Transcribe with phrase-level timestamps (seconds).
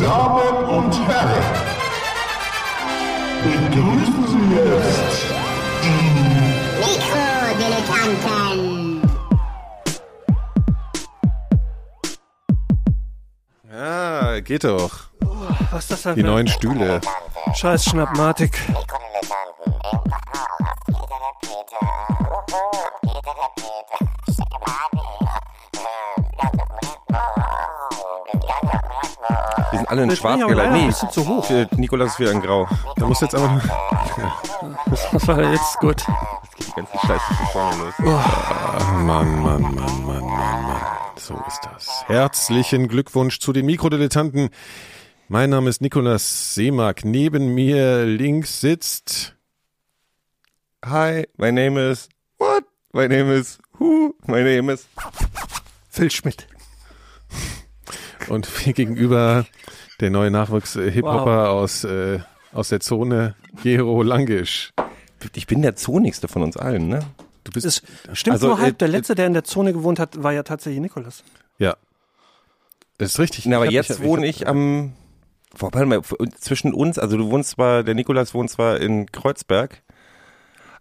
[0.00, 1.44] Damen und Herren,
[3.44, 5.26] begrüßen Sie jetzt
[6.80, 9.02] Mikrodilettanten.
[13.70, 15.10] Ja, geht doch.
[15.70, 16.14] Was ist das denn?
[16.14, 17.02] Die neuen Stühle.
[17.54, 18.58] Scheiß Schnappmatik.
[29.90, 30.72] Alle in schwarz geleitet.
[30.72, 31.50] Nee, bisschen zu hoch.
[31.50, 32.68] äh, Nikolas ist wieder in grau.
[32.96, 33.60] Da muss jetzt aber
[35.12, 36.04] Das war jetzt gut.
[36.58, 37.94] Die ganzen Scheiße von vorne los.
[37.98, 40.80] Mann, Mann, Mann, Mann, Mann, Mann.
[41.16, 42.04] So ist das.
[42.06, 44.50] Herzlichen Glückwunsch zu den Mikrodilettanten.
[45.28, 47.04] Mein Name ist Nikolas Seemark.
[47.04, 49.36] Neben mir links sitzt
[50.84, 52.64] Hi, my name is what?
[52.92, 54.14] My name is who?
[54.26, 54.88] My name is
[55.90, 56.46] Phil Schmidt.
[58.30, 59.44] Und mir gegenüber
[60.00, 62.20] der neue Nachwuchs-Hip-Hopper aus, äh,
[62.52, 64.72] aus der Zone, Gero Langisch.
[65.34, 67.00] ich bin der zonigste von uns allen, ne?
[67.44, 67.82] Du bist, Das
[68.18, 68.74] stimmt Also, nur halb.
[68.74, 71.22] äh, Der letzte, der in der Zone gewohnt hat, war ja tatsächlich Nikolas.
[71.58, 71.76] ja.
[72.98, 73.46] Das ist richtig.
[73.46, 74.92] Na, aber hab- jetzt hab- wohne ich am
[75.58, 76.00] Wobei mal
[76.38, 79.82] zwischen uns, also du wohnst zwar, der Nikolas wohnt zwar in Kreuzberg,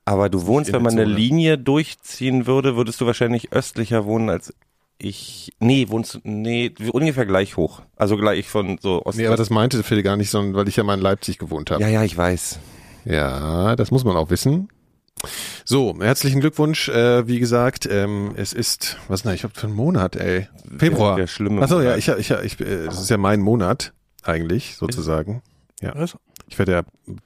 [0.05, 1.05] aber du wohnst, wenn man eine.
[1.05, 4.53] Linie durchziehen würde, würdest du wahrscheinlich östlicher wohnen als
[4.99, 5.51] ich.
[5.59, 7.81] Nee, wohnst du, nee, ungefähr gleich hoch.
[7.95, 9.17] Also gleich von so Ost.
[9.17, 11.71] Nee, aber das meinte Phil gar nicht, sondern weil ich ja mal in Leipzig gewohnt
[11.71, 11.81] habe.
[11.81, 12.59] ja, ja, ich weiß.
[13.05, 14.69] Ja, das muss man auch wissen.
[15.65, 16.89] So, herzlichen Glückwunsch.
[16.89, 20.47] Äh, wie gesagt, ähm, es ist, was denn, ich hab für einen Monat, ey.
[20.77, 21.15] Februar.
[21.15, 21.61] Der, der schlimme.
[21.61, 25.41] Achso, ja, ich, ich, ich, äh, das ist ja mein Monat, eigentlich, sozusagen.
[25.81, 25.93] Ja.
[25.93, 26.81] Also, Ich werde ja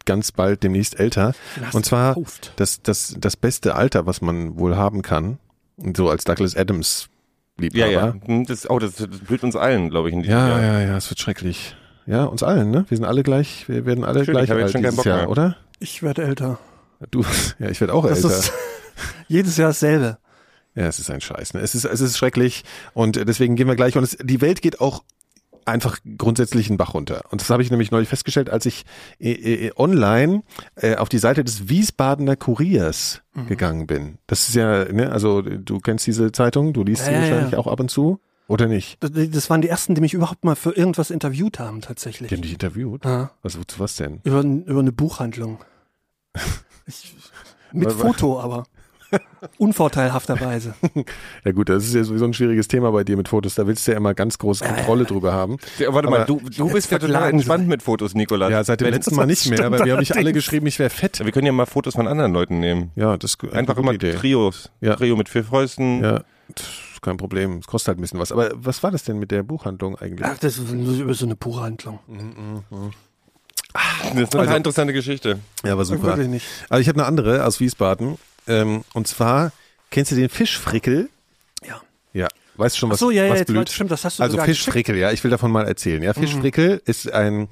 [0.06, 1.34] ganz bald demnächst älter.
[1.60, 2.16] lass Und zwar
[2.56, 5.40] das, das, das beste Alter, was man wohl haben kann.
[5.78, 7.10] Und so als Douglas Adams
[7.58, 7.92] Liebhaber.
[7.92, 8.14] ja, ja.
[8.26, 10.62] Hm, Das, oh, das, das blüht uns allen, glaube ich, in diesem Ja, Jahr.
[10.62, 11.76] ja, ja, es wird schrecklich.
[12.06, 12.86] Ja, uns allen, ne?
[12.90, 14.92] Wir sind alle gleich, wir werden alle Schön, gleich ich hab jetzt alt schon keinen
[14.92, 15.30] dieses Bock Jahr, mehr.
[15.30, 15.56] oder?
[15.80, 16.60] Ich werde älter.
[17.12, 17.24] Du,
[17.60, 18.38] ja, ich werde auch Das älter.
[18.38, 18.52] ist
[19.28, 20.18] jedes Jahr dasselbe.
[20.76, 21.54] Ja, es ist ein Scheiß.
[21.54, 21.60] Ne?
[21.62, 22.64] Es ist, es ist schrecklich
[22.94, 23.96] und deswegen gehen wir gleich.
[23.96, 25.04] Und es, die Welt geht auch
[25.66, 27.24] einfach grundsätzlich einen Bach runter.
[27.32, 28.86] Und das habe ich nämlich neulich festgestellt, als ich
[29.20, 29.32] äh,
[29.68, 30.44] äh, online
[30.76, 33.48] äh, auf die Seite des Wiesbadener Kuriers Mhm.
[33.48, 34.20] gegangen bin.
[34.28, 37.80] Das ist ja, ne, also du kennst diese Zeitung, du liest sie wahrscheinlich auch ab
[37.80, 38.98] und zu, oder nicht?
[39.02, 42.30] Das, waren die ersten, die mich überhaupt mal für irgendwas interviewt haben, tatsächlich.
[42.30, 43.06] Die haben dich interviewt.
[43.06, 44.20] Ja, Was, wozu was denn?
[44.24, 45.60] über, über eine Buchhandlung.
[46.86, 47.16] Ich,
[47.72, 48.66] mit Foto aber.
[49.58, 50.74] Unvorteilhafterweise.
[51.44, 53.56] Ja gut, das ist ja sowieso ein schwieriges Thema bei dir mit Fotos.
[53.56, 55.58] Da willst du ja immer ganz große Kontrolle drüber haben.
[55.80, 58.52] Ja, warte Aber mal, du, du bist ja total entspannt mit Fotos, Nikolas.
[58.52, 60.80] Ja, seit dem Wenn- letzten Mal nicht mehr, aber wir haben nicht alle geschrieben, ich
[60.80, 61.24] wäre fett.
[61.24, 62.92] Wir können ja mal Fotos von anderen Leuten nehmen.
[62.96, 64.14] Ja, das ist Einfach eine immer Idee.
[64.14, 64.72] Trios.
[64.82, 64.96] Ja.
[64.96, 66.04] Trio mit vier Fäusten.
[66.04, 66.22] Ja,
[67.02, 67.58] kein Problem.
[67.58, 68.32] Es kostet halt ein bisschen was.
[68.32, 70.26] Aber was war das denn mit der Buchhandlung eigentlich?
[70.26, 72.00] Ach, das ist über so eine Buchhandlung.
[74.14, 75.40] Das ist eine interessante Geschichte.
[75.66, 76.04] Ja, war super.
[76.04, 76.46] Wirklich nicht.
[76.70, 78.18] Also ich habe eine andere aus Wiesbaden.
[78.48, 79.52] Ähm, und zwar,
[79.92, 81.10] kennst du den Fischfrickel?
[81.66, 81.82] Ja.
[82.14, 82.28] Ja.
[82.56, 83.70] Weißt du schon, was, Ach so, ja, ja, was jetzt blüht?
[83.70, 86.04] stimmt, das hast du Also Fischfrickel, ja, ich will davon mal erzählen.
[86.04, 87.48] Ja, Fischfrickel ist ein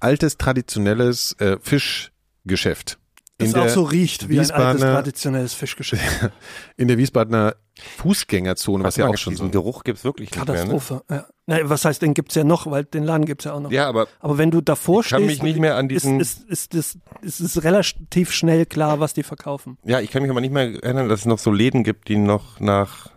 [0.00, 2.98] altes, traditionelles äh, Fischgeschäft.
[3.38, 6.30] Das auch so riecht wie ein altes traditionelles Fischgeschäft.
[6.76, 7.56] In der Wiesbadener
[7.96, 10.54] Fußgängerzone, was ja auch schon so Diesen Geruch gibt's wirklich nicht mehr.
[10.54, 10.60] Ne?
[10.60, 11.02] Katastrophe.
[11.10, 11.26] Ja.
[11.46, 13.72] Nein, was heißt, den gibt's ja noch, weil den Laden gibt's ja auch noch.
[13.72, 16.44] Ja, aber Aber wenn du davor Ich kann stehst, mich nicht mehr an diesen- ist,
[16.48, 19.76] ist, ist, ist, ist es relativ schnell klar, was die verkaufen.
[19.84, 22.16] ja, ich kann mich aber nicht mehr erinnern, dass es noch so Läden gibt, die
[22.16, 23.10] noch nach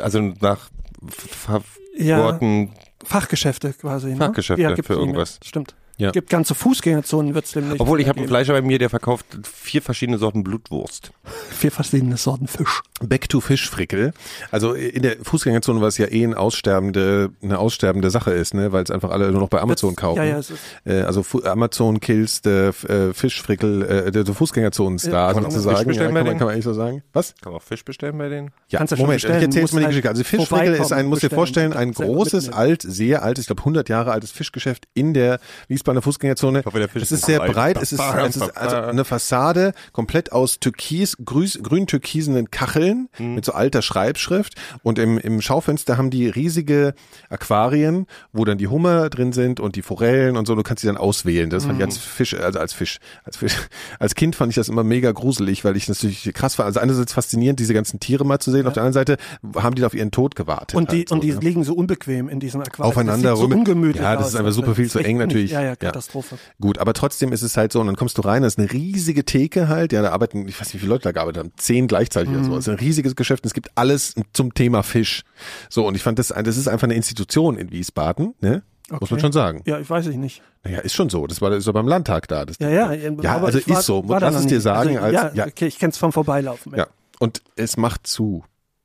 [0.00, 0.70] also nach
[1.06, 2.18] F- Ja.
[2.22, 2.72] Worten
[3.04, 4.08] Fachgeschäfte quasi.
[4.08, 4.16] Ne?
[4.16, 5.38] Fachgeschäfte für irgendwas.
[5.44, 5.74] Stimmt.
[5.98, 6.10] Ja.
[6.10, 7.80] Gibt ganze Fußgängerzonen, wird's demnächst.
[7.80, 8.28] Obwohl ich habe einen.
[8.28, 11.10] Fleischer bei mir, der verkauft vier verschiedene Sorten Blutwurst.
[11.50, 12.82] Vier verschiedene Sorten Fisch.
[13.00, 14.12] Back to Fischfrickel.
[14.50, 18.82] Also in der Fußgängerzone, was ja eh ein aussterbende, eine aussterbende Sache ist, ne, weil
[18.84, 20.18] es einfach alle nur noch bei Amazon Das- kaufen.
[20.18, 22.50] Ja, ja, es ist, Äh, also Fu Amazon kills the
[22.88, 25.76] äh, Fischfrickel, äh, der, Fußgängerzonenstar Ja, kann man auch sozusagen.
[25.78, 26.38] Fisch bestellen ja, bei kann, man, denen?
[26.38, 27.02] kann man eigentlich so sagen.
[27.12, 27.34] Was?
[27.40, 28.50] Kann man auch Fisch bestellen bei denen?
[28.68, 30.08] Ja, Kannst du schon Moment, ich erzähl's mal die musst Geschichte.
[30.10, 32.54] Also halt Fischfrickel ist ein, muss dir vorstellen, ein großes, mitnehmen.
[32.54, 35.38] alt, sehr altes, ich glaube 100 Jahre altes Fischgeschäft in der
[35.86, 36.62] Wiesbadener Fußgängerzone.
[36.64, 40.32] hoffe, der Fisch es ist sehr breit, es ist, es ist also eine Fassade komplett
[40.32, 43.34] aus türkis, grün-türkisenen Kacheln Mhm.
[43.36, 46.94] mit so alter Schreibschrift und im, im Schaufenster haben die riesige
[47.30, 50.86] Aquarien, wo dann die Hummer drin sind und die Forellen und so, du kannst die
[50.88, 51.50] dann auswählen.
[51.50, 51.84] Das fand ich Mhm.
[51.90, 53.54] als Fisch, also als Fisch, als Fisch,
[53.98, 56.66] als Kind fand ich das immer mega gruselig, weil ich das natürlich krass fand.
[56.66, 59.16] Also einerseits faszinierend, diese ganzen Tiere mal zu sehen, auf der anderen Seite
[59.56, 60.74] haben die da auf ihren Tod gewartet.
[60.76, 61.38] und die, halt so, und die ne?
[61.40, 62.90] liegen so unbequem in diesem Aquarium.
[62.90, 63.52] Aufeinander das sieht rum.
[63.52, 64.28] so ungemütlich Ja, das aus.
[64.34, 65.50] ist einfach super viel zu eng natürlich.
[65.52, 65.88] Ja, ja, Ja.
[65.90, 66.36] Katastrophe.
[66.60, 68.72] Gut, aber trotzdem ist es halt so, und dann kommst du rein, das ist eine
[68.72, 71.52] riesige Theke halt, ja, da arbeiten, ich weiß nicht, wie viele Leute da gearbeitet haben,
[71.56, 72.50] zehn gleichzeitig oder so.
[72.52, 72.56] Mhm.
[72.58, 75.22] Es ist ein riesiges Geschäft und es gibt alles zum Thema Fisch.
[75.70, 78.62] So, und ich fand das, das ist einfach eine Institution in Wiesbaden, ne?
[79.00, 79.62] Muss man schon sagen.
[79.66, 80.42] Ja, ich weiß ich nicht.
[80.62, 81.26] Naja, ist schon so.
[81.26, 82.44] Das war ist ja beim Landtag da.
[82.44, 82.92] Das, Ja, ja.
[82.92, 84.08] Ja, aber also ich war- ist so.
[84.08, 84.60] war da Lass es dir nie.
[84.60, 85.46] sagen, Also, als- ja, ja.
[85.50, 86.72] okay, ich kenn's vom Vorbeilaufen.
[86.76, 86.86] Ja.
[87.18, 88.44] Und es macht zu.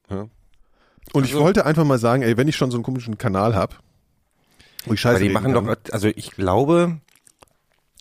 [0.10, 0.26] Ja.
[1.14, 3.80] Und ich wollte einfach mal sagen, ey, wenn ich schon so einen komischen Kanal hab,
[4.86, 7.00] ich scheiße Aber die machen kann, doch, also ich glaube,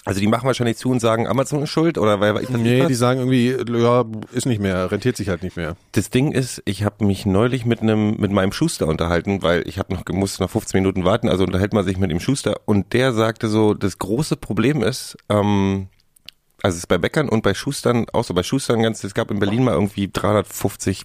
[0.05, 2.87] also die machen wahrscheinlich zu und sagen, Amazon ist schuld oder weil ich das Nee,
[2.87, 5.77] die sagen irgendwie, ja, ist nicht mehr, rentiert sich halt nicht mehr.
[5.93, 9.79] Das Ding ist, ich habe mich neulich mit einem mit meinem Schuster unterhalten, weil ich
[9.79, 12.61] habe noch musste noch 15 Minuten warten, also unterhält man sich mit dem Schuster.
[12.65, 15.89] Und der sagte so, das große Problem ist, ähm,
[16.63, 19.31] also es ist bei Bäckern und bei Schustern, auch so bei Schustern ganz, es gab
[19.31, 21.05] in Berlin mal irgendwie 350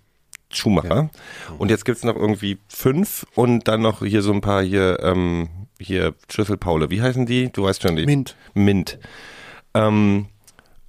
[0.52, 1.10] Schuhmacher.
[1.58, 5.50] Und jetzt gibt's noch irgendwie fünf und dann noch hier so ein paar hier ähm,
[5.80, 7.52] hier Schlüsselpaule, wie heißen die?
[7.52, 8.06] Du weißt schon die.
[8.06, 8.36] Mint.
[8.54, 9.00] Mint.
[9.74, 10.28] Ähm,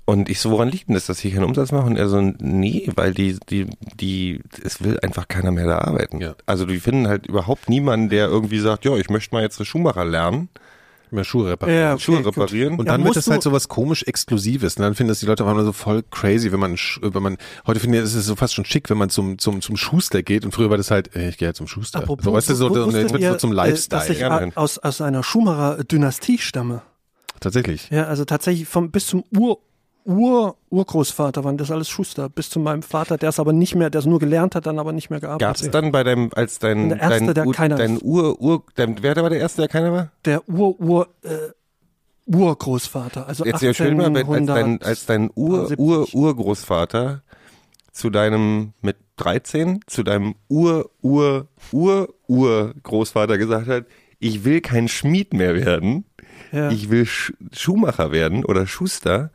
[0.04, 1.86] und ich so, woran liegt denn das, dass ich keinen Umsatz mache?
[1.86, 3.66] Und er so, nee, weil die, die,
[3.98, 6.20] die, es will einfach keiner mehr da arbeiten.
[6.20, 6.36] Ja.
[6.46, 9.66] Also die finden halt überhaupt niemanden, der irgendwie sagt, ja, ich möchte mal jetzt eine
[9.66, 10.48] Schuhmacher lernen,
[11.16, 11.80] Mehr Schuhe reparieren.
[11.80, 12.26] Ja, okay, Schuhe gut.
[12.36, 12.78] reparieren.
[12.78, 14.76] Und Ja, dann wird musst das halt so was komisch Exklusives.
[14.76, 17.36] Und dann finden das die Leute auf einmal so voll crazy, wenn man, wenn man,
[17.66, 20.22] heute finde ich, es ist so fast schon schick, wenn man zum, zum, zum Schuster
[20.22, 20.44] geht.
[20.44, 21.98] Und früher war das halt, ich gehe halt zum Schuster.
[21.98, 24.00] Apropos, so, weißt du, so, wird ihr, so zum äh, Lifestyle.
[24.00, 26.82] Dass ich Ja, aus, aus einer Schumacher-Dynastie stamme.
[27.40, 27.90] Tatsächlich.
[27.90, 29.58] Ja, also tatsächlich vom, bis zum Ur,
[30.06, 32.28] Ur, Urgroßvater waren das alles Schuster.
[32.28, 34.78] Bis zu meinem Vater, der es aber nicht mehr, der es nur gelernt hat, dann
[34.78, 35.46] aber nicht mehr gearbeitet.
[35.46, 37.98] Gab es dann bei deinem, als dein, Der Erste, dein, der Ur, keiner dein.
[38.00, 40.12] Ur, Ur, dein, wer war der Erste, der keiner war?
[40.24, 41.28] Der Ur, Ur, äh,
[42.26, 43.26] Urgroßvater.
[43.26, 46.14] Also Jetzt erzähl mir mal, als dein, als dein Ur, 1870.
[46.14, 47.22] Ur, Urgroßvater
[47.92, 53.86] zu deinem, mit 13, zu deinem Ur, Ur, Ur, Urgroßvater gesagt hat,
[54.18, 56.04] ich will kein Schmied mehr werden,
[56.52, 56.70] Ja.
[56.70, 59.30] ich will Sch Schuhmacher werden oder Schuster,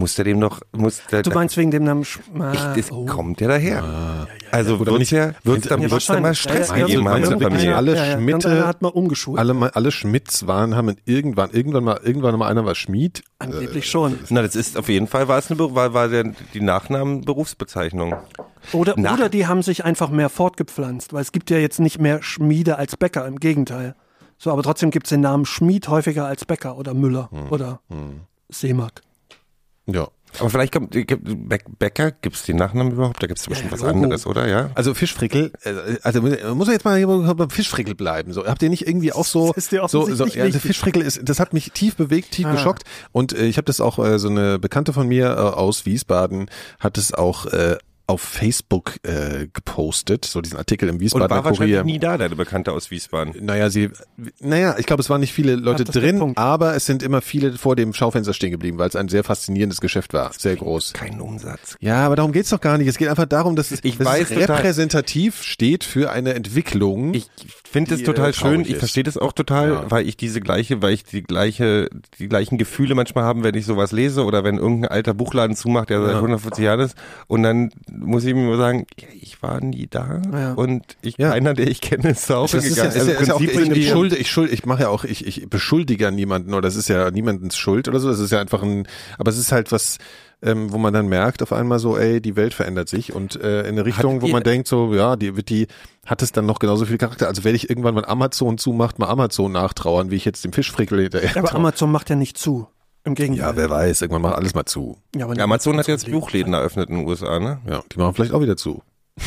[0.00, 2.90] muss der dem doch, muss der, Du meinst wegen dem Namen Sch ah, ich, das
[2.92, 3.06] oh.
[3.06, 4.26] kommt der daher.
[4.50, 6.34] also Gut, aber wird's nicht- ja, wird's dann, Ja, wird's dann mal.
[6.34, 7.22] Stress Ja, ja, gegeben ja, haben
[7.54, 8.12] in ja, alle ja, ja.
[8.18, 9.38] Schmitte- hat mal umgeschult.
[9.38, 13.22] Alle, alle Schmidts waren, haben irgendwann, irgendwann mal, irgendwann mal einer war Schmied.
[13.38, 14.18] Angeblich schon.
[14.30, 16.24] Na, das ist auf jeden Fall war es eine, war, war der,
[16.54, 18.14] die Nachnamen Berufsbezeichnung.
[18.72, 21.98] Oder, Na- oder die haben sich einfach mehr fortgepflanzt, weil es gibt ja jetzt nicht
[22.00, 23.94] mehr Schmiede als Bäcker, im Gegenteil.
[24.38, 27.50] So, aber trotzdem gibt es den Namen Schmied häufiger als Bäcker oder Müller Hm.
[27.50, 27.80] oder
[28.48, 29.02] Seemark.
[29.86, 30.08] Ja.
[30.38, 33.20] Aber vielleicht kommt, gibt, Bäck- Bäcker, gibt's die Nachnamen überhaupt?
[33.20, 33.94] Da gibt's bestimmt Ja, was Logo.
[34.04, 34.46] anderes, oder?
[34.46, 34.70] Ja.
[34.76, 36.22] Also Fischfrickel, äh, also
[36.54, 38.32] muss er jetzt mal hier beim Fischfrickel bleiben.
[38.32, 40.62] So, habt ihr nicht irgendwie auch so, Das ist dir so, so ja, wichtig.
[40.62, 42.52] Fischfrickel ist, das hat mich tief bewegt, tief Ah.
[42.52, 42.84] geschockt.
[43.10, 46.48] Und äh, ich habe das auch äh, so eine Bekannte von mir äh, aus Wiesbaden
[46.78, 47.76] hat es auch äh,
[48.10, 51.84] auf Facebook äh, gepostet, so diesen Artikel im Und Wiesbadener war wahrscheinlich Kurier.
[51.84, 53.34] nie da, deine Bekannte aus Wiesbaden.
[53.44, 53.90] Naja, sie,
[54.40, 57.76] naja, ich glaube, es waren nicht viele Leute drin, aber es sind immer viele vor
[57.76, 60.92] dem Schaufenster stehen geblieben, weil es ein sehr faszinierendes Geschäft war, sehr groß.
[60.92, 61.76] Kein Umsatz.
[61.80, 62.88] Ja, aber darum geht's doch gar nicht.
[62.88, 66.34] Es geht einfach darum, dass es, Ich dass weiß es total- repräsentativ steht für eine
[66.34, 67.14] Entwicklung.
[67.14, 67.28] Ich
[67.70, 68.62] finde es total äh, schön.
[68.62, 69.84] Ich verstehe das auch total, Ja.
[69.90, 73.64] weil ich diese gleiche, weil ich die gleiche, die gleichen Gefühle manchmal haben, wenn ich
[73.66, 76.16] sowas lese oder wenn irgendein alter Buchladen zumacht, der seit Ja.
[76.20, 76.96] 140 Jahren ist.
[77.28, 77.70] Und dann
[78.00, 80.52] muss ich mir nur sagen, ja, ich war nie da Ja.
[80.54, 81.30] und ich, Ja.
[81.30, 83.70] keiner, der ich kenne, ist da auch Das ist ja, ist ja auch, Prinzip ich,
[83.76, 86.76] ich, schulde, ich schuld, ich mache ja auch, ich, ich beschuldige ja niemanden oder das
[86.76, 88.08] ist ja niemandens Schuld oder so.
[88.08, 88.86] Das ist ja einfach ein,
[89.18, 89.98] aber es ist halt was,
[90.42, 93.60] ähm, wo man dann merkt auf einmal so, ey, die Welt verändert sich und äh,
[93.60, 95.66] in eine Richtung, Hattet wo ihr- man denkt so, ja, die wird die,
[96.06, 97.28] hat es dann noch genauso viel Charakter.
[97.28, 101.00] Also werde ich irgendwann, wenn Amazon zumacht, mal Amazon nachtrauern, wie ich jetzt dem Fischfrickel
[101.02, 101.36] hinterher.
[101.36, 101.58] Aber traue.
[101.60, 102.66] Amazon macht ja nicht zu.
[103.04, 103.46] Im Gegenteil.
[103.46, 104.98] ja, wer weiß, irgendwann macht alles mal zu.
[105.16, 106.10] Ja, aber Amazon hat jetzt.
[106.10, 107.60] Buchläden eröffnet in den USA, ne?
[107.66, 108.82] Ja, die machen vielleicht auch wieder zu.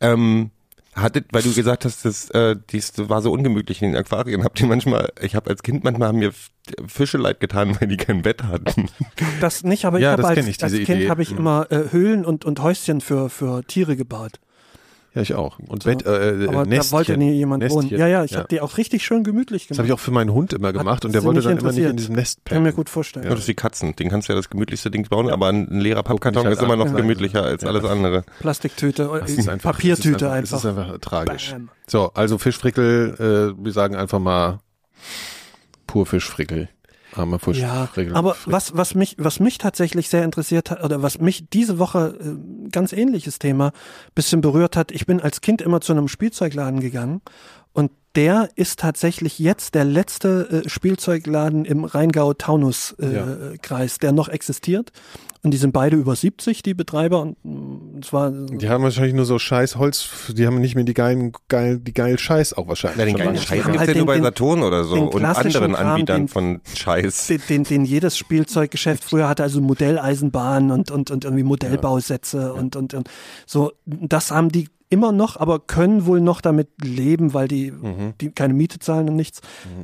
[0.00, 0.50] Ähm,
[0.96, 4.60] hattet, weil du gesagt hast, das, äh, dies war so ungemütlich in den Aquarien, habt
[4.60, 6.32] ihr manchmal, ich habe als Kind manchmal haben mir
[6.88, 8.88] Fische leid getan, weil die kein Bett hatten.
[9.40, 11.38] Das nicht, aber ich Ja, habe das als, ich, als Kind habe ich Mhm.
[11.38, 14.40] immer äh, Höhlen und, und Häuschen für, für Tiere gebaut.
[15.14, 15.58] Ja, ich auch.
[15.58, 16.70] Und Bett, äh, Aber Nestchen.
[16.70, 17.80] da wollte nie jemand wohnen.
[17.82, 17.98] Nestchen.
[17.98, 19.78] Ja, ja, ich habe die auch richtig schön gemütlich Das gemacht.
[19.80, 21.96] habe ich auch für meinen Hund immer gemacht und der wollte dann immer nicht in
[21.98, 22.76] diesem Nest Kann mir pennen.
[22.76, 23.24] gut vorstellen.
[23.26, 23.30] Ja.
[23.30, 23.94] Das ist wie Katzen.
[23.94, 26.76] Den kannst du ja das gemütlichste Ding bauen, aber ein leerer Pappkarton ist halt immer
[26.76, 26.96] noch an.
[26.96, 27.68] gemütlicher als Ja.
[27.68, 28.24] alles andere.
[28.40, 30.50] Plastiktüte, Das äh, einfach, Papiertüte das ist einfach.
[30.50, 31.50] Das ist einfach tragisch.
[31.52, 31.68] Bam.
[31.86, 34.60] So, also Fischfrickel, äh, wir sagen einfach mal
[35.86, 36.68] pur Fischfrickel.
[37.14, 41.18] Armer Fisch, Ja, aber was, was mich, was mich tatsächlich sehr interessiert hat, oder was
[41.18, 43.72] mich diese Woche, äh, ganz ähnliches Thema,
[44.14, 47.20] bisschen berührt hat, ich bin als Kind immer zu einem Spielzeugladen gegangen
[48.14, 53.98] der ist tatsächlich jetzt der letzte äh, Spielzeugladen im Rheingau-Taunus-Kreis, äh, Ja.
[54.02, 54.92] Der noch existiert.
[55.44, 57.20] Und die sind beide über 70, die Betreiber.
[57.20, 60.84] Und mh, es war Die haben wahrscheinlich nur so scheiß Holz, die haben nicht mehr
[60.84, 62.98] die geilen, geil, die geilen Scheiß auch wahrscheinlich.
[63.00, 63.36] Ja, den geilen.
[63.36, 66.20] Scheiß haben gibt's halt ja nur den- bei Saturn oder so und anderen Kram, Anbietern
[66.22, 67.26] den- von Scheiß.
[67.26, 72.76] den, den, den jedes Spielzeuggeschäft früher hatte, also Modelleisenbahn und, und, und irgendwie Modellbausätze und,
[72.76, 73.10] und, und
[73.44, 73.72] so.
[73.84, 78.12] Das haben die immer noch, aber können wohl noch damit leben, weil die, Mhm.
[78.20, 79.40] die keine Miete zahlen und nichts.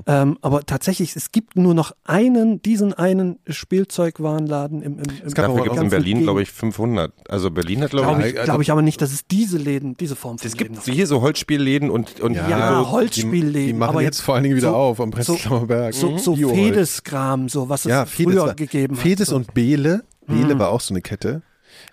[0.07, 5.47] Ähm, aber tatsächlich, es gibt nur noch einen, diesen einen Spielzeugwarenladen im, im, im gab
[5.47, 7.13] Dafür aber gibt es in Berlin, glaube ich, 500.
[7.29, 9.97] Also Berlin hat, glaube Glaube ich, also- glaub ich aber nicht, dass es diese Läden,
[9.97, 13.53] diese Form von es Läden gibt noch hier so Holzspielläden und, und Ja, so, Holzspielläden.
[13.55, 15.95] Die, die machen aber jetzt vor allen Dingen wieder so- auf am so- Prenzlauer Berg.
[15.95, 16.59] So, so Bioholz.
[16.59, 19.03] Fedes-Kram, so was es ja, Fedes, früher war- gegeben hat.
[19.03, 19.37] Fedes so.
[19.37, 20.05] und Behle.
[20.27, 20.59] Behle Mhm.
[20.59, 21.43] war auch so eine Kette.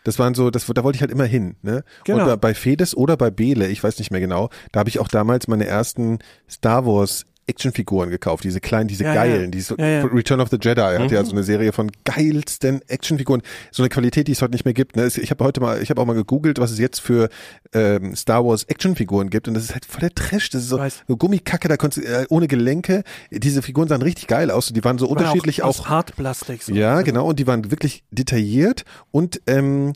[0.05, 1.57] Das waren so, das, da wollte ich halt immer hin.
[1.61, 1.83] Ne?
[2.05, 2.31] Genau.
[2.31, 5.09] Und bei Fedes oder bei Behle, ich weiß nicht mehr genau, da habe ich auch
[5.09, 6.19] damals meine ersten
[6.49, 9.23] Star Wars Actionfiguren gekauft, diese kleinen, diese Ja, ja.
[9.23, 10.05] geilen, die so, Ja, ja.
[10.05, 11.09] Return of the Jedi hat Mhm.
[11.15, 14.73] ja so eine Serie von geilsten Actionfiguren, so eine Qualität, die es heute nicht mehr
[14.73, 14.95] gibt.
[14.95, 15.07] Ne?
[15.07, 17.29] Ich habe heute mal, ich habe auch mal gegoogelt, was es jetzt für
[17.73, 20.49] ähm, Star Wars Actionfiguren gibt und das ist halt voll der Trash.
[20.49, 21.03] Das ist so, Weiß.
[21.07, 23.03] so Gummikacke, da konntest du, äh, ohne Gelenke.
[23.31, 24.71] Diese Figuren sahen richtig geil aus.
[24.73, 26.63] Die waren so War unterschiedlich auch, auch aus Hartplastik.
[26.63, 26.73] So.
[26.73, 27.27] ja, genau.
[27.27, 29.93] Und die waren wirklich detailliert und ähm,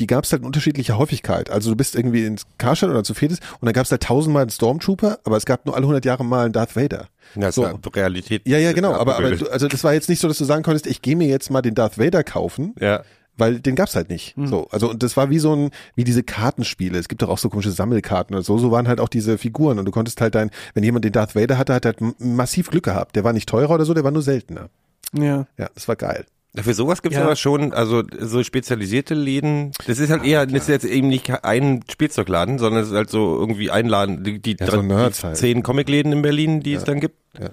[0.00, 1.50] die gab es halt in unterschiedlicher Häufigkeit.
[1.50, 4.42] Also du bist irgendwie ins Karstadt oder zu Fedes und dann gab es halt tausendmal
[4.42, 7.08] einen Stormtrooper, aber es gab nur alle 100 Jahre mal einen Darth Vader.
[7.34, 7.64] Ja, das So.
[7.64, 8.42] eine Realität.
[8.46, 8.94] Ja, ja, genau.
[8.94, 11.16] Aber, aber du, also das war jetzt nicht so, dass du sagen konntest, ich gehe
[11.16, 13.02] mir jetzt mal den Darth Vader kaufen, ja.
[13.36, 14.34] weil den gab's halt nicht.
[14.36, 16.98] So, also und das war wie so ein, wie diese Kartenspiele.
[16.98, 18.58] Es gibt doch auch so komische Sammelkarten oder so.
[18.58, 21.34] So waren halt auch diese Figuren und du konntest halt dein, wenn jemand den Darth
[21.34, 23.16] Vader hatte, hat er halt massiv Glück gehabt.
[23.16, 24.70] Der war nicht teurer oder so, der war nur seltener.
[25.12, 25.46] Ja.
[25.58, 26.24] Ja, das war geil.
[26.56, 27.24] Für sowas gibt es Ja.
[27.24, 29.72] aber schon, also so spezialisierte Läden.
[29.86, 33.10] Das ist halt eher, das ist jetzt eben nicht ein Spielzeugladen, sondern es ist halt
[33.10, 35.36] so irgendwie ein Laden, die, die, Ja, so drei- die halt.
[35.36, 37.16] zehn Comicläden in Berlin, die es dann gibt.
[37.38, 37.50] Ja.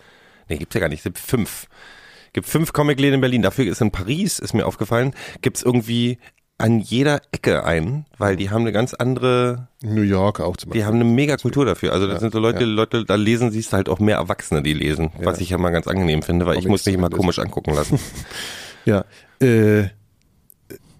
[0.49, 1.67] Nee, gibt's ja gar nicht, es gibt fünf.
[2.33, 3.41] Gibt fünf Comicläden in Berlin.
[3.41, 6.17] Dafür ist in Paris, ist mir aufgefallen, gibt's irgendwie
[6.57, 10.81] an jeder Ecke einen, weil die haben eine ganz andere, New York auch zum Beispiel.
[10.81, 11.91] die haben eine mega Kultur dafür.
[11.91, 12.65] Also das Ja, sind so Leute, ja.
[12.65, 15.71] Leute, da lesen siehst du halt auch mehr Erwachsene, die lesen, was ich ja mal
[15.71, 17.99] ganz angenehm finde, weil ich Comics muss mich immer komisch angucken lassen.
[18.85, 19.05] Ja.
[19.41, 19.89] Äh,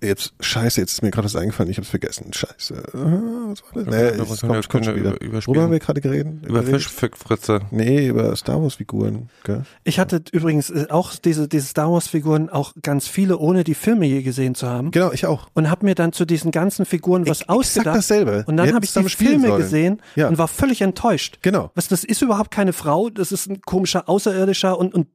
[0.02, 2.32] jetzt, scheiße, jetzt ist mir gerade was eingefallen, ich hab's vergessen.
[2.32, 2.76] Scheiße.
[2.76, 3.86] Äh, Was war das?
[3.86, 5.22] Nee, wir es können- kommt, können kommt schon wir wieder.
[5.22, 5.40] über-.
[5.48, 6.28] Worüber haben wir gerade geredet?
[6.46, 6.84] Über geredet?
[6.84, 7.62] Fischfritze.
[7.72, 9.30] Nee, über Star Wars Figuren.
[9.46, 9.64] Gell?
[9.84, 13.74] Ich hatte übrigens äh, auch diese, diese Star Wars Figuren auch ganz viele, ohne die
[13.74, 14.92] Filme je gesehen zu haben.
[14.92, 15.48] Genau, ich auch.
[15.56, 17.96] Und habe mir dann zu diesen ganzen Figuren was Exakt ausgedacht.
[17.98, 18.44] dasselbe.
[18.46, 19.62] Und Wir dann habe ich die Filme sollen.
[19.62, 20.28] gesehen Ja.
[20.28, 21.40] und war völlig enttäuscht.
[21.42, 21.72] Genau.
[21.74, 25.08] Was, das ist überhaupt keine Frau, das ist ein komischer Außerirdischer und, und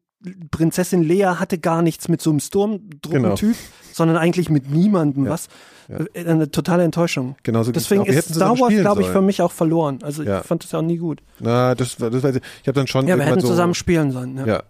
[0.50, 3.56] Prinzessin Lea hatte gar nichts mit so einem Sturmtruppentyp,
[3.92, 5.48] sondern eigentlich mit niemandem was.
[6.14, 7.36] Äh, Eine totale Enttäuschung.
[7.42, 9.26] Genauso geht's Deswegen ist Star Wars, glaube ich, für sollen.
[9.26, 9.98] mich auch verloren.
[10.02, 10.40] Also Ja.
[10.40, 11.20] ich fand das auch nie gut.
[11.40, 12.42] Na, das, war- das weiß ich.
[12.62, 14.36] Ich habe dann schon Ja, wir hätten so, zusammen spielen sollen.
[14.36, 14.46] Ja.
[14.46, 14.62] Ja.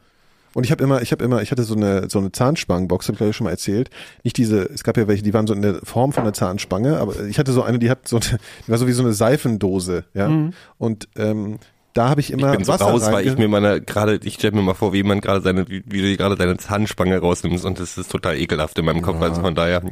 [0.55, 3.15] Und ich habe immer, ich habe immer, ich hatte so eine so eine Zahnspangenbox, habe
[3.15, 3.91] ich glaube ich schon mal erzählt.
[4.25, 6.99] Nicht diese, es gab ja welche, die waren so in der Form von einer Zahnspange,
[6.99, 9.13] aber ich hatte so eine, die hat so, eine, die war so wie so eine
[9.13, 10.29] Seifendose, ja.
[10.29, 10.53] Mhm.
[10.79, 11.59] Und ähm,
[11.93, 14.35] da habe ich immer Ich bin so Wasser raus, weil ich mir meine gerade, ich
[14.35, 17.65] stelle mir mal vor, wie jemand gerade seine, wie, wie du gerade deine Zahnspange rausnimmst
[17.65, 19.21] und das ist total ekelhaft in meinem Kopf.
[19.21, 19.83] Also von daher.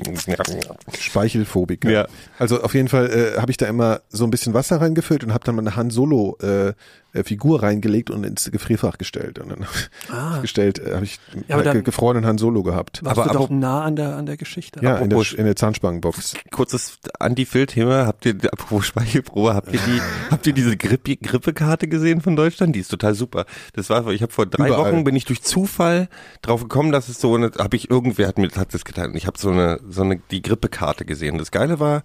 [0.98, 1.90] Speichelphobiker.
[1.90, 2.06] Ja.
[2.38, 5.32] Also auf jeden Fall äh, habe ich da immer so ein bisschen Wasser reingefüllt und
[5.32, 6.72] habe dann mal eine Han Solo äh,
[7.14, 9.66] äh, Figur reingelegt und ins Gefrierfach gestellt und dann
[10.10, 10.38] Ah.
[10.42, 13.04] gestellt äh, habe ich Ja, aber ge- dann- gefrorenen Han Solo gehabt.
[13.04, 14.80] Warst Aber- du doch nah an der, an der Geschichte.
[14.82, 16.34] Ja, in der, in der Zahnspangenbox.
[16.50, 18.06] Kurzes Anti-Fill-Thema.
[18.06, 20.00] Habt ihr, apropos Speichelprobe, habt ihr die,
[20.30, 22.74] habt ihr diese Grippe, Grippekarte gesehen von Deutschland?
[22.76, 23.46] Die ist total super.
[23.74, 24.92] Das war, ich habe vor drei Überall.
[24.92, 26.08] Wochen bin ich durch Zufall
[26.42, 29.14] drauf gekommen, dass es so eine, habe ich irgendwer hat mir hat das getan.
[29.14, 31.38] Ich habe so eine, so eine die Grippekarte gesehen.
[31.38, 32.02] Das Geile war,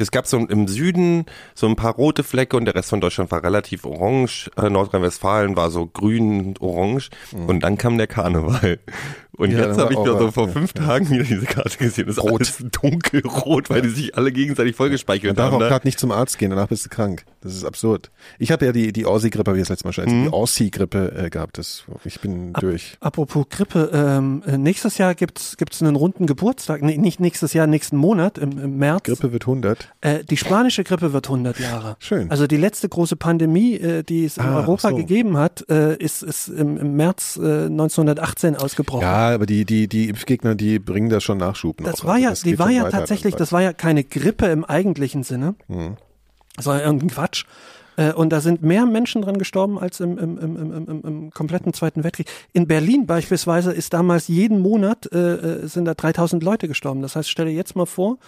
[0.00, 3.30] es gab so im Süden so ein paar rote Flecke und der Rest von Deutschland
[3.30, 4.50] war relativ orange.
[4.56, 7.10] Äh, Nordrhein-Westfalen war so grün, orange.
[7.46, 8.78] Und dann kam der Karneval.
[9.40, 9.58] Und Mhm.
[9.58, 12.06] Ja, jetzt habe ich da so vor ja, fünf Tagen wieder diese Karte gesehen.
[12.06, 15.54] Das ist alles dunkelrot, weil die sich alle gegenseitig Man vollgespeichert darf haben.
[15.56, 15.68] auch Ne?
[15.68, 17.24] gerade nicht zum Arzt gehen, danach bist du krank.
[17.40, 18.10] Das ist absurd.
[18.38, 21.12] Ich habe ja die, die Aussie-Grippe, habe ich das letzte Mal schon erzählt, die Aussie-Grippe
[21.26, 21.58] äh, gehabt.
[21.58, 22.96] Das, ich bin durch.
[23.00, 27.66] Apropos Grippe, ähm, äh, nächstes Jahr gibt's gibt's einen runden Geburtstag, nee, nicht nächstes Jahr,
[27.66, 29.04] nächsten Monat, im, im März.
[29.04, 29.88] Grippe wird 100.
[30.02, 31.96] Äh, die spanische Grippe wird 100 Jahre.
[31.98, 32.30] Schön.
[32.30, 34.96] Also die letzte große Pandemie, äh, die es in Ah, Europa so.
[34.96, 39.02] gegeben hat, äh, ist, ist im, im März äh, 1918 ausgebrochen.
[39.02, 41.90] Ja, aber die, die, die Impfgegner, die bringen da schon Nachschub noch.
[41.90, 44.64] Das war Also ja, das die war ja tatsächlich, das war ja keine Grippe im
[44.64, 45.96] eigentlichen Sinne, Mhm.
[46.58, 47.44] sondern irgendein Quatsch.
[47.96, 52.04] Äh, Und da sind mehr Menschen dran gestorben als im, im, im, im, kompletten Zweiten
[52.04, 52.26] Weltkrieg.
[52.52, 57.02] In Berlin beispielsweise ist damals jeden Monat äh, äh, sind da 3000 Leute gestorben.
[57.02, 58.18] Das heißt, stell dir jetzt mal vor,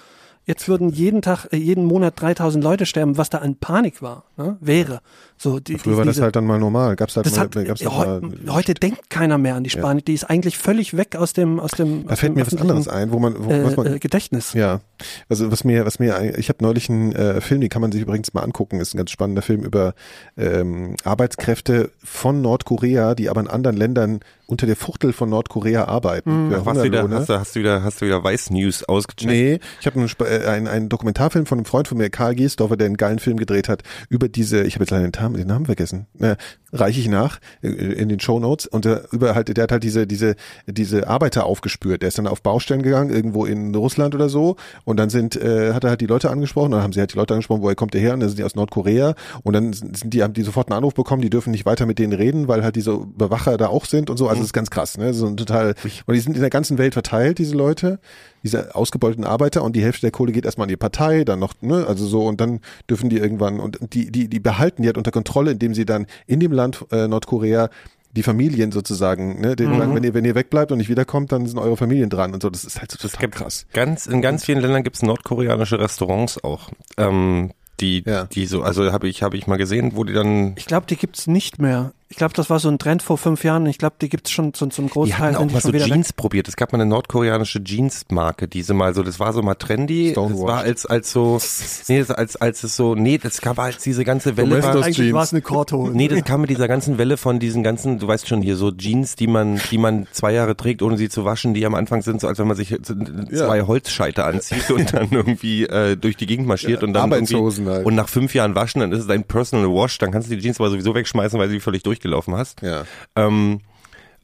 [0.44, 4.24] jetzt würden jeden Tag, äh, jeden Monat 3000 Leute sterben, was da an Panik war,
[4.36, 4.56] ne?
[4.60, 5.00] wäre.
[5.36, 6.94] So, die, Früher die, war das diese- halt dann mal normal.
[6.96, 9.70] Gab's halt das mal, hat, gab's äh, heu, mal, heute denkt keiner mehr an die
[9.70, 10.04] Spanik.
[10.06, 12.56] Die ist eigentlich völlig weg aus dem, aus dem, da aus fällt dem mir was
[12.56, 14.52] anderes ein, wo man, wo, was äh, man, äh, Gedächtnis.
[14.52, 14.80] Ja,
[15.28, 18.02] also was mir, was mir, ich habe neulich einen äh, Film, den kann man sich
[18.02, 19.94] übrigens mal angucken, ist ein ganz spannender Film über
[20.36, 24.20] ähm, Arbeitskräfte von Nordkorea, die aber in anderen Ländern
[24.52, 26.50] unter der Fuchtel von Nordkorea arbeiten.
[26.50, 27.16] für Was wieder, Hungerlohne.
[27.16, 29.30] hast, du, hast du wieder, hast du wieder Weiß News ausgecheckt?
[29.30, 32.76] Nee, ich habe einen, äh, einen, einen Dokumentarfilm von einem Freund von mir, Karl Giesdorfer,
[32.76, 35.48] der einen geilen Film gedreht hat über diese, ich habe jetzt leider den Namen, den
[35.48, 36.36] Namen vergessen, äh,
[36.72, 40.06] reiche ich nach äh, in den Show Notes und über halt, der hat halt diese
[40.06, 42.02] diese diese Arbeiter aufgespürt.
[42.02, 45.72] Der ist dann auf Baustellen gegangen irgendwo in Russland oder so und dann sind äh,
[45.72, 47.94] hat er halt die Leute angesprochen, dann haben sie halt die Leute angesprochen, woher kommt
[47.94, 48.14] der her?
[48.14, 50.94] Und dann sind die aus Nordkorea und dann sind die haben die sofort einen Anruf
[50.94, 54.10] bekommen, die dürfen nicht weiter mit denen reden, weil halt diese Überwacher da auch sind
[54.10, 54.28] und so.
[54.28, 55.14] Also ist ganz krass, ne?
[55.14, 55.74] So ein total
[56.06, 57.98] und die sind in der ganzen Welt verteilt, diese Leute
[58.42, 61.54] diese ausgebeuteten Arbeiter und die Hälfte der Kohle geht erstmal an die Partei, dann noch,
[61.60, 64.98] ne, also so und dann dürfen die irgendwann und die, die, die behalten die halt
[64.98, 67.70] unter Kontrolle, indem sie dann in dem Land äh, Nordkorea
[68.14, 71.46] die Familien sozusagen, ne, denen sagen, wenn ihr, wenn ihr wegbleibt und nicht wiederkommt, dann
[71.46, 72.50] sind eure Familien dran und so.
[72.50, 73.66] Das ist halt so total gibt krass.
[73.72, 76.70] Ganz, in ganz vielen Ländern gibt es nordkoreanische Restaurants auch.
[76.98, 78.24] Ähm, die, Ja.
[78.26, 80.96] die so, also habe ich, habe ich mal gesehen, wo die dann Ich glaube, die
[80.96, 81.92] gibt's nicht mehr.
[82.12, 83.64] Ich glaube, das war so ein Trend vor fünf Jahren.
[83.64, 85.18] Ich glaube, die gibt's schon zum, zum Die Großteil.
[85.18, 85.92] hatten auch die mal schon so wieder weg.
[85.94, 86.46] Jeans probiert.
[86.46, 90.12] Es gab mal eine nordkoreanische Jeans-Marke, diese mal so, das war so mal trendy.
[90.12, 91.40] Das war als, als so,
[91.88, 94.62] nee, das, als, als es so, nee, das gab als diese ganze Welle.
[94.62, 95.14] War, Eigentlich Jeans.
[95.14, 95.92] war es eine Korthose.
[95.96, 98.70] nee, das kam mit dieser ganzen Welle von diesen ganzen, du weißt schon hier, so
[98.72, 102.02] Jeans, die man, die man zwei Jahre trägt, ohne sie zu waschen, die am Anfang
[102.02, 106.26] sind so, als wenn man sich zwei Holzscheite anzieht und dann irgendwie äh, durch die
[106.26, 107.86] Gegend marschiert und dann Arbeitshosen irgendwie, halt.
[107.86, 110.42] und nach fünf Jahren waschen, dann ist es dein Personal Wash, dann kannst du die
[110.42, 112.62] Jeans aber sowieso wegschmeißen, weil die völlig durchgelaufen hast.
[112.62, 112.84] Ja.
[113.16, 113.60] Ähm,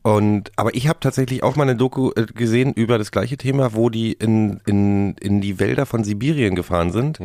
[0.03, 3.75] und aber ich habe tatsächlich auch mal eine Doku äh, gesehen über das gleiche Thema,
[3.75, 7.19] wo die in, in, in die Wälder von Sibirien gefahren sind,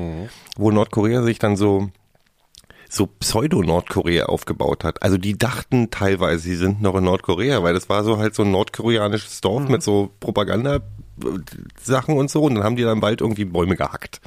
[0.57, 1.89] wo Nordkorea sich dann so
[2.89, 5.01] so Pseudo-Nordkorea aufgebaut hat.
[5.01, 8.43] Also die dachten teilweise, sie sind noch in Nordkorea, weil das war so halt so
[8.43, 12.43] ein nordkoreanisches Dorf mit so Propaganda-Sachen und so.
[12.43, 14.21] Und dann haben die dann bald irgendwie Bäume gehackt.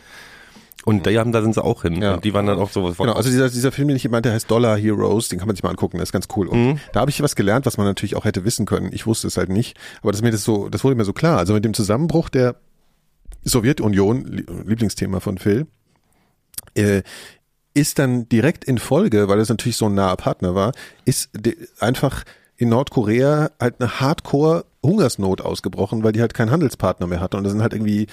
[0.87, 2.01] Und die haben, da sind sie auch hin.
[2.01, 2.15] Ja.
[2.15, 2.93] Und die waren dann auch so.
[2.97, 5.65] Genau, also dieser, dieser Film, den ich meinte, heißt Dollar Heroes, den kann man sich
[5.65, 6.47] mal angucken, das ist ganz cool.
[6.47, 8.91] Und da habe ich was gelernt, was man natürlich auch hätte wissen können.
[8.93, 11.39] Ich wusste es halt nicht, aber das, mir das, so, das wurde mir so klar.
[11.39, 12.55] Also mit dem Zusammenbruch der
[13.45, 15.67] Sowjetunion, Lie- Lieblingsthema von Phil,
[16.75, 17.03] äh,
[17.75, 20.73] ist dann direkt in Folge, weil das natürlich so ein naher Partner war,
[21.05, 21.31] ist
[21.81, 22.23] einfach
[22.57, 27.37] in Nordkorea halt eine Hardcore-Hungersnot ausgebrochen, weil die halt keinen Handelspartner mehr hatten.
[27.37, 28.07] Und da sind halt irgendwie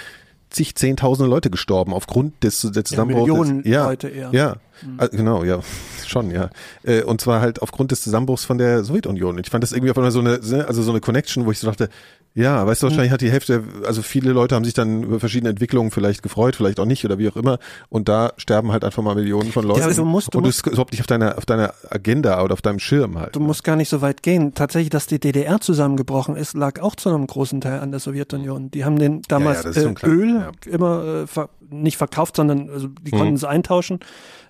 [0.54, 3.28] zig, zehntausende Leute gestorben aufgrund des, des Zusammenbruchs.
[3.28, 4.30] Millionen des, ja, Leute eher.
[4.32, 4.56] Ja,
[4.98, 5.62] Ah, genau, ja,
[6.08, 6.50] schon, ja.
[6.84, 9.36] Äh, Und zwar halt aufgrund des Zusammenbruchs von der Sowjetunion.
[9.38, 11.60] Und ich fand das irgendwie auf einmal so eine, also so eine Connection, wo ich
[11.60, 11.90] so dachte,
[12.36, 15.50] ja, weißt du, wahrscheinlich hat die Hälfte, also viele Leute haben sich dann über verschiedene
[15.52, 17.60] Entwicklungen vielleicht gefreut, vielleicht auch nicht oder wie auch immer.
[17.90, 19.84] Und da sterben halt einfach mal Millionen von Leuten.
[19.84, 22.54] aber du musst- du und du ist überhaupt nicht auf deiner, auf deiner Agenda oder
[22.54, 23.36] auf deinem Schirm halt.
[23.36, 24.54] Du musst gar nicht so weit gehen.
[24.56, 28.72] Tatsächlich, dass die DDR zusammengebrochen ist, lag auch zu einem großen Teil an der Sowjetunion.
[28.72, 30.08] Die haben den damals ja, ist äh.
[30.08, 30.52] Öl Ja.
[30.72, 34.00] immer äh, ver nicht verkauft, sondern also die konnten es eintauschen.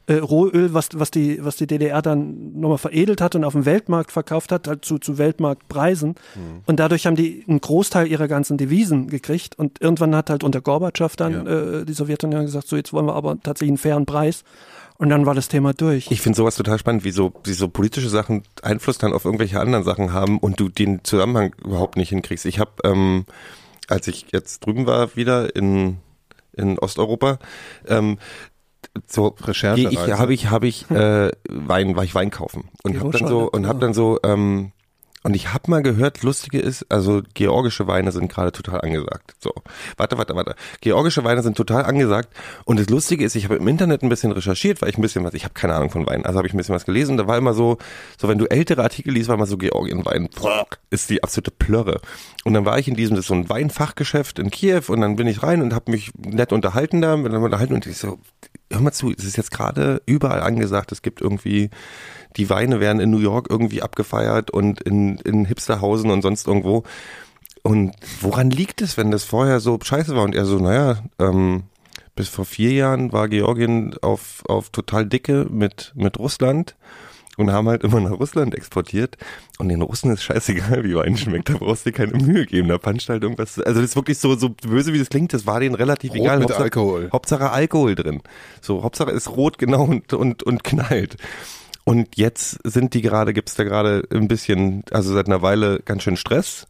[0.05, 3.65] Äh, Rohöl, was, was, die, was die DDR dann nochmal veredelt hat und auf dem
[3.65, 6.15] Weltmarkt verkauft hat, halt zu, zu Weltmarktpreisen.
[6.65, 9.57] Und dadurch haben die einen Großteil ihrer ganzen Devisen gekriegt.
[9.57, 13.15] Und irgendwann hat halt unter Gorbatschow dann äh, die Sowjetunion gesagt, so jetzt wollen wir
[13.15, 14.43] aber tatsächlich einen fairen Preis.
[14.97, 16.11] Und dann war das Thema durch.
[16.11, 19.59] Ich finde sowas total spannend, wie so, wie so politische Sachen Einfluss dann auf irgendwelche
[19.59, 22.45] anderen Sachen haben und du den Zusammenhang überhaupt nicht hinkriegst.
[22.45, 23.25] Ich habe, ähm,
[23.87, 25.97] als ich jetzt drüben war, wieder in,
[26.53, 27.39] in Osteuropa,
[27.87, 28.17] ähm,
[29.07, 32.69] so Recherche habe ich habe ich äh, Wein war ich Wein kaufen.
[32.83, 34.71] Und habe dann so und habe dann so ähm,
[35.23, 39.35] und ich habe mal gehört, lustige ist, also georgische Weine sind gerade total angesagt.
[39.39, 39.53] So,
[39.95, 40.55] warte, warte, warte.
[40.81, 42.29] Georgische Weine sind total angesagt.
[42.65, 45.23] Und das Lustige ist, ich habe im Internet ein bisschen recherchiert, weil ich ein bisschen
[45.23, 47.15] was, ich habe keine Ahnung von Wein, also habe ich ein bisschen was gelesen.
[47.15, 47.77] Da war immer so,
[48.17, 50.27] so wenn du ältere Artikel liest, war immer so Georgienwein,
[50.89, 52.01] ist die absolute Plörre.
[52.43, 55.15] Und dann war ich in diesem, das ist so ein Weinfachgeschäft in Kiew und dann
[55.15, 58.19] bin ich rein und habe mich nett unterhalten da, unterhalten und ich so,
[58.69, 61.69] hör mal zu, es ist jetzt gerade überall angesagt, es gibt irgendwie
[62.37, 66.83] die Weine werden in New York irgendwie abgefeiert und in, in Hipsterhausen und sonst irgendwo.
[67.61, 70.23] Und woran liegt es, wenn das vorher so scheiße war?
[70.23, 71.63] Und er so, naja, ähm,
[72.15, 76.75] bis vor vier Jahren war Georgien auf, auf total dicke mit, mit Russland
[77.37, 79.17] und haben halt immer nach Russland exportiert.
[79.57, 81.49] Und den Russen ist scheißegal, wie Wein schmeckt.
[81.49, 82.67] Da brauchst du dir keine Mühe geben.
[82.67, 83.59] Da puncht halt irgendwas.
[83.59, 85.33] Also das ist wirklich so, so böse, wie das klingt.
[85.33, 86.39] Das war denen relativ Rot egal.
[86.39, 87.09] mit Hauptsache, Alkohol.
[87.11, 88.21] Hauptsache Alkohol drin.
[88.61, 91.17] So, Hauptsache ist rot genau und, und, und knallt.
[91.85, 96.03] Und jetzt sind die gerade, gibt's da gerade ein bisschen, also seit einer Weile ganz
[96.03, 96.67] schön Stress.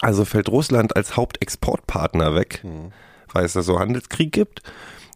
[0.00, 2.64] Also fällt Russland als Hauptexportpartner weg,
[3.32, 4.62] weil es da so Handelskrieg gibt.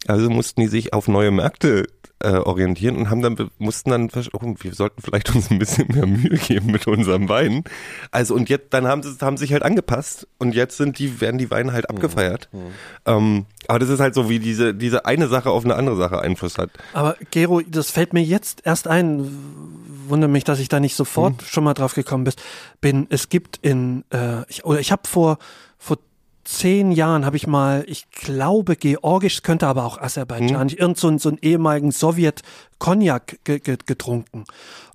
[0.07, 1.87] Also mussten die sich auf neue Märkte
[2.25, 6.07] äh, orientieren und haben dann mussten dann oh, wir sollten vielleicht uns ein bisschen mehr
[6.07, 7.65] Mühe geben mit unserem Wein.
[8.11, 11.39] Also und jetzt dann haben sie haben sich halt angepasst und jetzt sind die werden
[11.39, 12.49] die Weine halt abgefeiert.
[13.07, 16.21] Ähm, aber das ist halt so wie diese diese eine Sache auf eine andere Sache
[16.21, 16.71] Einfluss hat.
[16.93, 19.31] Aber Gero, das fällt mir jetzt erst ein,
[20.09, 21.49] wundere mich, dass ich da nicht sofort Hm.
[21.49, 22.43] schon mal drauf gekommen bist,
[22.81, 23.07] bin.
[23.11, 25.39] Es gibt in, äh, ich, oder ich habe vor,
[25.79, 25.99] vor
[26.45, 31.29] zehn Jahren habe ich mal, ich glaube Georgisch, könnte aber auch Aserbaidschanisch, irgend so, so
[31.31, 34.45] einen ehemaligen Sowjet-Cognac ge, ge, getrunken.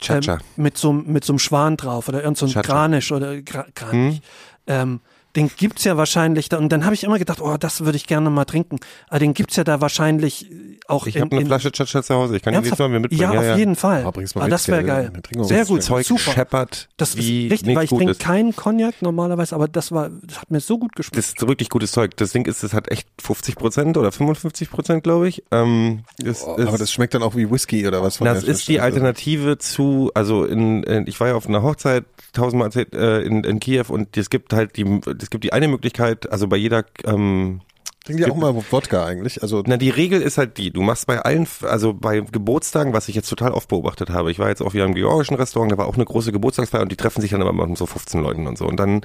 [0.07, 2.51] Ähm, mit so, einem- mit so einem Schwan drauf oder irgend so ein.
[2.53, 4.21] Granisch oder Gra, Kranich.
[4.67, 5.01] Ähm,
[5.35, 8.07] den gibt's ja wahrscheinlich da, und dann habe ich immer gedacht, oh, das würde ich
[8.07, 8.79] gerne mal trinken.
[9.09, 12.15] Aber den gibt's ja da wahrscheinlich äh, auch Ich habe eine in, Flasche Chacha zu
[12.15, 12.35] Hause.
[12.37, 12.79] Ich kann die Ernsthaft?
[12.79, 13.33] Mal mir mitbringen.
[13.33, 14.03] Ja, auf jeden Fall.
[14.03, 15.11] Mal Ah, das wäre geil.
[15.41, 16.31] Sehr gut, Zeug super.
[16.31, 20.41] scheppert Das ist wie richtig, weil ich trinke keinen Cognac normalerweise, aber das war, das
[20.41, 21.17] hat mir so gut geschmeckt.
[21.17, 22.17] Das ist wirklich gutes Zeug.
[22.17, 25.43] Das Ding ist, das hat echt 50 Prozent oder 55 Prozent, glaube ich.
[25.51, 28.17] Ähm, das Oh, ist, aber das schmeckt dann auch wie Whisky oder was?
[28.17, 28.79] von das ist die?
[28.79, 33.43] Alternative zu, also in, in ich war ja auf einer Hochzeit tausendmal erzählt, äh, in,
[33.43, 36.85] in Kiew und es gibt halt die, es gibt die eine Möglichkeit, also bei jeder,
[37.05, 37.61] ähm,
[38.05, 39.41] Trinken die auch mal Wodka eigentlich?
[39.41, 43.09] Also na die Regel ist halt die, du machst bei allen, also bei Geburtstagen, was
[43.09, 45.77] ich jetzt total oft beobachtet habe, ich war jetzt auch wieder im georgischen Restaurant, da
[45.77, 48.47] war auch eine große Geburtstagsfeier und die treffen sich dann immer mit so 15 Leuten
[48.47, 49.01] und so und dann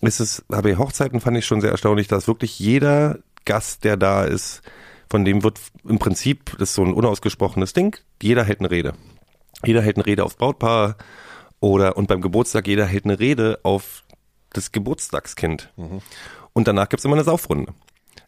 [0.00, 4.24] ist es, aber Hochzeiten fand ich schon sehr erstaunlich, dass wirklich jeder Gast, der da
[4.24, 4.62] ist,
[5.10, 8.94] von dem wird im Prinzip, das ist so ein unausgesprochenes Ding, jeder hält eine Rede.
[9.64, 10.96] Jeder hält eine Rede aufs Brautpaar
[11.60, 14.04] oder und beim Geburtstag jeder hält eine Rede auf
[14.52, 15.72] das Geburtstagskind.
[16.52, 17.72] Und danach gibt's immer eine Saufrunde.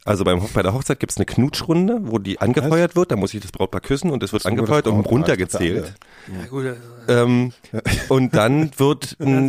[0.05, 3.41] Also beim, bei der Hochzeit gibt's eine Knutschrunde, wo die angefeuert wird, da muss ich
[3.41, 5.93] das Brautpaar küssen und es wird angefeuert das und runtergezählt.
[6.29, 6.75] Ja, gut, äh,
[7.13, 7.53] Ähm,
[8.09, 9.49] und dann wird ein,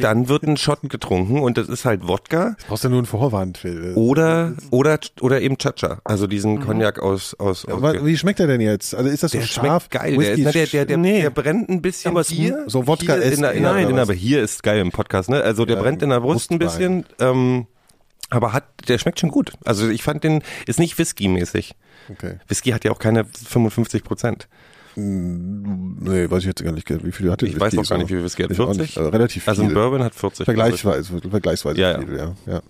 [0.00, 3.58] dann wird ein Shot getrunken und das ist halt Wodka brauchst du nur einen Vorwand,
[3.58, 3.92] Phil.
[3.94, 8.46] oder oder oder eben Chacha, also diesen Cognac aus aus, aus Aber wie schmeckt der
[8.48, 8.94] denn jetzt?
[8.96, 9.84] Also ist das so der scharf?
[9.88, 10.10] schmeckt geil.
[10.12, 11.22] Der, Whisky ist, na, der, der, der, Nee.
[11.22, 12.64] der brennt ein bisschen Aber es- hier.
[12.66, 14.80] so Wodka hier essen in der, in der, eher, in der, aber hier ist geil
[14.80, 15.42] im Podcast, ne?
[15.42, 17.04] Also der Ja, brennt in der Brust ein bisschen.
[17.20, 17.66] Ähm,
[18.32, 19.52] aber hat, der schmeckt schon gut.
[19.64, 21.74] Also ich fand den, ist nicht Whisky-mäßig.
[22.08, 22.38] Okay.
[22.48, 24.48] Whisky hat ja auch keine 55 Prozent.
[24.94, 28.10] Nee, weiß ich jetzt gar nicht, wie viel hat der Ich weiß auch gar nicht,
[28.10, 28.50] wie viel Whisky hat.
[28.50, 28.82] Ich auch 40?
[28.82, 29.50] nicht, also relativ viel.
[29.50, 30.44] Also ein Bourbon hat 40.
[30.44, 30.82] glaub ich.
[30.82, 31.98] Vergleichsweise, vergleichsweise Ja, ja.
[32.00, 32.34] viel, ja.
[32.46, 32.62] ja.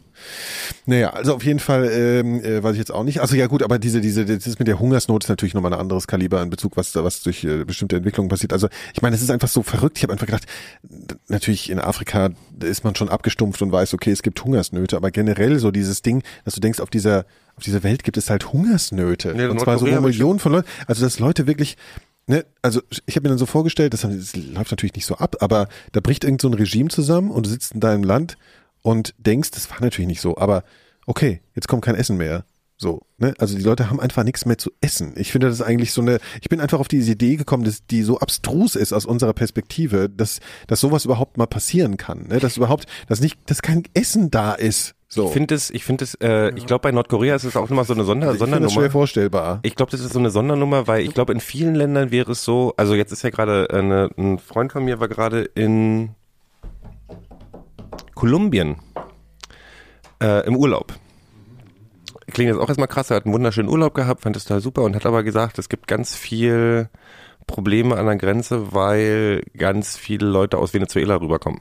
[0.86, 3.20] Naja, also auf jeden Fall ähm, äh, weiß ich jetzt auch nicht.
[3.20, 5.80] Also ja gut, aber diese, diese, das ist mit der Hungersnot ist natürlich nochmal ein
[5.80, 8.52] anderes Kaliber in Bezug, was da was durch äh, bestimmte Entwicklungen passiert.
[8.52, 9.98] Also ich meine, es ist einfach so verrückt.
[9.98, 10.46] Ich habe einfach gedacht,
[11.28, 15.58] natürlich in Afrika ist man schon abgestumpft und weiß, okay, es gibt Hungersnöte, aber generell
[15.58, 19.34] so dieses Ding, dass du denkst, auf dieser auf dieser Welt gibt es halt Hungersnöte.
[19.36, 20.68] Nee, und zwar so Millionen von Leuten.
[20.86, 21.76] Also dass Leute wirklich
[22.28, 25.36] Ne, also ich habe mir dann so vorgestellt, das, das läuft natürlich nicht so ab,
[25.40, 28.36] aber da bricht irgend so ein Regime zusammen und du sitzt in deinem Land
[28.82, 30.64] und denkst, das war natürlich nicht so, aber
[31.06, 32.44] okay, jetzt kommt kein Essen mehr.
[32.82, 33.32] So, ne?
[33.38, 35.12] Also die Leute haben einfach nichts mehr zu essen.
[35.14, 38.02] Ich finde das eigentlich so eine, ich bin einfach auf diese Idee gekommen, dass die
[38.02, 42.26] so abstrus ist aus unserer Perspektive, dass, dass sowas überhaupt mal passieren kann.
[42.26, 42.40] Ne?
[42.40, 44.96] Dass überhaupt, dass nicht, dass kein Essen da ist.
[45.06, 45.26] So.
[45.26, 47.84] Ich finde es, ich finde es, äh, ich glaube bei Nordkorea ist es auch immer
[47.84, 48.80] so eine Sonder, ich finde das Sondernummer.
[48.80, 49.60] schwer vorstellbar.
[49.62, 52.42] Ich glaube, das ist so eine Sondernummer, weil ich glaube, in vielen Ländern wäre es
[52.42, 56.16] so, also jetzt ist ja gerade eine, ein Freund von mir war gerade in
[58.22, 58.76] Kolumbien
[60.22, 60.92] äh, im Urlaub.
[62.28, 64.82] Klingt jetzt auch erstmal krass, er hat einen wunderschönen Urlaub gehabt, fand es total super
[64.82, 66.88] und hat aber gesagt, es gibt ganz viel
[67.48, 71.60] Probleme an der Grenze, weil ganz viele Leute aus Venezuela rüberkommen.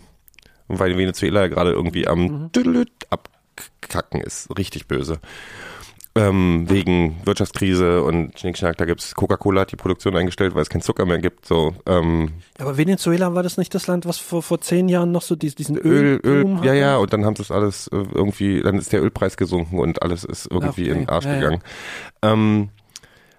[0.68, 4.56] Und weil Venezuela gerade irgendwie am Tüdelüt abkacken ist.
[4.56, 5.20] Richtig böse.
[6.14, 10.82] Ähm, wegen Wirtschaftskrise und Schnickschnack, da gibt's Coca-Cola hat die Produktion eingestellt, weil es keinen
[10.82, 11.46] Zucker mehr gibt.
[11.46, 15.22] So ähm, aber Venezuela war das nicht das Land, was vor, vor zehn Jahren noch
[15.22, 17.96] so dies- diesen Öl, Öl, Ölboom ja, ja, und dann haben sie das alles äh,
[18.14, 21.34] irgendwie, dann ist der Ölpreis gesunken und alles ist irgendwie Okay, in den Arsch ja,
[21.36, 21.40] ja.
[21.40, 21.64] gegangen.
[22.22, 22.70] Ähm,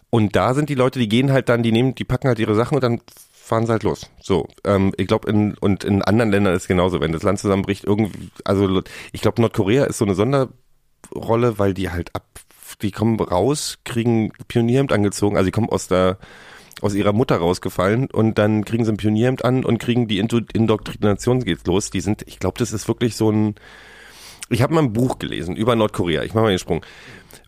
[0.08, 2.54] und da sind die Leute, die gehen halt dann, die nehmen, die packen halt ihre
[2.54, 3.02] Sachen und dann
[3.34, 4.08] fahren sie halt los.
[4.22, 7.38] So, ähm, ich glaube in und in anderen Ländern ist es genauso, wenn das Land
[7.38, 8.80] zusammenbricht, irgendwie, also
[9.12, 12.24] ich glaube Nordkorea ist so eine Sonderrolle, weil die halt ab,
[12.76, 16.18] die kommen raus, kriegen Pionierhemd angezogen, also die kommen aus der
[16.82, 20.40] aus ihrer Mutter rausgefallen und dann kriegen sie ein Pionierhemd an und kriegen die Indo
[20.52, 21.90] Indoktrination geht's los.
[21.90, 23.54] Die sind, ich glaube, das ist wirklich so ein.
[24.48, 26.24] Ich habe mal ein Buch gelesen über Nordkorea.
[26.24, 26.84] Ich mache mal den Sprung,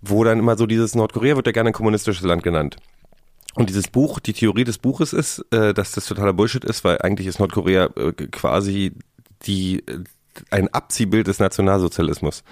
[0.01, 2.77] wo dann immer so dieses Nordkorea wird ja gerne ein kommunistisches Land genannt.
[3.55, 6.99] Und dieses Buch, die Theorie des Buches ist, äh, dass das totaler Bullshit ist, weil
[6.99, 8.93] eigentlich ist Nordkorea äh, quasi
[9.47, 10.05] die äh,
[10.51, 12.43] ein Abziehbild des Nationalsozialismus.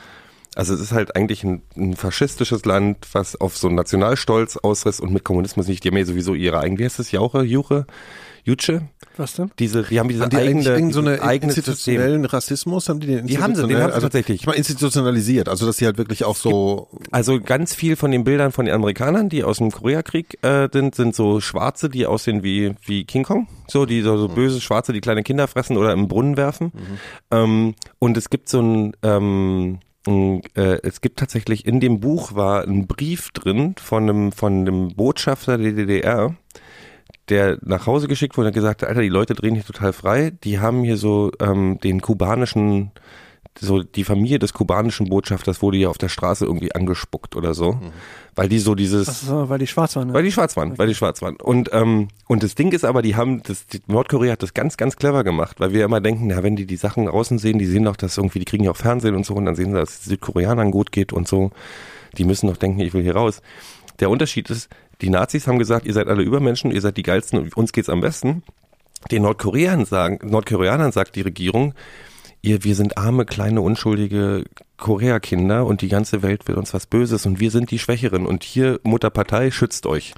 [0.55, 5.01] Also es ist halt eigentlich ein, ein faschistisches Land, was auf so einen Nationalstolz ausriss
[5.01, 5.83] und mit Kommunismus nicht.
[5.85, 7.87] Die haben ja sowieso ihre eigene, wie heißt das, Jauche, Juche,
[8.45, 8.83] Jutsche?
[9.17, 9.51] Was denn?
[9.59, 11.73] Diese, die haben diese Haben die eigene, so eine eigene System.
[11.73, 12.89] institutionellen Rassismus?
[12.89, 14.41] Haben die den Die haben sie, den institutionell- haben sie also, tatsächlich.
[14.41, 18.25] Ich meine institutionalisiert, also dass sie halt wirklich auch so Also ganz viel von den
[18.25, 22.43] Bildern von den Amerikanern, die aus dem Koreakrieg äh, sind, sind so Schwarze, die aussehen
[22.43, 25.93] wie wie King Kong, so die so, so böse Schwarze, die kleine Kinder fressen oder
[25.93, 26.73] im Brunnen werfen.
[27.31, 32.65] Ähm, und es gibt so ein ähm, äh, es gibt tatsächlich in dem Buch war
[32.65, 36.35] ein Brief drin von einem von einem Botschafter der DDR,
[37.29, 40.33] der nach Hause geschickt wurde und hat gesagt, Alter, die Leute drehen hier total frei.
[40.45, 42.91] Die haben hier so ähm, den kubanischen,
[43.59, 47.79] so die Familie des kubanischen Botschafters wurde hier auf der Straße irgendwie angespuckt oder so,
[48.35, 50.09] weil die so dieses Ach so, weil die schwarz waren.
[50.09, 50.15] Ne?
[50.15, 51.37] weil die schwarz waren, weil die schwarz waren.
[51.37, 54.77] Und, ähm, und das Ding ist aber, die haben, das, die Nordkorea hat das ganz,
[54.77, 57.67] ganz clever gemacht, weil wir immer denken, ja, wenn die die Sachen außen sehen, die
[57.67, 59.79] sehen doch das irgendwie, die kriegen ja auch Fernsehen und so und dann sehen sie,
[59.79, 61.51] dass es Südkoreanern gut geht und so.
[62.17, 63.43] Die müssen doch denken, ich will hier raus.
[64.01, 64.69] Der Unterschied ist,
[65.03, 67.89] die Nazis haben gesagt, ihr seid alle Übermenschen, ihr seid die geilsten und uns geht's
[67.89, 68.43] am besten.
[69.11, 71.75] Den Nordkoreanern sagen, Nordkoreanern sagt die Regierung,
[72.43, 74.45] ihr, wir sind arme, kleine, unschuldige
[74.83, 78.43] Korea-Kinder und die ganze Welt will uns was Böses und wir sind die Schwächeren und
[78.45, 80.13] hier Mutterpartei schützt euch.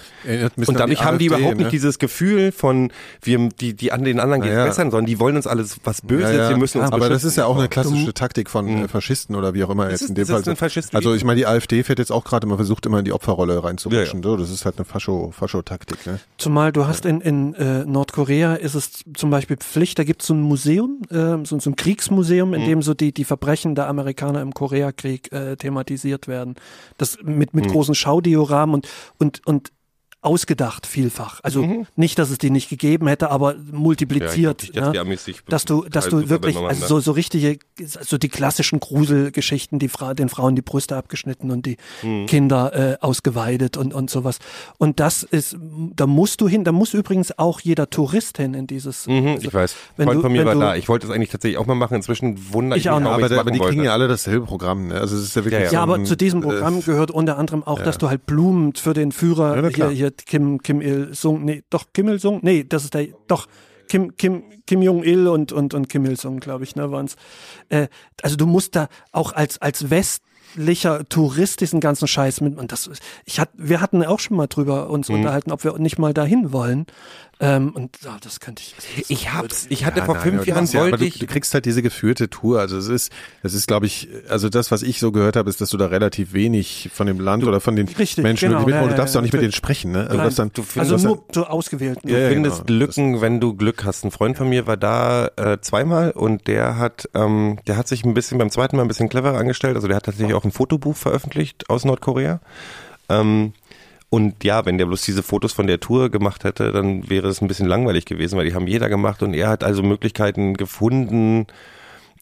[0.57, 1.62] Und an dadurch haben die AfD, überhaupt ne?
[1.64, 2.90] nicht dieses Gefühl von,
[3.22, 4.64] wir, die, die an den anderen geht Ja, ja.
[4.64, 6.48] besser, sondern die wollen uns alles was Böses, Ja, ja.
[6.50, 9.55] wir müssen uns Aber das ist ja auch eine klassische Taktik von äh, Faschisten oder
[9.55, 10.42] wie auch immer jetzt ist- in dem Fall.
[10.92, 13.62] also ich meine, die AfD fährt jetzt auch gerade immer versucht, immer in die Opferrolle
[13.62, 14.22] reinzurutschen.
[14.22, 16.07] Ja, So, das ist halt eine Fascho, Fascho-Taktik.
[16.07, 16.18] Ne?
[16.38, 20.29] Zumal du hast in, in äh, Nordkorea ist es zum Beispiel Pflicht, da gibt es
[20.29, 22.66] so ein Museum, äh, so, so ein Kriegsmuseum, in Mhm.
[22.66, 26.55] dem so die, die Verbrechen der Amerikaner im Koreakrieg äh, thematisiert werden.
[26.99, 27.61] Das mit, Mhm.
[27.61, 28.88] mit großen Schaudioramen und,
[29.19, 29.73] und, und
[30.24, 31.40] ausgedacht vielfach.
[31.42, 33.58] Also nicht, dass es die nicht gegeben hätte, aber Mhm.
[33.60, 34.76] Ja, ich multipliziert.
[34.76, 35.04] dass ja.
[35.48, 40.14] dass du, dass du wirklich, also so, so richtige, so die klassischen Gruselgeschichten, die Fra
[40.14, 42.26] den Frauen die Brüste abgeschnitten und die Mhm.
[42.26, 44.38] Kinder äh, ausgeweidet und, und sowas.
[44.78, 45.56] Und das ist,
[45.94, 49.06] da musst du hin, da muss übrigens auch jeder Tourist hin in dieses.
[49.06, 49.74] Mhm, also, ich weiß.
[49.96, 50.76] wenn Freund du- von mir wenn war du- da.
[50.76, 51.94] Ich wollte es eigentlich tatsächlich auch mal machen.
[51.94, 53.84] Inzwischen wundere ich, Ich auch mich, Aber, aber die kriegen wollte.
[53.84, 54.88] ja alle dasselbe Programm.
[54.88, 54.94] Ne?
[55.00, 55.68] Also es ist ja wirklich Ja, ja.
[55.70, 58.26] so Ja, aber ein, zu diesem äh, Programm gehört unter anderem auch, dass du halt
[58.26, 62.40] Blumen für den Führer hier, hier Kim Kim Il Sung, nee, doch Kim Il Sung,
[62.42, 63.48] nee, das ist der, doch
[63.88, 67.16] Kim Kim Kim Jong Il und und und Kim Il Sung, glaube ich, ne, waren's.
[67.68, 67.88] Äh,
[68.22, 69.90] also du musst da auch als als
[70.57, 72.90] westlicher Tourist diesen ganzen Scheiß mit und das
[73.25, 75.17] ich hat wir hatten auch schon mal drüber uns Mhm.
[75.17, 76.87] unterhalten, ob wir nicht mal dahin wollen.
[77.40, 78.75] Ähm, und ja, das könnte ich.
[78.77, 81.09] das Ich hab's, ich hatte Ja, vor nein, fünf Jahren ist ja, aber wollte du,
[81.09, 82.61] ich, du kriegst halt diese geführte Tour.
[82.61, 83.12] Also es ist,
[83.43, 85.87] das ist, glaube ich, also das, was ich so gehört habe, ist, dass du da
[85.87, 88.85] relativ wenig von dem Land oder von den Richtig, Menschen genau, mitbekommst.
[88.87, 90.03] ja, du darfst ja auch nicht mit denen sprechen, ne?
[90.09, 92.79] Also, Nein, dann, du findest Also nur so ja, Du findest genau.
[92.79, 94.05] Lücken, wenn du Glück hast.
[94.05, 98.05] Ein Freund von mir war da äh, zweimal und der hat, ähm, der hat sich
[98.05, 99.75] ein bisschen beim zweiten Mal ein bisschen cleverer angestellt.
[99.75, 102.40] Also der hat tatsächlich auch ein Fotobuch veröffentlicht aus Nordkorea.
[103.09, 103.52] Ähm,
[104.11, 107.42] und ja, wenn der bloß diese Fotos von der Tour gemacht hätte, dann wäre es
[107.42, 111.46] ein bisschen langweilig gewesen, weil die haben jeder gemacht und er hat also Möglichkeiten gefunden,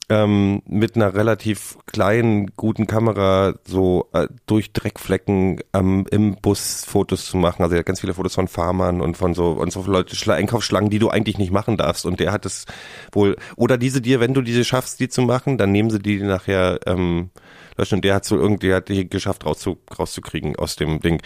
[0.09, 7.27] ähm, mit einer relativ kleinen, guten Kamera so äh, durch Dreckflecken ähm, im Bus Fotos
[7.27, 7.63] zu machen.
[7.63, 10.35] Also er hat ganz viele Fotos von Farmern und von so und so Leute Schla
[10.35, 12.05] Einkaufsschlangen, die du eigentlich nicht machen darfst.
[12.05, 12.67] Und der hat es
[13.13, 16.21] wohl oder diese dir, wenn du diese schaffst, die zu machen, dann nehmen sie die
[16.23, 17.31] nachher ähm,
[17.77, 21.21] Und der hat so irgendwie hat die geschafft rauszu, rauszukriegen aus dem Ding.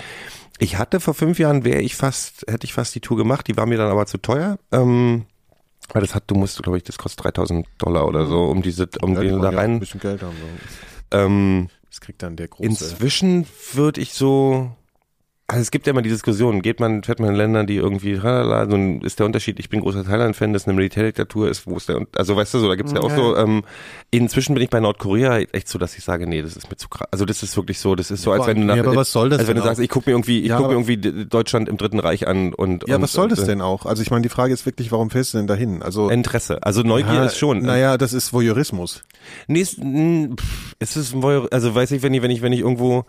[0.59, 3.47] Ich hatte vor fünf Jahren wäre ich fast hätte ich fast die Tour gemacht.
[3.49, 4.59] Die war mir dann aber zu teuer.
[4.73, 5.27] Ähm,
[5.93, 8.89] weil das hat, du musst, glaube ich, das kostet 3000 Dollar oder so, um diese,
[9.03, 9.79] um ja, die da ja auch ein rein.
[9.81, 10.35] bisschen Geld haben.
[11.13, 11.17] So.
[11.19, 12.65] Ähm, Das kriegt dann der große.
[12.69, 14.71] inzwischen würde ich so,
[15.49, 18.17] also es gibt ja immer die Diskussion, geht man, fährt man in Ländern, die irgendwie,
[18.17, 21.89] tralala, so ist der Unterschied, ich bin großer Thailand-Fan, das eine Militärdiktatur ist, wo ist
[21.89, 23.63] der, also weißt du so, da gibt's ja auch Ja, so, ähm,
[24.11, 26.89] inzwischen bin ich bei Nordkorea echt so, dass ich sage, nee, das ist mir zu
[26.89, 28.97] krass, also das ist wirklich so, das ist so, als wenn du nach, Nee, aber
[28.97, 30.75] was soll das als wenn du sagst, ich gucke mir irgendwie, ich Ja, gucke mir
[30.75, 33.61] irgendwie Deutschland im Dritten Reich an und, ja, und was soll das und, äh, denn
[33.61, 33.87] auch?
[33.87, 35.81] Also ich meine, die Frage ist wirklich, warum fährst du denn dahin?
[35.81, 37.63] Also Interesse, also Neugier ja, ist schon.
[37.63, 39.05] Naja, das ist Voyeurismus.
[39.47, 42.43] Nee, es, mh, pff, es ist ein Voyeur, also weiß ich, wenn ich, wenn ich,
[42.43, 43.05] wenn ich irgendwo,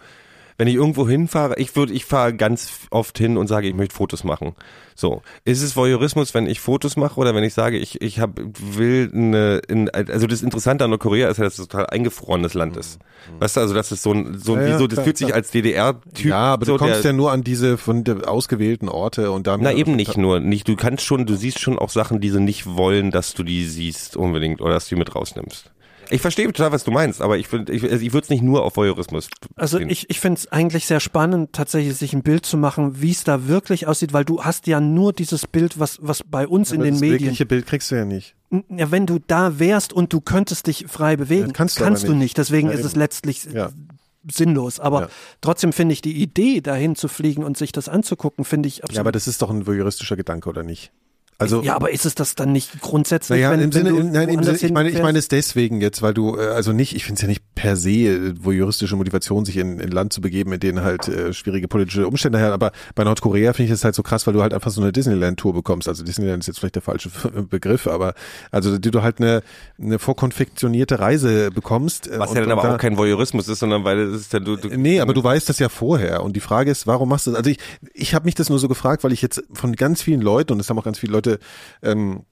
[0.58, 3.96] wenn ich irgendwo hinfahre, ich würde, ich fahre ganz oft hin und sage, ich möchte
[3.96, 4.56] Fotos machen.
[4.96, 5.22] So.
[5.46, 9.12] Ist es Voyeurismus, wenn ich Fotos mache oder wenn ich sage, ich, ich hab, will
[9.14, 12.76] eine, in, also das Interessante an Nordkorea ist ja, dass es ein total eingefrorenes Land
[12.76, 12.98] ist.
[13.38, 15.28] Weißt du, also das ist so ein, so Ja, wie so, das klar, fühlt sich
[15.28, 15.38] klar.
[15.38, 16.26] als DDR-Typ.
[16.26, 19.46] Ja, aber so, du kommst der, ja nur an diese von der ausgewählten Orte und
[19.46, 19.64] damit.
[19.64, 22.42] Na eben nicht nur, nicht, du kannst schon, du siehst schon auch Sachen, die sie
[22.42, 25.72] nicht wollen, dass du die siehst unbedingt oder dass du die mit rausnimmst.
[26.10, 28.64] Ich verstehe total, was du meinst, aber ich, ich, also ich würde es nicht nur
[28.64, 29.90] auf Voyeurismus Also sehen.
[29.90, 33.24] ich, ich finde es eigentlich sehr spannend, tatsächlich sich ein Bild zu machen, wie es
[33.24, 36.78] da wirklich aussieht, weil du hast ja nur dieses Bild, was, was bei uns in
[36.78, 37.20] Aber den das Medien.
[37.22, 38.36] wirkliche Bild kriegst du ja nicht.
[38.70, 41.96] Ja, wenn du da wärst und du könntest dich frei bewegen, Ja, kannst du aber
[41.96, 42.18] du nicht.
[42.20, 42.38] nicht.
[42.38, 43.72] Deswegen Ja, ist es letztlich Ja.
[44.32, 44.80] sinnlos.
[44.80, 45.08] Aber Ja.
[45.42, 48.96] trotzdem finde ich die Idee, dahin zu fliegen und sich das anzugucken, finde ich absolut.
[48.96, 50.92] Ja, aber das ist doch ein voyeuristischer Gedanke, oder nicht?
[51.40, 53.38] Also ja, aber ist es das dann nicht grundsätzlich?
[53.42, 55.28] Naja, wenn, im Sinne, wenn du im, nein, im Sinne ich meine, ich meine es
[55.28, 58.34] deswegen jetzt, weil du, äh, also nicht, ich finde es ja nicht per se äh,
[58.44, 62.40] voyeuristische Motivation, sich in, in Land zu begeben, in denen halt äh, schwierige politische Umstände
[62.40, 64.82] her, aber bei Nordkorea finde ich das halt so krass, weil du halt einfach so
[64.82, 65.88] eine Disneyland-Tour bekommst.
[65.88, 67.10] Also Disneyland ist jetzt vielleicht der falsche
[67.50, 68.16] Begriff, aber
[68.50, 69.44] also die du halt eine,
[69.80, 72.08] eine vorkonfektionierte Reise bekommst.
[72.08, 74.34] äh, Was und- ja dann aber da- auch kein Voyeurismus ist, sondern weil es ist
[74.34, 76.24] ja du, du Nee, aber du weißt das ja vorher.
[76.24, 77.38] Und die Frage ist, warum machst du das?
[77.38, 77.60] Also ich,
[77.94, 80.60] ich habe mich das nur so gefragt, weil ich jetzt von ganz vielen Leuten, und
[80.60, 81.27] es haben auch ganz viele Leute,
[81.82, 82.24] ähm,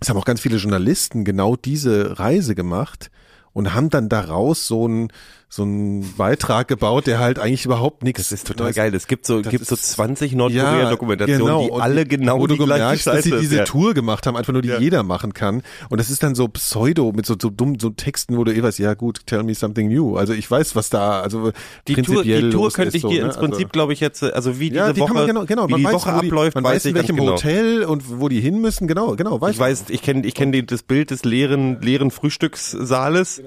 [0.00, 3.10] es haben auch ganz viele Journalisten genau diese Reise gemacht
[3.52, 5.12] und haben dann daraus so ein
[5.52, 8.22] so einen Beitrag gebaut, der halt eigentlich überhaupt nichts.
[8.22, 8.94] Das ist total geil.
[8.94, 11.64] Es gibt so, Das gibt so ist- 20 Nordkorea-Dokumentationen, genau.
[11.64, 13.64] die Und alle genau wo du die gleiche gemerkt, dass sie Scheiße diese ja.
[13.64, 14.78] Tour gemacht haben, einfach nur die Ja.
[14.78, 15.62] jeder machen kann.
[15.88, 18.62] Und das ist dann so Pseudo mit so, so dummen so Texten, wo du eh
[18.62, 20.16] weißt, ja gut, tell me something new.
[20.16, 21.50] Also ich weiß, was da, also
[21.88, 23.26] Die Tour, prinzipiell die Tour könnte ich so, dir ne?
[23.26, 25.26] ins Prinzip, Also- glaube ich, jetzt, äh, also wie diese ja, die Woche, kann man
[25.26, 25.66] genau, genau.
[25.66, 27.32] wie man die weiß, Woche wo die, abläuft, man weiß in welchem genau.
[27.32, 30.52] Hotel und wo die hin müssen, genau, genau, weiß Ich weiß, ich kenne ich kenn
[30.52, 33.42] die- das Bild des leeren, leeren Frühstückssaales.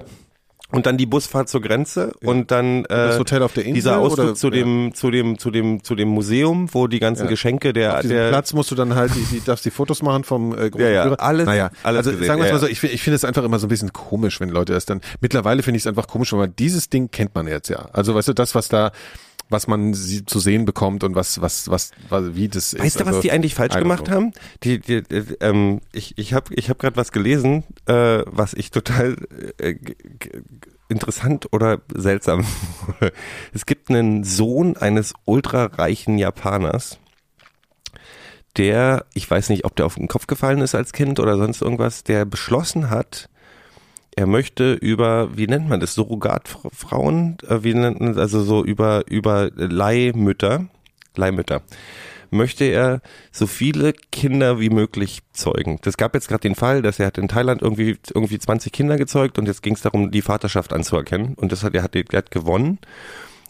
[0.74, 3.98] Und dann die Busfahrt zur Grenze und dann äh, das Hotel auf der Insel dieser
[3.98, 7.28] Ausflug oder- zu dem zu dem zu dem zu dem Museum, wo die ganzen Ja.
[7.30, 10.24] Geschenke der Auf der Platz musst du dann halt, die, die darfst die Fotos machen
[10.24, 11.20] vom äh, großen Ja, ja, Führer.
[11.20, 12.72] alles- naja, alles also gesehen, sagen wir ja, mal so, ja.
[12.72, 15.62] ich, ich finde es einfach immer so ein bisschen komisch, wenn Leute das dann, mittlerweile
[15.62, 17.88] finde ich es einfach komisch, weil dieses Ding kennt man jetzt ja.
[17.92, 18.90] Also weißt du, das, was da,
[19.48, 22.82] was man sie zu sehen bekommt und was, was, was, was wie das ist.
[22.82, 24.14] Weißt du, was also, die eigentlich falsch gemacht know.
[24.14, 24.32] haben?
[24.62, 28.70] Die, die, die, ähm, ich ich habe ich hab gerade was gelesen, äh, was ich
[28.70, 29.16] total
[29.58, 29.76] äh,
[30.88, 32.46] interessant oder seltsam.
[33.52, 36.98] es gibt einen Sohn eines ultrareichen Japaners,
[38.56, 41.60] der, ich weiß nicht, ob der auf den Kopf gefallen ist als Kind oder sonst
[41.60, 43.28] irgendwas, der beschlossen hat,
[44.16, 48.64] er möchte über, wie nennt man das, Surrogatfrauen, äh, wie nennt man das, also so
[48.64, 50.66] über, über Leihmütter,
[51.16, 51.62] Leihmütter,
[52.30, 53.00] möchte er
[53.32, 55.78] so viele Kinder wie möglich zeugen.
[55.82, 58.96] Das gab jetzt gerade den Fall, dass er hat in Thailand irgendwie, irgendwie 20 Kinder
[58.96, 62.04] gezeugt und jetzt ging es darum, die Vaterschaft anzuerkennen und das hat, er hat, er
[62.12, 62.78] hat gewonnen.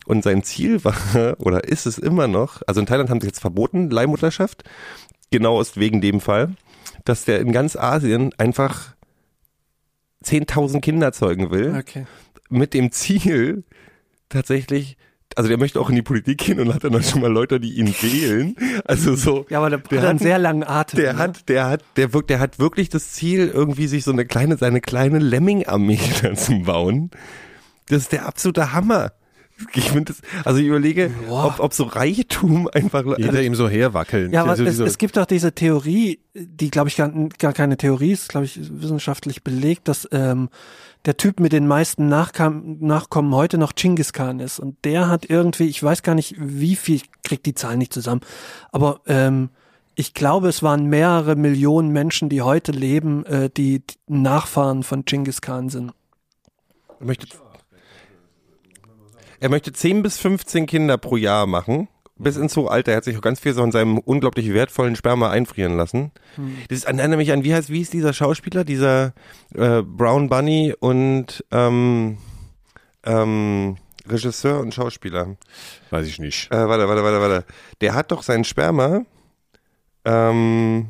[0.06, 0.94] Und sein Ziel war,
[1.38, 4.64] oder ist es immer noch, also in Thailand haben sie jetzt verboten, Leihmutterschaft,
[5.30, 6.54] genau aus wegen dem Fall,
[7.04, 8.94] dass der in ganz Asien einfach
[10.24, 12.06] 10.000 Kinder zeugen will, Okay.
[12.48, 13.64] mit dem Ziel
[14.28, 14.96] tatsächlich,
[15.36, 17.74] also der möchte auch in die Politik gehen und hat dann schon mal Leute, die
[17.74, 18.56] ihn wählen.
[18.84, 19.46] Also so.
[19.48, 21.00] Ja, aber der, Der hat einen sehr langen Atem.
[21.00, 21.18] Der ne?
[21.18, 24.56] hat, der hat, der wirkt, der hat wirklich das Ziel, irgendwie sich so eine kleine,
[24.56, 25.98] seine kleine Lemming-Armee
[26.34, 27.10] zu bauen.
[27.88, 29.12] Das ist der absolute Hammer.
[29.74, 30.14] Ich finde
[30.44, 34.32] also ich überlege, ob, ob so Reichtum einfach, Hinter ihm so herwackeln.
[34.32, 37.52] Ja, aber Also es, diese- es gibt doch diese Theorie, die glaube ich gar, gar
[37.52, 40.48] keine Theorie ist, glaube ich wissenschaftlich belegt, dass ähm,
[41.04, 45.30] der Typ mit den meisten Nachkam Nachkommen heute noch Genghis Khan ist und der hat
[45.30, 48.22] irgendwie, ich weiß gar nicht wie viel, ich krieg die Zahlen nicht zusammen,
[48.72, 49.50] aber ähm,
[49.96, 55.04] ich glaube, es waren mehrere Millionen Menschen, die heute leben, äh, die die Nachfahren von
[55.04, 55.92] Genghis Khan sind.
[56.98, 57.28] Er möchte,
[59.44, 61.88] er möchte 10 bis 15 Kinder pro Jahr machen.
[62.16, 62.92] Bis ins hohe Alter.
[62.92, 66.12] Er hat sich auch ganz viel so in seinem unglaublich wertvollen Sperma einfrieren lassen.
[66.70, 68.64] Das ist, erinnert mich an, wie heißt, wie ist dieser Schauspieler?
[68.64, 69.12] Dieser
[69.54, 72.16] äh, Brown Bunny und ähm,
[73.04, 73.76] ähm,
[74.08, 75.36] Regisseur und Schauspieler.
[75.90, 76.50] weiß ich nicht.
[76.50, 77.44] Äh, warte, warte, warte, warte.
[77.82, 79.04] Der hat doch sein Sperma.
[80.06, 80.86] Ähm,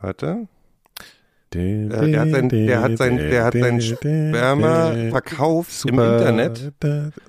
[0.00, 0.48] warte.
[1.54, 6.72] Der hat sein- der hat sein- der hat sein Sperma verkauft im Internet.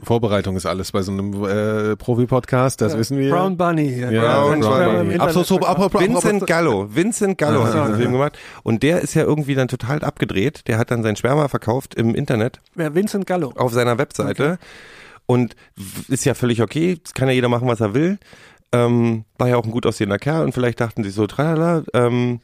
[0.03, 3.29] Vorbereitung ist alles bei so einem äh, Profi-Podcast, das wissen wir.
[3.31, 4.11] Brown Bunny hier.
[4.11, 5.15] Ja, hat Brown Sperma Bunny.
[5.17, 7.97] Absolut, apropos- Vincent Gallo, Vincent Gallo hat Ah, diesen ja.
[7.99, 10.67] Film gemacht und der ist ja irgendwie dann total abgedreht.
[10.67, 13.53] Der hat dann sein Sperma verkauft im Internet Wer, Vincent Gallo.
[13.55, 14.57] auf seiner Webseite
[15.25, 18.17] und w- ist ja völlig okay, das kann ja jeder machen, was er will.
[18.71, 22.39] Ähm, war ja auch ein gut aussehender Kerl und vielleicht dachten sie so, tralala, ähm,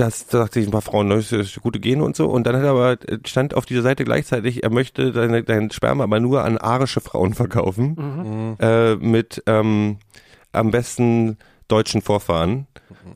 [0.00, 2.26] das da dachte ich ein paar Frauen, das ist gute Gene und so.
[2.28, 6.04] Und dann hat er aber, stand auf dieser Seite gleichzeitig, er möchte deine, dein Sperma
[6.04, 7.96] aber nur an arische Frauen verkaufen.
[7.98, 8.56] Mhm.
[8.60, 9.98] Äh, mit ähm,
[10.52, 11.36] am besten
[11.68, 12.66] deutschen Vorfahren.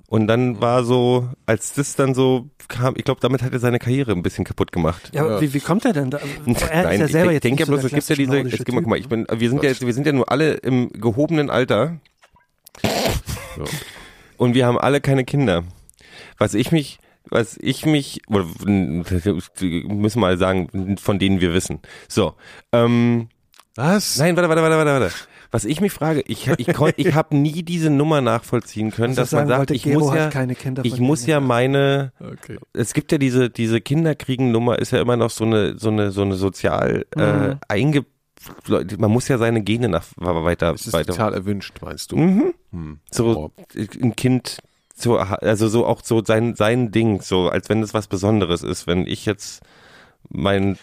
[0.08, 3.78] Und dann war so, als das dann so kam, ich glaube, damit hat er seine
[3.78, 5.10] Karriere ein bisschen kaputt gemacht.
[5.14, 6.18] Ja, aber wie, wie kommt er denn da?
[6.46, 8.40] Er ist Nein, ja ich selber denk- jetzt denke ja bloß, es gibt ja diese,
[8.40, 10.54] es gibt, guck mal, ich bin, wir sind ja, jetzt- wir sind ja nur alle
[10.54, 11.96] im gehobenen Alter.
[14.36, 15.64] Und wir haben alle keine Kinder.
[16.42, 16.98] Was ich mich,
[17.30, 21.80] was ich mich, oder müssen wir mal sagen, von denen wir wissen.
[22.08, 22.34] So,
[22.72, 23.28] ähm,
[23.76, 24.18] Was?
[24.18, 25.14] nein, warte, warte, warte, warte, warte.
[25.54, 29.46] Was ich mich frage, ich, ich, ich habe nie diese Nummer nachvollziehen können, dass man
[29.46, 30.30] sagt, ich Gero muss ja,
[30.82, 32.58] ich muss ja meine, Okay.
[32.72, 36.22] es gibt ja diese diese Kinderkriegen-Nummer ist ja immer noch so eine so eine so
[36.22, 37.58] eine sozial äh, Mhm.
[37.68, 38.06] einge
[38.66, 42.16] Leute, man muss ja seine Gene nach weiter Das ist weiter total erwünscht, meinst du?
[42.16, 42.54] mhm.
[42.72, 43.00] Hm.
[43.10, 43.52] so
[44.02, 44.56] ein Kind
[45.02, 48.86] so, also so auch so sein, sein Ding, so als wenn es was Besonderes ist.
[48.86, 49.62] Wenn ich jetzt
[50.28, 50.78] mein,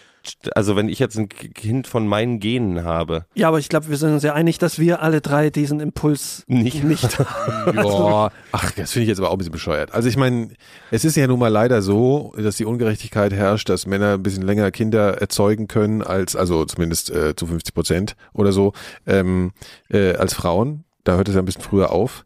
[0.54, 3.24] also wenn ich jetzt ein Kind von meinen Genen habe.
[3.34, 6.44] Ja, aber ich glaube, wir sind uns ja einig, dass wir alle drei diesen Impuls
[6.46, 6.84] Nicht.
[6.84, 7.18] nicht
[7.74, 9.92] Ja, ach, das finde ich jetzt aber auch ein bisschen bescheuert.
[9.92, 10.50] Also ich meine,
[10.90, 14.42] es ist ja nun mal leider so, dass die Ungerechtigkeit herrscht, dass Männer ein bisschen
[14.42, 18.72] länger Kinder erzeugen können als, also zumindest äh, zu 50 Prozent oder so,
[19.06, 19.52] ähm,
[19.88, 20.84] äh, als Frauen.
[21.04, 22.24] Da hört es ja ein bisschen früher auf.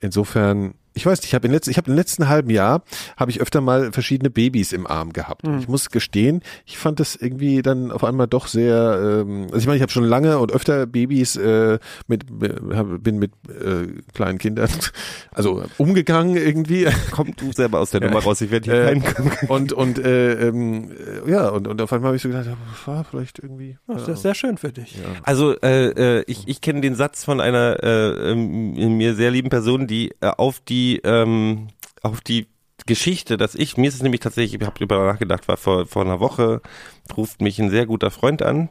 [0.00, 2.82] Insofern, ich weiß nicht, ich habe im letzten, ich habe im letzten halben Jahr
[3.16, 5.46] habe ich öfter mal verschiedene Babys im Arm gehabt.
[5.46, 9.22] Und Ich muss gestehen, ich fand das irgendwie dann auf einmal doch sehr.
[9.26, 11.78] Ähm, also ich meine, ich habe schon lange und öfter Babys äh,
[12.08, 14.68] mit, äh, hab- bin mit äh, kleinen Kindern,
[15.32, 16.88] also umgegangen irgendwie.
[17.12, 20.48] Komm du selber aus der Nummer raus, ich werde hier Äh, keinen und und äh,
[20.48, 20.90] ähm,
[21.26, 23.76] äh, ja und und auf einmal habe ich so gedacht, ja, war vielleicht irgendwie.
[23.86, 24.98] Das ist sehr schön für dich.
[25.22, 29.50] Also äh, äh, ich, ich kenne den Satz von einer äh, ähm, mir sehr lieben
[29.50, 31.68] Person, die äh, auf die ähm,
[32.02, 32.46] auf die
[32.86, 36.02] Geschichte, dass ich, mir ist es nämlich tatsächlich, ich habe darüber nachgedacht, war vor, vor
[36.02, 36.62] einer Woche,
[37.16, 38.70] ruft mich ein sehr guter Freund an,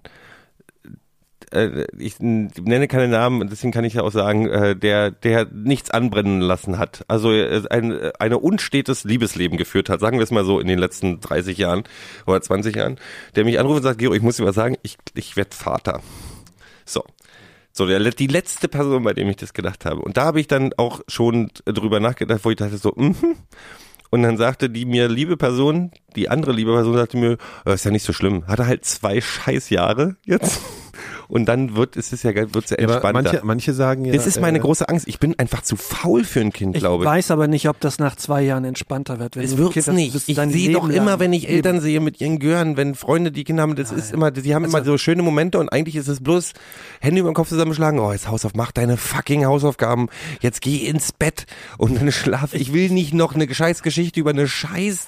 [1.52, 5.90] äh, ich nenne keine Namen, deswegen kann ich ja auch sagen, äh, der, der nichts
[5.92, 7.04] anbrennen lassen hat.
[7.08, 10.80] Also äh, ein, eine unstetes Liebesleben geführt hat, sagen wir es mal so in den
[10.80, 11.84] letzten 30 Jahren
[12.26, 12.98] oder 20 Jahren,
[13.36, 16.02] der mich anruft und sagt, Gero, ich muss dir was sagen, ich, ich werde Vater.
[16.86, 17.04] So.
[17.80, 20.02] So, der, die letzte Person, bei dem ich das gedacht habe.
[20.02, 23.16] Und da habe ich dann auch schon drüber nachgedacht, wo ich dachte so, mhm.
[24.10, 27.86] Und dann sagte die mir liebe Person, die andere liebe Person sagte mir, "Oh, ist
[27.86, 28.46] ja nicht so schlimm.
[28.48, 30.60] Hatte halt zwei Scheißjahre jetzt.
[31.30, 33.14] Und dann wird es ist ja wird's ja entspannter.
[33.14, 34.14] manche manche sagen ja.
[34.14, 35.08] das ist meine äh, große Angst.
[35.08, 37.10] Ich bin einfach zu faul für ein Kind, Ich glaube ich.
[37.10, 39.36] weiß aber nicht, ob das nach zwei Jahren entspannter wird.
[39.36, 40.16] Wenn Es hast, nicht.
[40.28, 43.62] Ich sehe doch immer, wenn ich Eltern sehe mit ihren Gören, wenn Freunde die Kinder
[43.62, 46.54] haben, das ist immer, die haben immer so schöne Momente und eigentlich ist es bloß
[47.00, 48.00] Hände über den Kopf zusammenschlagen.
[48.00, 50.10] Oh, jetzt Hausauf, mach deine fucking Hausaufgaben.
[50.42, 51.46] Jetzt geh ins Bett
[51.78, 52.56] und dann schlaf.
[52.56, 55.08] Ich will nicht noch eine scheiß Geschichte über eine scheiß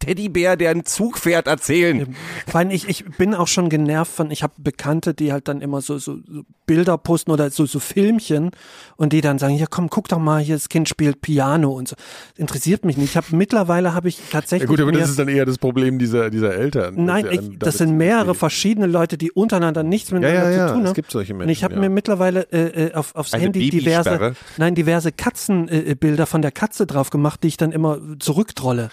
[0.00, 2.16] Teddybär, der einen Zug fährt, erzählen.
[2.46, 5.60] Vor allem, ich, ich bin auch schon genervt von, ich habe Bekannte, die halt dann
[5.60, 8.50] immer so, so, so Bilder posten oder so, so Filmchen
[8.96, 11.88] und die dann sagen, ja komm, guck doch mal, hier das Kind spielt Piano und
[11.88, 11.96] so.
[12.36, 13.10] Interessiert mich nicht.
[13.10, 15.98] Ich habe mittlerweile habe ich Ja tatsächlich gut, aber das ist dann eher das Problem
[15.98, 16.94] dieser dieser Eltern.
[17.04, 20.82] Nein, ich, das sind mehrere verschiedene Leute, die untereinander nichts miteinander ja, ja, zu tun
[20.82, 20.94] es haben.
[20.94, 21.80] gibt solche Und ich Menschen, habe ja.
[21.80, 26.42] mir mittlerweile äh, äh, auf, aufs Eine Handy diverse, nein, diverse Katzenbilder äh, Bilder von
[26.42, 28.90] der Katze drauf gemacht, die ich dann immer zurücktrolle.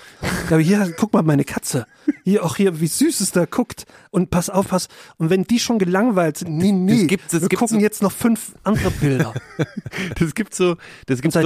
[0.49, 1.85] Aber hier, guck mal, meine Katze.
[2.23, 3.85] Hier auch hier, wie süß es da guckt.
[4.15, 4.87] Und pass auf, pass.
[5.17, 8.13] Und wenn die schon gelangweilt sind, nee, nee, gibt's- das wir gucken so- jetzt noch
[8.13, 9.33] fünf andere Bilder.
[10.19, 11.39] Das gibt so, das gibt so,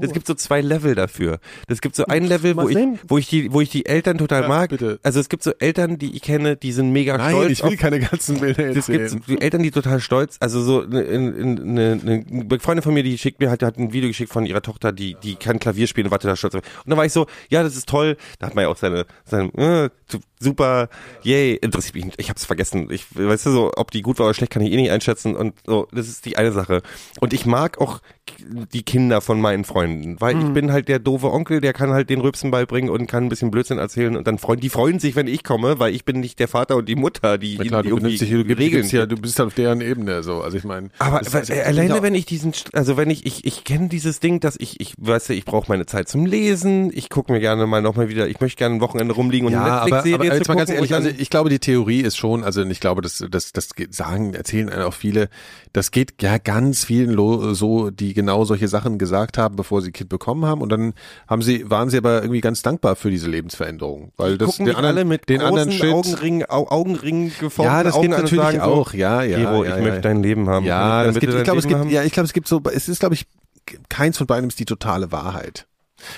[0.00, 1.38] das gibt so zwei Level dafür.
[1.68, 2.76] Das gibt so ein Level, wo ich,
[3.08, 4.70] wo ich die, wo ich die Eltern total Ja, mag.
[4.70, 4.98] bitte.
[5.02, 7.50] Also es gibt so Eltern, die ich kenne, die sind mega Nein, stolz.
[7.52, 9.22] ich will auf, keine ganzen Bilder es gibt erzählen.
[9.28, 13.16] die Eltern, die total stolz, also so eine, eine, eine, eine Freundin von mir, die
[13.18, 16.06] schickt mir halt, hat ein Video geschickt von ihrer Tochter, die, die kann Klavier spielen
[16.06, 16.54] und war total stolz.
[16.54, 18.16] Und dann war ich so, ja, das ist toll.
[18.38, 19.90] Da hat man ja auch seine, seine äh,
[20.44, 20.88] super,
[21.22, 22.20] yay, interessiert mich nicht.
[22.20, 22.88] Ich hab's vergessen.
[22.90, 25.34] Ich, weißt du so, ob die gut war oder schlecht, kann ich eh nicht einschätzen.
[25.34, 26.82] Und so, das ist die eine Sache.
[27.20, 28.00] Und ich mag auch
[28.72, 32.08] die Kinder von meinen Freunden, weil ich bin halt der doofe Onkel, der kann halt
[32.10, 35.14] den Rübsen beibringen und kann ein bisschen Blödsinn erzählen und dann freuen, die freuen sich,
[35.16, 37.82] wenn ich komme, weil ich bin nicht der Vater und die Mutter, die, Na klar,
[37.82, 40.40] die du benutzt dich, du Regeln ja, du bist auf deren Ebene so.
[40.40, 43.26] Also ich meine, aber das äh, das alleine ja- wenn ich diesen, also wenn ich,
[43.26, 46.24] ich, ich kenne dieses Ding, dass ich, ich weiß ja, ich brauche meine Zeit zum
[46.26, 49.52] Lesen, ich gucke mir gerne mal nochmal wieder, ich möchte gerne ein Wochenende rumliegen und
[49.52, 52.44] ja, eine aber Netflix-Serie jetzt mal ganz ehrlich, also ich glaube, die Theorie ist schon,
[52.44, 55.28] also ich glaube, das, das, das geht- sagen, erzählen auch viele,
[55.72, 57.14] das geht ja ganz vielen
[57.54, 60.94] so, die genau solche Sachen gesagt haben, bevor sie Kind bekommen haben und dann
[61.28, 64.76] haben sie, waren sie aber irgendwie ganz dankbar für diese Lebensveränderung, weil das gucken den
[64.76, 68.10] anderen, alle mit den großen anderen Shit, Augenringen, Au, Augenringen geformten ja, das Augen und
[68.22, 69.82] natürlich sagen so, auch, ja, ja, Gero, ja, ich ja.
[69.82, 70.66] möchte dein Leben haben.
[70.66, 73.00] Ja, das gibt, ich glaube, es gibt, ja, ich glaube, es gibt so, es ist,
[73.00, 73.26] glaube ich,
[73.88, 75.66] keins von beiden ist die totale Wahrheit.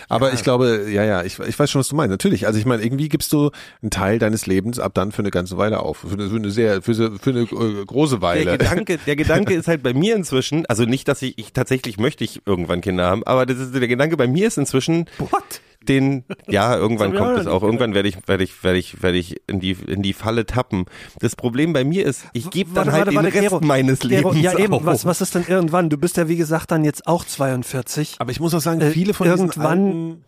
[0.08, 2.10] Aber ich glaube, ja, ja, ich, ich weiß schon, was du meinst.
[2.10, 2.46] Natürlich.
[2.46, 3.50] Also ich meine, irgendwie gibst du
[3.82, 5.98] einen Teil deines Lebens ab dann für eine ganze Weile auf.
[5.98, 8.58] Für eine, für eine sehr, für, für eine äh, große Der Weile.
[8.58, 12.24] Gedanke, der Gedanke ist halt bei mir inzwischen, also nicht, dass ich, ich tatsächlich möchte
[12.24, 15.60] ich irgendwann Kinder haben, aber das ist der Gedanke bei mir ist inzwischen, What?
[15.88, 17.62] Den, ja, irgendwann Das kommt es auch.
[17.62, 20.84] Irgendwann werde ich, werde ich, werde ich, werde ich in die, in die Falle tappen.
[21.20, 24.42] Das Problem bei mir ist, ich gebe dann halt den Rest Gero, meines Gero, Lebens
[24.52, 24.84] Ja, eben, auf.
[24.84, 25.88] was, was ist denn irgendwann?
[25.90, 28.16] Du bist ja, wie gesagt, dann jetzt auch 42.
[28.18, 30.24] Aber ich muss auch sagen, Äh, viele von irgendwann- diesen alten,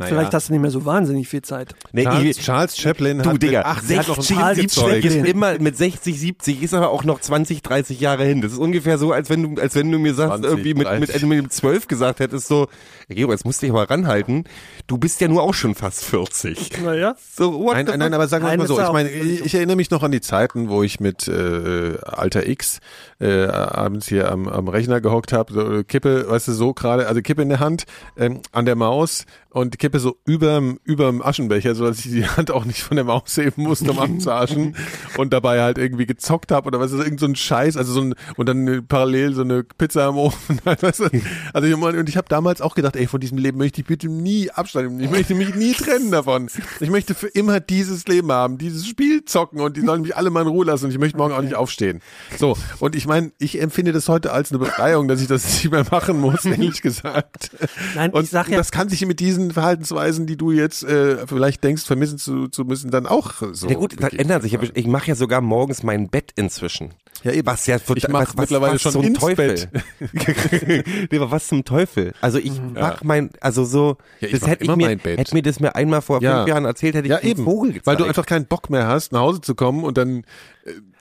[0.00, 1.74] Vielleicht hast du nicht mehr so wahnsinnig viel Zeit.
[1.92, 4.56] Nee, Charles, ich- Charles Chaplin Du, hat Digga, mit 80 hat noch ein 60, Charles
[4.58, 5.04] 70 gezeugt.
[5.04, 8.40] ist immer mit 60, 70 ist aber auch noch 20, 30 Jahre hin.
[8.40, 10.86] Das ist ungefähr so, als wenn du, als wenn du mir sagst, 20, irgendwie mit,
[10.88, 11.22] 30.
[11.26, 12.66] mit, mit 12 gesagt hättest, so,
[13.08, 14.44] ja, Gero, jetzt musst du dich mal ranhalten.
[14.86, 16.70] Du bist ja nur auch schon fast 40.
[16.82, 17.14] Naja.
[17.36, 18.14] So, what Nein, the nein, nein, fuck?
[18.14, 18.80] aber sagen wir mal so.
[18.80, 22.80] Ich meine, ich erinnere mich noch an die Zeiten, wo ich mit äh, Alter X
[23.20, 27.20] äh, abends hier am, am Rechner gehockt habe, so Kippe, weißt du, so gerade, also
[27.22, 27.84] Kippe in der Hand,
[28.16, 32.50] ähm, an der Maus und Kippe so überm, überm Aschenbecher, so dass ich die Hand
[32.50, 34.76] auch nicht von der Maus heben musste, um abzuaschen
[35.16, 38.00] und dabei halt irgendwie gezockt habe oder was ist irgend so ein Scheiß, also so
[38.00, 41.10] ein und dann parallel so eine Pizza im Ofen, weißt du?
[41.52, 43.86] Also ich meine, und ich habe damals auch gedacht, ey, von diesem Leben möchte ich
[43.86, 45.00] bitte nie Abstand nehmen.
[45.04, 46.48] Ich möchte mich nie trennen davon.
[46.80, 50.30] Ich möchte für immer dieses Leben haben, dieses Spiel zocken und die sollen mich alle
[50.30, 52.00] mal in Ruhe lassen und ich möchte morgen auch nicht aufstehen.
[52.38, 55.70] So, und ich meine, ich empfinde das heute als eine Befreiung, dass ich das nicht
[55.72, 57.50] mehr machen muss, ehrlich gesagt.
[57.96, 61.26] Nein, und ich sag ja- das kann sich mit diesen Verhaltensweisen, die du jetzt äh,
[61.26, 63.68] vielleicht denkst, vermissen zu, zu müssen, dann auch so.
[63.68, 64.54] Ja gut, das ändert sich.
[64.74, 66.90] Ich mache ja sogar morgens mein Bett inzwischen.
[67.22, 67.46] Ja, eben.
[67.46, 69.68] Was ja Ich mach was, mittlerweile was schon zum ins Teufel.
[71.10, 72.12] nee, aber was zum Teufel?
[72.20, 75.18] Also ich mach mein, also so, Ja, das hätte ich mir, mein Bett.
[75.18, 76.38] hätte mir das mir einmal vor Ja.
[76.38, 77.44] fünf Jahren erzählt, hätte ich Ja, eben.
[77.44, 77.86] Vogel gezeigt.
[77.86, 80.24] Weil du einfach keinen Bock mehr hast, nach Hause zu kommen und dann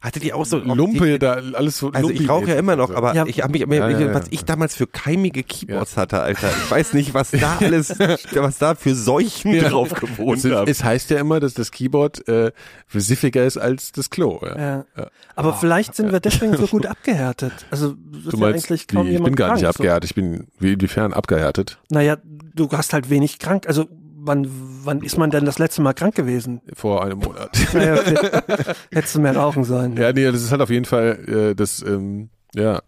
[0.01, 3.14] Hattet ihr auch so Lumpe da alles so Also ich rauche ja immer noch, aber
[3.14, 3.26] Ja.
[3.26, 4.14] ich habe mich, Ja, ja, ja.
[4.14, 6.49] was ich damals für keimige Keyboards hatte, Alter.
[6.64, 10.70] Ich weiß nicht, was da alles, was da für Seuchen drauf gewohnt es, haben.
[10.72, 12.51] es heißt ja immer, dass das Keyboard äh,
[12.93, 14.39] siffiger ist als das Klo.
[14.41, 14.86] Ja.
[14.97, 15.07] Ja.
[15.36, 17.51] Aber vielleicht sind wir deswegen so gut abgehärtet.
[17.70, 19.80] Also Du ja meinst, eigentlich kaum wie, ich jemand bin gar nicht krank, so.
[19.84, 21.80] abgehärtet, ich bin wie inwiefern abgehärtet.
[21.89, 22.18] Naja,
[22.55, 23.68] du hast halt wenig krank.
[23.68, 23.88] Also
[24.22, 24.47] wann,
[24.84, 26.61] wann ist man denn das letzte Mal krank gewesen?
[26.74, 27.57] Vor einem Monat.
[27.74, 28.74] Naja, okay.
[28.91, 29.95] Hättest du mehr rauchen sollen.
[29.97, 32.82] ja, nee, das ist halt auf jeden Fall äh, das, ähm, ja.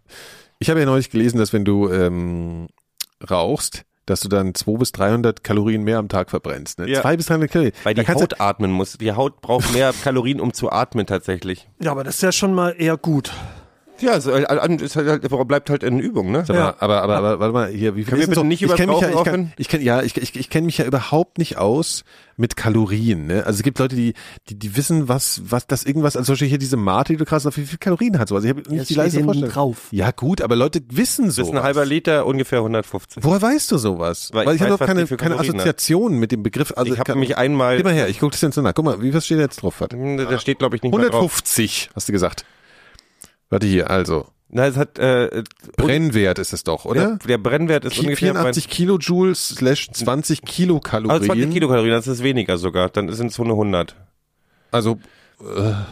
[0.59, 2.67] Ich habe ja neulich gelesen, dass wenn du ähm,
[3.29, 6.79] rauchst, dass du dann 200 bis 300 Kalorien mehr am Tag verbrennst.
[6.79, 6.89] Ne?
[6.89, 7.01] Ja.
[7.01, 7.73] 200 bis 300 Kalorien.
[7.83, 8.97] Weil die Haut atmen muss.
[8.97, 11.69] Die Haut braucht mehr Kalorien, um zu atmen tatsächlich.
[11.81, 13.31] Ja, aber das ist ja schon mal eher gut.
[14.01, 16.43] Ja, es ist, ist halt, bleibt halt in Übung, ne?
[16.45, 18.61] Sag mal, aber, aber, aber, warte mal, hier, wie viel Können ist wir bitte nicht
[18.61, 20.77] ich über kenn mich ja, ich, kann, ich kenn, ja, ich, ich, ich kenne mich
[20.77, 22.03] ja überhaupt nicht aus
[22.37, 23.45] mit Kalorien, ne?
[23.45, 24.13] Also es gibt Leute, die,
[24.49, 27.25] die, die wissen, was, was, das irgendwas, also zum Beispiel hier diese Mate, die du
[27.25, 28.43] krass, wie viel Kalorien hat sowas.
[28.43, 29.53] Ich habe es nicht die leise hinten Vorstellung.
[29.53, 29.87] drauf.
[29.91, 31.43] Ja, gut, aber Leute wissen Das so.
[31.43, 33.23] ist ein halber Liter, ungefähr 150.
[33.23, 34.29] Woher weißt du sowas?
[34.33, 35.39] Weil Weil, ich ich habe doch keine, keine.
[35.39, 36.73] Assoziation mit dem Begriff.
[36.75, 38.73] Also Ich habe mich einmal, Gib mal her, ich gucke das jetzt so nach.
[38.73, 39.79] Guck mal, wie was steht jetzt drauf?
[39.91, 41.19] Hm, da steht glaube ich nicht mehr drauf.
[41.21, 42.45] 150, hast du gesagt.
[43.51, 44.25] Warte hier, also.
[44.49, 45.43] Na, es hat, äh,
[45.77, 47.17] Brennwert ist es doch, oder?
[47.17, 51.11] der, der Brennwert ist Ki- ungefähr 84 Kilojoules slash 20 Kilokalorien.
[51.11, 52.89] Also 20 Kilokalorien, das ist weniger sogar.
[52.89, 53.95] Dann sind es so eine 100.
[54.71, 54.97] Also,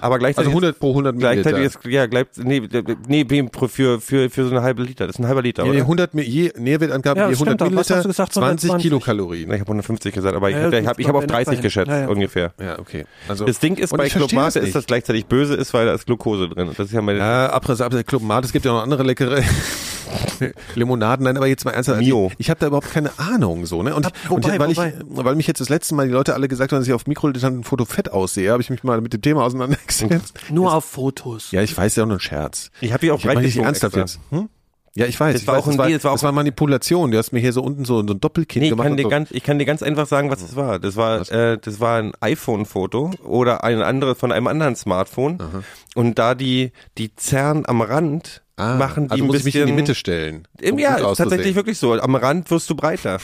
[0.02, 1.52] Aber gleichzeitig, also 100 pro 100 Milliliter.
[1.52, 2.62] gleichzeitig ist, ja, gleich, nee,
[3.08, 3.26] nee,
[3.70, 5.08] für, für, für so eine halbe Liter.
[5.08, 5.82] Das ist ein halber Liter, Nee, nee, oder?
[5.86, 7.66] 100, Mi- je, Nährwertangabe Ja, je das 100 stimmt doch.
[7.66, 8.34] Was Milliliter, hast du gesagt?
[8.34, 8.84] 20 120?
[8.84, 9.50] Kilokalorien.
[9.54, 11.62] Ich habe 150 gesagt, aber ich, Ja, ich habe ich hab auf das 30 war-
[11.64, 12.08] geschätzt, ja, ja.
[12.08, 12.54] ungefähr.
[12.60, 13.06] Ja, okay.
[13.28, 16.06] Also, Das Ding ist bei Clubmate das ist das gleichzeitig böse ist, weil da ist
[16.06, 16.70] Glucose drin.
[16.78, 19.42] Das ist ja meine, ja, Abriss, Abriss, Club Mate, es gibt ja noch andere leckere
[20.76, 21.24] Limonaden.
[21.26, 22.00] Nein, aber jetzt mal ernsthaft.
[22.02, 22.28] Mio.
[22.34, 23.96] Ich, ich habe da überhaupt keine Ahnung, so, ne?
[23.96, 24.88] Und, Ab- wobei, und weil, wobei.
[24.98, 27.08] Ich, weil mich jetzt das letzte Mal die Leute alle gesagt haben, dass ich auf
[27.08, 30.40] Mikrodilettanten-Foto fett aussehe, habe ich mich mal mit dem Thema auseinandergesetzt.
[30.52, 31.52] Nur auf Fotos.
[31.52, 32.72] Ja, ich weiß ja auch nur ein Scherz.
[32.82, 34.00] ich habe die auch Ich breit nicht ernsthaft extra.
[34.02, 34.20] jetzt.
[34.32, 34.50] Hm?
[34.96, 35.34] Ja, ich weiß.
[35.34, 37.12] Das ich war weiß, auch ein das, war, das war das war Manipulation.
[37.12, 38.88] Du hast mir hier so unten so, so ein Doppelkinn Nee, ich gemacht.
[38.88, 39.10] kann, dir so.
[39.10, 40.80] ganz, ich kann dir ganz einfach sagen, was es war.
[40.80, 45.38] Das war, äh, das war ein iPhone-Foto oder ein anderes von einem anderen Smartphone.
[45.96, 49.56] Und da die, die Zern am Rand Ah, machen die also ein muss ich mich
[49.56, 49.76] in bisschen.
[49.76, 50.48] die Mitte stellen.
[50.64, 51.94] Um ja, tatsächlich wirklich so.
[51.94, 53.20] Am Rand wirst du breiter.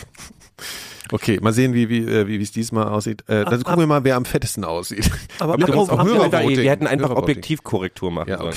[1.11, 3.23] Okay, mal sehen, wie wie äh, wie es diesmal aussieht.
[3.27, 5.11] Äh, dann gucken wir mal, wer am fettesten aussieht.
[5.39, 7.11] Aber auch apropos- Hörervoting- wir hätten einfach.
[7.11, 8.55] Objektivkorrektur machen Ja, sollen.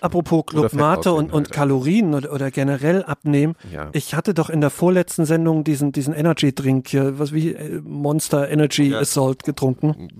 [0.00, 1.50] Apropos Club Fett Mate und, und.
[1.50, 3.54] Kalorien oder, oder generell abnehmen.
[3.72, 3.88] Ja.
[3.92, 7.80] Ich hatte doch in der vorletzten Sendung diesen, diesen Energy Drink hier, was wie äh,
[7.84, 10.08] Monster Energy Assault getrunken.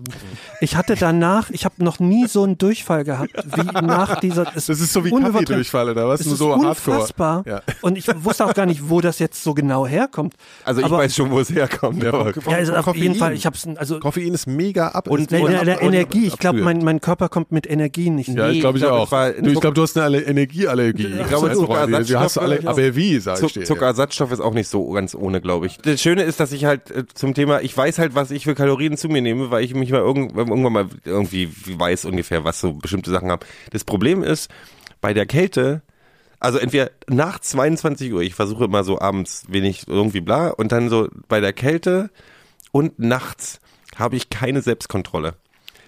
[0.60, 4.44] Ich hatte danach, ich habe noch nie so einen Durchfall gehabt, wie nach dieser.
[4.44, 5.10] Das ist so wie.
[5.10, 6.20] Kaffeedurchfall oder was?
[6.20, 7.36] Es Nur ist so unfassbar.
[7.44, 7.62] Hardcore.
[7.68, 7.74] Ja.
[7.82, 10.34] Und ich wusste auch gar nicht, wo das jetzt so genau herkommt.
[10.64, 12.04] Also ich Aber- weiß schon, wo es herkommt.
[12.04, 13.02] aber Ja, also auf Koffein.
[13.02, 15.08] jeden Fall, ich hab's, also Koffein ist mega ab.
[15.08, 18.28] Und- ist der, der ab- Energie, ich glaube, mein, mein Körper kommt mit Energie nicht.
[18.30, 19.06] Ja, Nee, ich glaube ich ich glaub, auch.
[19.06, 21.06] es war- du, ich glaube, du hast eine Alle- Energieallergie.
[21.06, 23.64] Ich glaube, Zuckerersatzstoffe- Du hast alle, aber wie, sag ich dir.
[23.64, 25.78] Zuckerersatzstoff ist auch nicht so ganz ohne, glaube ich.
[25.78, 28.54] Das Schöne ist, dass ich halt äh, zum Thema, ich weiß halt, was ich für
[28.54, 32.60] Kalorien zu mir nehme, weil ich mich mal irgend, irgendwann mal irgendwie weiß ungefähr, was
[32.60, 33.40] so bestimmte Sachen haben.
[33.70, 34.50] Das Problem ist,
[35.00, 35.82] bei der Kälte,
[36.40, 40.88] also entweder nach 22 Uhr, ich versuche immer so abends wenig irgendwie bla, und dann
[40.88, 42.10] so bei der Kälte
[42.72, 43.60] und nachts
[43.96, 45.34] habe ich keine Selbstkontrolle.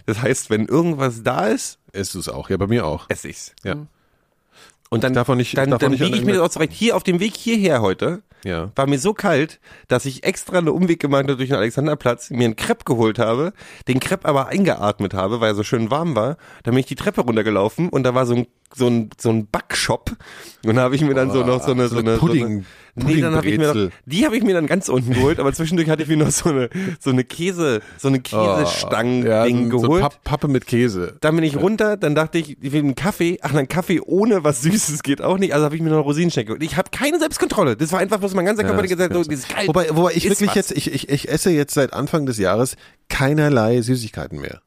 [0.06, 2.50] Das heißt, wenn irgendwas da ist, Ist es auch.
[2.50, 3.06] Ja, bei mir auch.
[3.08, 3.52] esse ich's.
[3.64, 3.74] Ja.
[4.90, 6.72] Und dann, Davon nicht- dann, davon dann nicht biege ich mir das auch zurecht.
[6.72, 8.72] Hier auf dem Weg hierher heute Ja.
[8.74, 12.44] war mir so kalt, dass ich extra einen Umweg gemacht habe durch den Alexanderplatz, mir
[12.46, 13.52] einen Crepe geholt habe,
[13.86, 16.36] den Crepe aber eingeatmet habe, weil er so schön warm war.
[16.64, 19.46] Dann bin ich die Treppe runtergelaufen und da war so ein so ein so ein
[19.46, 20.12] Backshop
[20.64, 22.64] und da habe ich mir dann so noch so eine so so eine Pudding-
[22.96, 25.14] so eine, nee, dann habe ich mir noch, die habe ich mir dann ganz unten
[25.14, 26.68] geholt, aber zwischendurch hatte ich mir noch so eine
[26.98, 30.02] so eine Käse so eine Käsestangen ja, Ding so, so geholt.
[30.02, 31.16] Papp, Pappe mit Käse.
[31.20, 33.38] Dann bin ich runter, dann dachte ich, ich will einen Kaffee.
[33.42, 35.54] Ach, ein Kaffee ohne was Süßes geht auch nicht.
[35.54, 36.46] Also habe ich mir noch Rosinenschnecke.
[36.48, 36.62] geholt.
[36.62, 37.76] Ich habe keine Selbstkontrolle.
[37.76, 39.68] Das war einfach, was mein ganzer Körper Ja, gesagt hat, so, dieses kalt.
[39.68, 40.54] Wobei, wobei ich wirklich was.
[40.56, 42.76] jetzt, ich, ich, ich esse jetzt seit Anfang des Jahres
[43.08, 44.60] keinerlei Süßigkeiten mehr.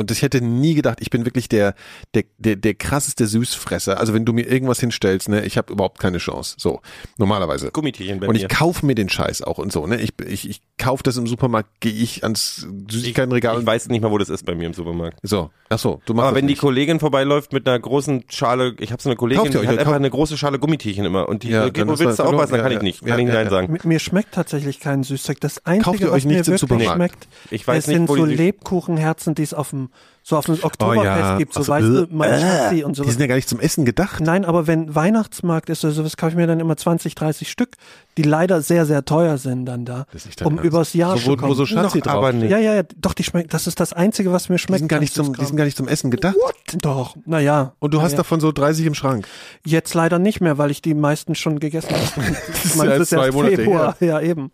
[0.00, 1.74] Und ich hätte nie gedacht, ich bin wirklich der,
[2.14, 4.00] der, der, der krasseste Süßfresser.
[4.00, 6.54] Also wenn du mir irgendwas hinstellst, ne, ich habe überhaupt keine Chance.
[6.58, 6.80] So,
[7.18, 7.70] normalerweise.
[7.70, 8.40] Gummitierchen bei Und mir.
[8.42, 10.00] ich kaufe mir den Scheiß auch und so, ne?
[10.00, 14.00] Ich, ich, ich kaufe das im Supermarkt, gehe ich ans Süßigkeitenregal ich und weiß nicht
[14.00, 15.18] mal, wo das ist bei mir im Supermarkt.
[15.22, 15.50] so.
[15.72, 16.60] Ach so, du machst Aber wenn die nicht.
[16.60, 19.72] Kollegin vorbeiläuft mit einer großen Schale, ich habe so eine Kollegin, Kauft ihr die euch
[19.72, 21.28] hat einfach eine große Schale Gummitierchen immer.
[21.28, 22.50] Und die, Ja, okay, dann wo willst du aufpassen?
[22.54, 23.02] Dann ja, kann ja, ich nicht.
[23.02, 23.50] ja, Kann ich ja, Nein ja.
[23.50, 23.72] sagen.
[23.74, 25.38] Mir, mir schmeckt tatsächlich kein Süßzeug.
[25.40, 27.96] Das Einzige, Kauft ihr was euch mir nichts im wirklich schmeckt, Ich weiß es nicht,
[27.98, 29.89] sind wo so die- Lebkuchenherzen, die es auf dem
[30.22, 31.38] so auf dem Oktoberfest ja.
[31.38, 33.04] gibt, so Ach so, weißt du, äh, mein Schatzi und so.
[33.04, 34.20] Die sind ja gar nicht zum Essen gedacht.
[34.20, 37.70] Nein, aber wenn Weihnachtsmarkt ist oder sowas, kaufe ich mir dann immer 20, 30 Stück,
[38.18, 40.64] die leider sehr, sehr teuer sind dann da, Das ist nicht um Ernst.
[40.64, 41.50] übers Jahr so, zu wo, kommen.
[41.50, 42.14] wo so Schatzi Noch drauf.
[42.16, 42.50] aber nicht.
[42.50, 44.80] ja, ja, ja, doch, die schmeckt, das ist das Einzige, was mir Die schmeckt.
[44.80, 46.36] sind gar nicht zum, die sind gar nicht zum Essen gedacht.
[46.82, 47.72] Doch, naja.
[47.78, 48.18] Und du hast ja.
[48.18, 49.26] davon so 30 im Schrank.
[49.64, 52.02] Jetzt leider nicht mehr, weil ich die meisten schon gegessen habe.
[52.64, 53.96] ist Meins ja ist zwei erst Monate Februar.
[54.00, 54.52] Ja, eben.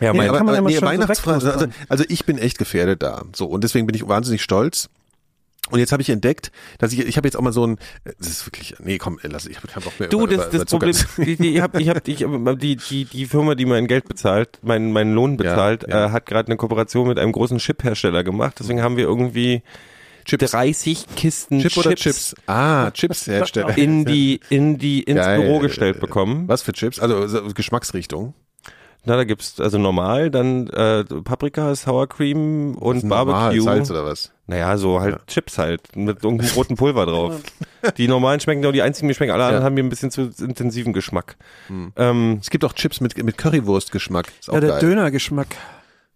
[0.00, 3.02] Ja, Nee, aber- man immer nee, schon so Weihnachtsfragen, also, also ich bin echt gefährdet
[3.02, 3.24] da.
[3.34, 4.88] So und deswegen bin ich wahnsinnig stolz.
[5.70, 7.76] Und jetzt habe ich entdeckt, dass ich ich habe jetzt auch mal so ein
[8.18, 10.08] das ist wirklich nee, komm, lass ich habe keinen Bock mehr.
[10.08, 12.16] Du, über- das, über- das Problem, über die, die, ich hab, ich hab, ich,
[12.58, 16.06] die, die, die Firma, die mein Geld bezahlt, mein, meinen Lohn bezahlt, ja.
[16.06, 18.56] Äh, hat gerade eine Kooperation mit einem großen Chip-Hersteller gemacht.
[18.58, 19.62] Deswegen haben wir irgendwie
[20.24, 20.50] Chips.
[20.52, 22.34] 30 Kisten Chip oder Chips?
[22.46, 23.76] Ah, Chips-Hersteller.
[23.78, 25.40] in die, in die, ins Geil.
[25.42, 26.48] Büro gestellt bekommen.
[26.48, 26.98] Was für Chips?
[26.98, 28.34] Also so Geschmacksrichtung.
[29.04, 33.62] Na, da gibt's also normal, dann äh, Paprika, Sour Cream und Normal, Barbecue.
[33.62, 34.30] Salz oder was?
[34.46, 37.40] Naja, so halt Chips halt mit irgendeinem roten Pulver drauf.
[37.96, 39.64] Die normalen schmecken nur die einzigen, die schmecken alle anderen Ja.
[39.66, 41.36] haben mir ein bisschen zu intensiven Geschmack.
[41.96, 44.26] Ähm, Es gibt auch Chips mit mit Currywurst-Geschmack.
[44.38, 44.78] Ist auch Ja, der.
[44.80, 45.46] Dönergeschmack.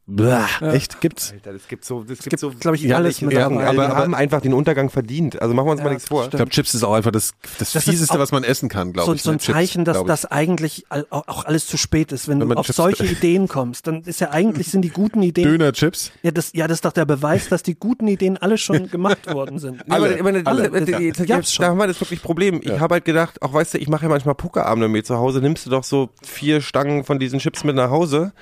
[0.07, 1.33] Blah, Echt gibt's?
[1.33, 3.67] Alter, das gibt so, das Es gibt, glaube ich, alles mit Ja, dabei.
[3.67, 5.41] aber, aber- haben einfach den Untergang verdient.
[5.41, 6.25] Also machen wir uns mal Ja, nichts vor.
[6.25, 8.93] Ich glaube, Chips ist auch einfach das das, Das ist fieseste, was man essen kann,
[8.93, 9.23] glaube so, ich.
[9.23, 9.39] so ein?
[9.39, 12.29] Chips, Zeichen, dass das eigentlich auch alles zu spät ist.
[12.29, 15.23] Wenn, Wenn du auf Chips- solche Ideen kommst, dann ist ja eigentlich sind die guten
[15.23, 15.49] Ideen.
[15.49, 16.13] Döner-Chips.
[16.23, 19.33] Ja, das, ja, das ist doch der Beweis, dass die guten Ideen alle schon gemacht
[19.33, 19.85] worden sind.
[19.89, 20.05] Ja, aber,
[20.45, 20.71] alle.
[20.71, 20.87] das
[21.27, 22.61] gab's jetzt- Da haben wir das wirklich Problem.
[22.63, 25.17] Ich habe halt gedacht, auch weißt du, ich mache ja manchmal Pokerabende mit mir zu
[25.17, 28.35] Hause, nimmst du doch so vier Stangen von diesen Chips mit nach Hause,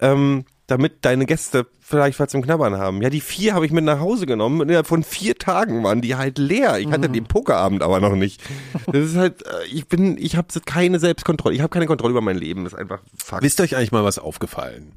[0.00, 3.02] ähm, damit deine Gäste vielleicht was zum Knabbern haben.
[3.02, 6.00] Ja, die vier habe ich mit nach Hause genommen und innerhalb von vier Tagen waren
[6.00, 6.78] die halt leer.
[6.78, 8.40] Ich hatte den Pokerabend aber noch nicht.
[8.86, 11.54] Das ist halt, äh, ich bin, ich habe keine Selbstkontrolle.
[11.54, 12.64] Ich habe keine Kontrolle über mein Leben.
[12.64, 13.42] Das ist einfach fuck.
[13.42, 14.92] Wisst ihr euch eigentlich mal was aufgefallen?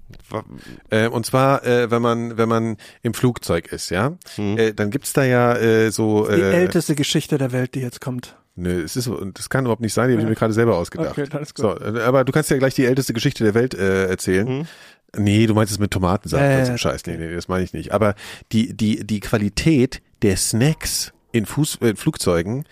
[0.90, 5.14] Äh, und zwar, äh, wenn man wenn man im Flugzeug ist, ja, äh, dann gibt's
[5.14, 6.28] da ja äh, so.
[6.28, 8.36] die Äh, älteste Geschichte der Welt, die jetzt kommt.
[8.56, 10.10] Nö, es ist so- das kann überhaupt nicht sein.
[10.10, 11.18] Die habe ich mir gerade selber ausgedacht.
[11.18, 11.64] Okay, alles gut.
[11.64, 14.68] So, äh, aber du kannst ja gleich die älteste Geschichte der Welt äh, erzählen.
[15.16, 16.78] Nee, du meinst es mit Tomatensaft ja, und so.
[16.78, 17.06] Scheiß.
[17.06, 17.92] Nee, nee, das meine ich nicht.
[17.92, 18.16] Aber
[18.52, 22.66] die die die Qualität der Snacks in Fuß, äh, Flugzeugen.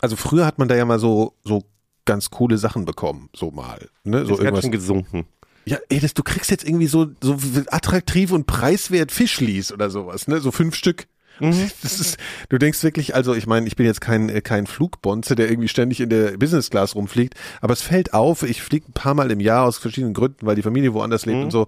[0.00, 1.64] Also früher hat man da ja mal so so
[2.04, 4.64] ganz coole Sachen bekommen, so mal, ne, so ist irgendwas.
[4.64, 5.26] schön gesunken.
[5.66, 10.28] Ja, ey, das, du kriegst jetzt irgendwie so, so attraktiv und preiswert Fischlis oder sowas,
[10.28, 10.40] ne?
[10.40, 11.06] So fünf Stück.
[11.82, 12.16] Das ist,
[12.48, 15.68] du denkst wirklich, also ich meine, ich bin jetzt kein, äh, kein Flugbonze, der irgendwie
[15.68, 19.30] ständig in der Business Class rumfliegt, aber es fällt auf, ich fliege ein paar Mal
[19.30, 21.66] im Jahr aus verschiedenen Gründen, weil die Familie woanders lebt und so.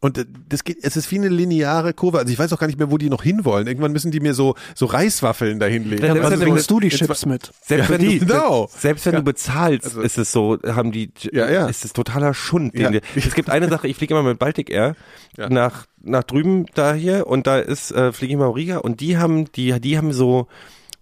[0.00, 2.18] Und äh, das geht, es ist wie eine lineare Kurve.
[2.18, 3.66] Also ich weiß auch gar nicht mehr, wo die noch hinwollen.
[3.66, 6.04] Irgendwann müssen die mir so, so Reiswaffeln dahinlegen.
[6.06, 7.50] Ja, Ja, das also bringst du die Chips mit.
[7.62, 8.70] Selbst Ja, wenn du, genau.
[8.72, 11.66] selbst wenn du bezahlst, ist es so, haben die, Ja, ja.
[11.66, 12.74] ist es totaler Schund.
[12.74, 13.00] Den Ja.
[13.16, 14.94] es gibt eine Sache, ich fliege immer mit Baltic Air
[15.36, 19.16] nach, nach drüben da hier und da ist, äh, fliege ich mal Riga und die
[19.18, 20.46] haben, die, die haben so,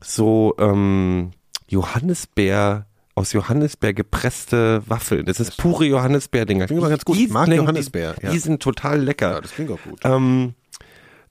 [0.01, 1.31] so, ähm,
[1.69, 5.25] Johannisbeer, aus Johannisbeer gepresste Waffeln.
[5.25, 6.67] Das ist pure Johannisbeer-Dinger.
[6.67, 7.17] Klingt aber ganz gut.
[7.17, 8.31] Ich mag die- Johannisbeer, Die, ja.
[8.33, 9.33] die sind total lecker.
[9.33, 10.01] Ja, das klingt auch gut.
[10.05, 10.55] Ähm,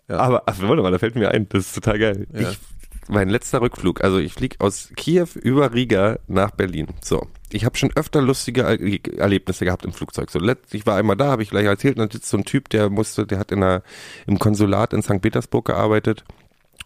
[0.07, 0.17] Ja.
[0.17, 2.27] Aber, ach, warte mal, da fällt mir ein, das ist total geil.
[2.33, 2.49] Ja.
[2.51, 2.59] Ich,
[3.07, 6.87] mein letzter Rückflug, also ich fliege aus Kiew über Riga nach Berlin.
[7.01, 10.31] So, ich habe schon öfter lustige Er- Erlebnisse gehabt im Flugzeug.
[10.31, 10.39] So,
[10.71, 13.25] ich war einmal da, habe ich gleich erzählt, dann sitzt so ein Typ, der musste,
[13.25, 13.83] der hat in einer,
[14.27, 15.21] im Konsulat in St.
[15.21, 16.23] Petersburg gearbeitet.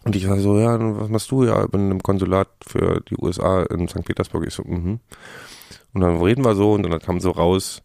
[0.04, 1.44] Und ich war so, ja, was machst du?
[1.44, 4.06] Ja, ich bin im Konsulat für die USA in St.
[4.06, 4.46] Petersburg.
[4.48, 5.00] Ich so, mhm.
[5.94, 7.82] Und dann reden wir so und dann kam so raus,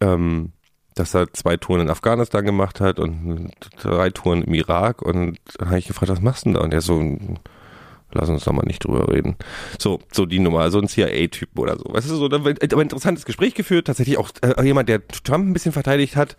[0.00, 0.52] ähm,
[1.00, 3.50] dass er zwei Touren in Afghanistan gemacht hat und
[3.82, 5.02] drei Touren im Irak.
[5.02, 6.60] Und dann habe ich gefragt, was machst du denn da?
[6.60, 7.00] Und er so,
[8.12, 9.36] Lass uns doch mal nicht drüber reden.
[9.78, 11.84] So, so die Nummer, so ein CIA-Typ oder so.
[11.88, 15.52] Weißt du, so, aber ein interessantes Gespräch geführt, tatsächlich auch äh, jemand, der Trump ein
[15.52, 16.36] bisschen verteidigt hat,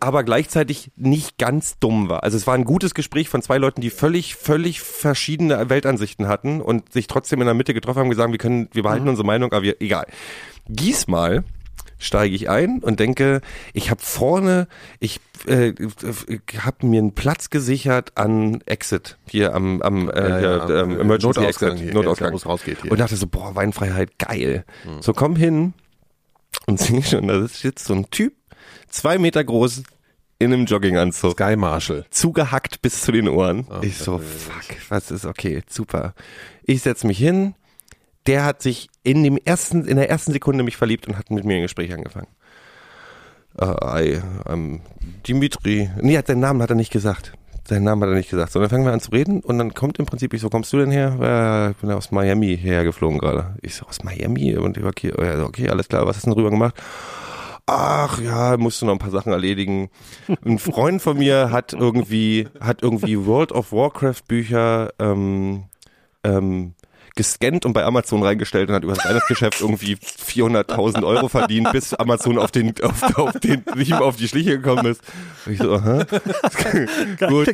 [0.00, 2.22] aber gleichzeitig nicht ganz dumm war.
[2.22, 6.60] Also es war ein gutes Gespräch von zwei Leuten, die völlig, völlig verschiedene Weltansichten hatten
[6.60, 9.26] und sich trotzdem in der Mitte getroffen haben und gesagt, wir können, wir behalten unsere
[9.26, 10.06] Meinung, aber wir, egal.
[10.68, 11.42] Diesmal
[11.98, 13.40] steige ich ein und denke,
[13.72, 14.68] ich habe vorne,
[15.00, 15.72] ich äh,
[16.58, 20.90] habe mir einen Platz gesichert an Exit hier am, am äh, Ja, ja, hier, ähm,
[20.90, 22.92] äh, Emergency Notausgang Exit, hier, Notausgang, wo es rausgeht hier.
[22.92, 24.64] und dachte so, boah, Weinfreiheit, geil.
[25.00, 25.74] So komm hin
[26.66, 28.34] und sehe schon, da ist jetzt so ein Typ,
[28.88, 29.82] zwei Meter groß,
[30.40, 32.04] in einem Jogginganzug Sky Marshall.
[32.10, 33.66] zugehackt bis zu den Ohren.
[33.70, 36.14] Oh, ich so, fuck, was ist okay, super.
[36.62, 37.54] Ich setz mich hin.
[38.28, 41.44] Der hat sich in dem ersten, in der ersten Sekunde mich verliebt und hat mit
[41.44, 42.28] mir ein Gespräch angefangen.
[43.58, 44.82] Äh, ähm,
[45.26, 45.90] Dimitri.
[46.00, 47.32] Nee, hat seinen Namen hat er nicht gesagt.
[47.66, 48.52] Seinen Namen hat er nicht gesagt.
[48.52, 50.70] So, dann fangen wir an zu reden und dann kommt im Prinzip, ich so, kommst
[50.74, 51.16] du denn her?
[51.20, 53.56] Ja, ich bin aus Miami hergeflogen gerade.
[53.62, 54.56] Ich so, aus Miami?
[54.56, 56.74] Und ich war okay, ja, okay, alles klar, was hast du denn rüber gemacht?
[57.64, 59.88] Ach ja, musste noch ein paar Sachen erledigen.
[60.44, 65.64] Ein Freund von mir hat irgendwie, hat irgendwie World of Warcraft Bücher ähm,
[66.24, 66.74] ähm,
[67.18, 71.92] gescannt und bei Amazon reingestellt und hat über das Weihnachtsgeschäft irgendwie 400.000 Euro verdient, bis
[71.92, 75.02] Amazon auf den, auf, auf den, nicht mehr auf die Schliche gekommen ist.
[75.44, 76.06] Und ich so, aha.
[77.28, 77.48] Gut.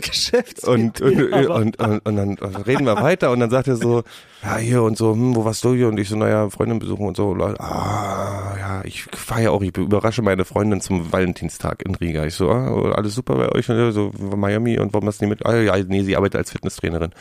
[0.65, 2.37] Und, und, und, und, und dann
[2.67, 4.05] reden wir weiter und dann sagt er so,
[4.43, 5.89] ja hier und so, hm, wo warst du hier?
[5.89, 7.33] Und ich so, naja, Freundin besuchen und so.
[7.33, 12.27] Ah, ja, ich fahre ja auch, ich überrasche meine Freundin zum Valentinstag in Riga.
[12.27, 13.67] Ich so, ah, alles super bei euch?
[13.71, 15.47] Und so, Miami und warum hast du nie mit?
[15.47, 17.13] Ah, ja, nee, sie arbeitet als Fitnesstrainerin.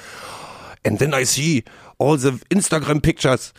[0.86, 1.64] And then I see
[1.98, 3.54] all the Instagram pictures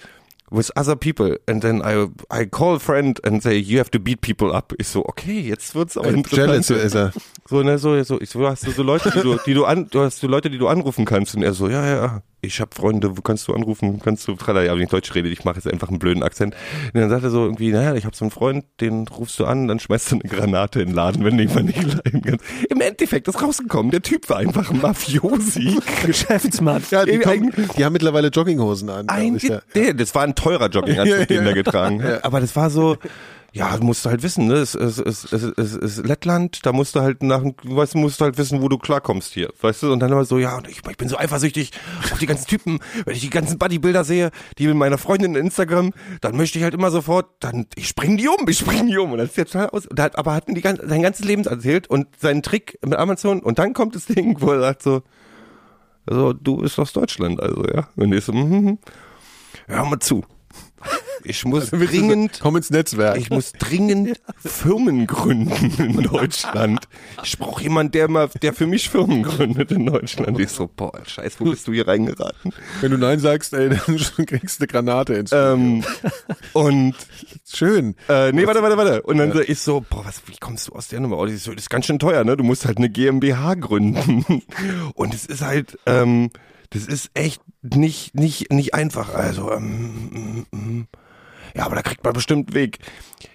[0.50, 3.98] with other people and then I I call a friend and say you have to
[3.98, 4.74] beat people up.
[4.78, 6.66] Ich so okay, jetzt wird's aber interessant.
[6.66, 7.12] Jealous ist er.
[7.48, 9.88] So, ne, so, so, ich so, hast du so Leute, die du, die du an,
[9.90, 11.34] du hast so Leute, die du anrufen kannst.
[11.34, 14.66] Und er so, ja, ja, ich habe Freunde, wo kannst du anrufen, kannst du, tralala,
[14.66, 16.54] ja, wenn ich Deutsch rede, ich mache jetzt einfach einen blöden Akzent.
[16.92, 19.46] Und dann sagt er so irgendwie, naja, ich habe so einen Freund, den rufst du
[19.46, 22.44] an, dann schmeißt du eine Granate in den Laden, wenn du jemand nicht leiden kannst.
[22.68, 25.78] Im Endeffekt ist rausgekommen, der Typ war einfach ein Mafiosi.
[26.06, 26.82] Geschäftsmann.
[26.90, 29.08] Ja, die, kommen, die haben mittlerweile Jogginghosen an.
[29.08, 29.60] Ein ich, ja.
[29.74, 31.48] der, das war ein teurer Jogginganzug, den ja.
[31.48, 32.24] er getragen hat.
[32.24, 32.96] Aber das war so,
[33.54, 34.54] ja, musst du halt wissen, ne?
[34.54, 38.20] Es ist, es, es, es, es Lettland, da musst du halt nach, weißt du, musst
[38.20, 39.92] du halt wissen, wo du klarkommst hier, weißt du?
[39.92, 41.70] Und dann immer so, ja, ich, ich bin so eifersüchtig
[42.12, 45.46] auf die ganzen Typen, wenn ich die ganzen Bodybuilder sehe, die mit meiner Freundin in
[45.46, 48.98] Instagram, dann möchte ich halt immer sofort, dann, ich spring die um, ich spring die
[48.98, 49.12] um.
[49.12, 49.86] Und das ist jetzt total aus.
[49.86, 52.98] Und hat, aber hat mir die ganze, sein ganzes Leben erzählt und seinen Trick mit
[52.98, 55.02] Amazon und dann kommt das Ding, wo er sagt so,
[56.06, 57.88] also, du bist aus Deutschland, also, ja.
[57.94, 58.78] Und ich so, mhm, mhm.
[59.68, 60.24] hör mal zu.
[61.26, 63.16] Ich muss dringend, Komm ins Netzwerk.
[63.16, 66.86] ich muss dringend Firmen gründen in Deutschland.
[67.22, 70.38] Ich brauche jemanden, der mal, der für mich Firmen gründet in Deutschland.
[70.38, 72.52] Ich so, boah, scheiß, wo bist du hier reingeraten?
[72.82, 73.80] Wenn du Nein sagst, ey, dann
[74.26, 75.82] kriegst du eine Granate ins Ähm,
[76.52, 76.94] und
[77.46, 77.94] Schön.
[78.08, 79.02] Äh, nee, warte, warte, warte.
[79.02, 81.18] Und dann so, ich so, boah, was, wie kommst du aus der Nummer?
[81.18, 82.36] Oh, das ist, so, das ist ganz schön teuer, ne?
[82.36, 84.42] Du musst halt eine GmbH gründen.
[84.94, 86.30] Und es ist halt, ähm,
[86.74, 89.14] das ist echt nicht, nicht, nicht einfach.
[89.14, 90.82] Also, ähm, mm.
[91.54, 92.78] ja, aber da kriegt man bestimmt Weg.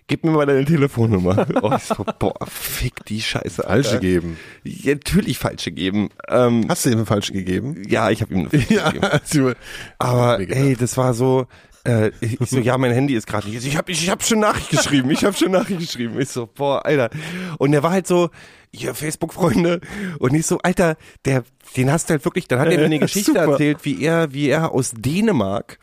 [0.08, 1.48] Gib mir mal deine Telefonnummer.
[1.62, 3.68] Oh, ich so, boah, fick die Scheiße.
[3.68, 3.90] Alter.
[3.90, 4.38] Falsche geben.
[4.64, 6.10] Ja, natürlich falsche geben.
[6.28, 7.84] Ähm, Hast du ihm eine falsche gegeben?
[7.88, 9.04] ja, ich habe ihm eine falsche gegeben.
[9.04, 9.52] also,
[9.98, 11.48] Aber ey, das war so.
[11.90, 13.66] Äh, ich so, ja, mein Handy ist gerade nicht.
[13.66, 15.10] Ich habe ich hab schon Nachricht geschrieben.
[15.12, 16.20] Ich habe schon Nachricht geschrieben.
[16.20, 17.10] Ich so, boah, Alter.
[17.58, 18.30] Und der war halt so,
[18.72, 19.82] ihr Facebook-Freunde.
[20.20, 21.44] Und ich so, Alter, der,
[21.76, 22.48] den hast du halt wirklich.
[22.48, 23.52] Dann hat er mir eine Geschichte Super.
[23.52, 25.80] erzählt, wie er, wie er aus Dänemark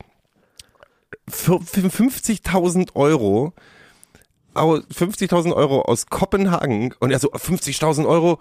[1.28, 3.52] für, für 50.000 Euro
[4.54, 8.38] au- 50.000 Euro aus Kopenhagen und er so 50.000 Euro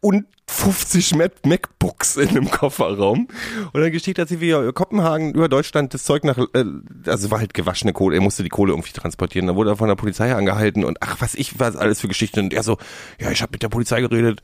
[0.00, 3.28] und 50 Mac MacBooks in einem Kofferraum.
[3.72, 6.64] Und dann gesteht er sich wie Kopenhagen über Deutschland das Zeug nach, äh,
[7.06, 9.46] also war halt gewaschene Kohle, er musste die Kohle irgendwie transportieren.
[9.46, 12.40] Dann wurde er von der Polizei angehalten und ach, was ich, was alles für Geschichten.
[12.40, 12.78] Und er so,
[13.20, 14.40] ja, ich habe mit der Polizei geredet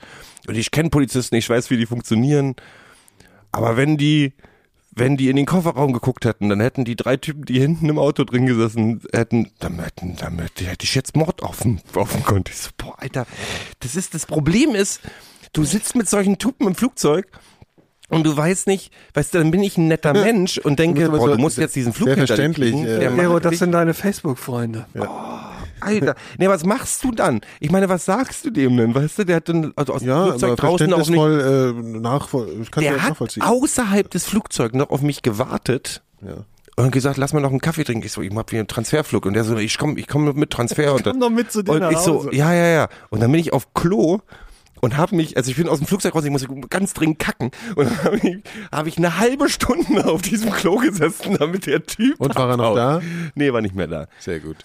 [0.47, 2.55] und ich kenne Polizisten, ich weiß, wie die funktionieren.
[3.51, 4.35] Aber wenn die,
[4.91, 7.99] wenn die in den Kofferraum geguckt hätten, dann hätten die drei Typen, die hinten im
[7.99, 12.23] Auto drin gesessen hätten, dann hätten, damit hätte ich jetzt Mord auf dem, auf dem
[12.23, 12.53] Konto.
[12.53, 13.27] Ich so, boah, Alter,
[13.81, 15.01] das ist, das Problem ist,
[15.55, 17.27] du sitzt mit solchen Typen im Flugzeug
[18.11, 21.11] und du weißt nicht, weißt du, dann bin ich ein netter Mensch und denke, Du
[21.11, 23.05] musst aber boah, du musst jetzt diesen Flug sehr hinter dir verständlich, kriegen.
[23.17, 24.85] macht Gero, das sind deine Facebook-Freunde.
[25.81, 27.41] Alter, nee, was machst du dann?
[27.61, 28.95] Ich meine, was sagst du dem denn?
[28.95, 31.95] Weißt du, der hat dann also aus dem ja, Flugzeug aber draußen auf mich verständnisvoll
[31.97, 33.43] äh, nachvoll, ich kann der das hat nachvollziehen.
[33.43, 36.45] außerhalb des Flugzeugs noch auf mich gewartet Ja.
[36.77, 38.07] und gesagt, lass mal noch einen Kaffee trinken.
[38.07, 39.27] Ich so, ich hab hier einen Transferflug.
[39.27, 40.95] Und der so, ich komm, ich komm mit Transfer.
[40.95, 42.89] und komm dann, doch mit zu dir Und nach ich so, ja, ja, ja.
[43.11, 44.21] Und dann bin ich auf Klo
[44.81, 47.51] und habe mich, also ich bin aus dem Flugzeug raus, ich musste ganz dringend kacken
[47.77, 52.21] und habe ich, hab ich eine halbe Stunde auf diesem Klo gesessen, damit der Typ
[52.21, 53.01] Und war er noch da?
[53.35, 54.07] Nee, war nicht mehr da.
[54.19, 54.57] Sehr gut.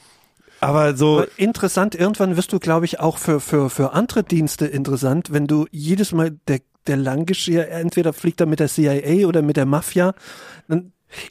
[0.62, 4.66] Aber so, Aber interessant, irgendwann wirst du, glaube ich, auch für, für, für andere Dienste
[4.66, 9.42] interessant, wenn du jedes Mal der, der Langgeschirr, entweder fliegt er mit der CIA oder
[9.42, 10.14] mit der Mafia,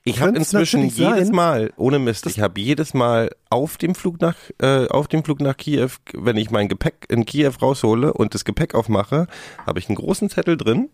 [0.05, 1.31] Ich habe inzwischen jedes sein.
[1.31, 5.41] Mal, ohne Mist, ich habe jedes Mal auf dem Flug nach, äh, auf dem Flug
[5.41, 9.27] nach Kiew, wenn ich mein Gepäck in Kiew raushole und das Gepäck aufmache,
[9.67, 10.89] habe ich einen großen Zettel drin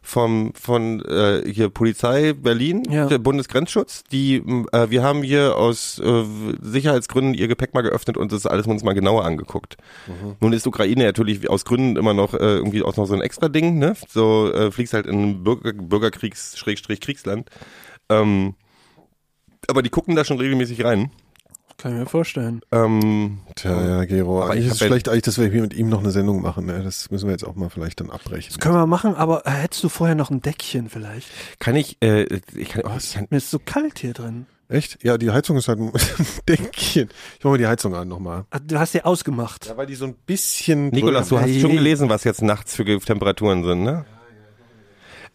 [0.00, 3.06] vom von äh, hier Polizei Berlin, Ja.
[3.18, 4.04] Bundesgrenzschutz.
[4.12, 4.36] Die
[4.72, 6.24] äh, wir haben hier aus äh,
[6.62, 9.76] Sicherheitsgründen ihr Gepäck mal geöffnet und das alles uns mal genauer angeguckt.
[10.40, 13.48] Nun ist Ukraine natürlich aus Gründen immer noch äh, irgendwie auch noch so ein extra
[13.48, 13.96] Ding, ne?
[14.08, 17.50] So äh, fliegst halt in ein Bürger, Bürgerkriegs Schrägstrich Kriegsland.
[18.08, 18.54] Ähm,
[19.68, 21.10] aber die gucken da schon regelmäßig rein.
[21.76, 22.60] kann ich mir vorstellen.
[22.72, 24.42] Ähm, Tja, ja, Gero.
[24.42, 26.10] Aber Eigentlich ich ist es ja- schlecht eigentlich, dass wir hier mit ihm noch eine
[26.10, 26.66] Sendung machen.
[26.66, 26.82] Ne?
[26.82, 28.48] Das müssen wir jetzt auch mal vielleicht dann abbrechen.
[28.50, 31.28] Das können wir machen, aber äh, hättest du vorher noch ein Deckchen vielleicht?
[31.58, 32.22] kann ich, äh,
[32.54, 34.46] ich kann, ich kann Mir ist so kalt hier drin.
[34.70, 35.02] Echt?
[35.02, 35.92] Ja, die Heizung ist halt ein
[36.48, 37.08] Deckchen.
[37.38, 38.44] Ich mach mal die Heizung an nochmal.
[38.66, 39.66] Du hast sie ausgemacht.
[39.66, 40.88] Ja, weil die so ein bisschen...
[40.90, 41.60] Nikolas, du hast Hey.
[41.60, 44.04] schon gelesen, was jetzt nachts für Temperaturen sind, ne?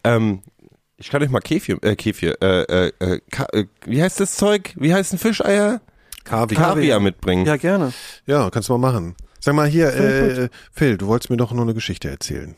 [0.04, 0.42] Ähm,
[1.04, 4.36] ich kann euch mal Kefir, äh, Kefir, äh, äh, äh, Ka äh, wie heißt das
[4.36, 4.72] Zeug?
[4.76, 5.82] Wie heißen Fischeier?
[6.24, 6.74] Kaviar.
[6.74, 7.44] Kaviar mitbringen.
[7.44, 7.92] Ja, gerne.
[8.24, 9.14] Ja, kannst du mal machen.
[9.38, 12.56] Sag mal hier, äh, Phil, du wolltest mir doch noch eine Geschichte erzählen.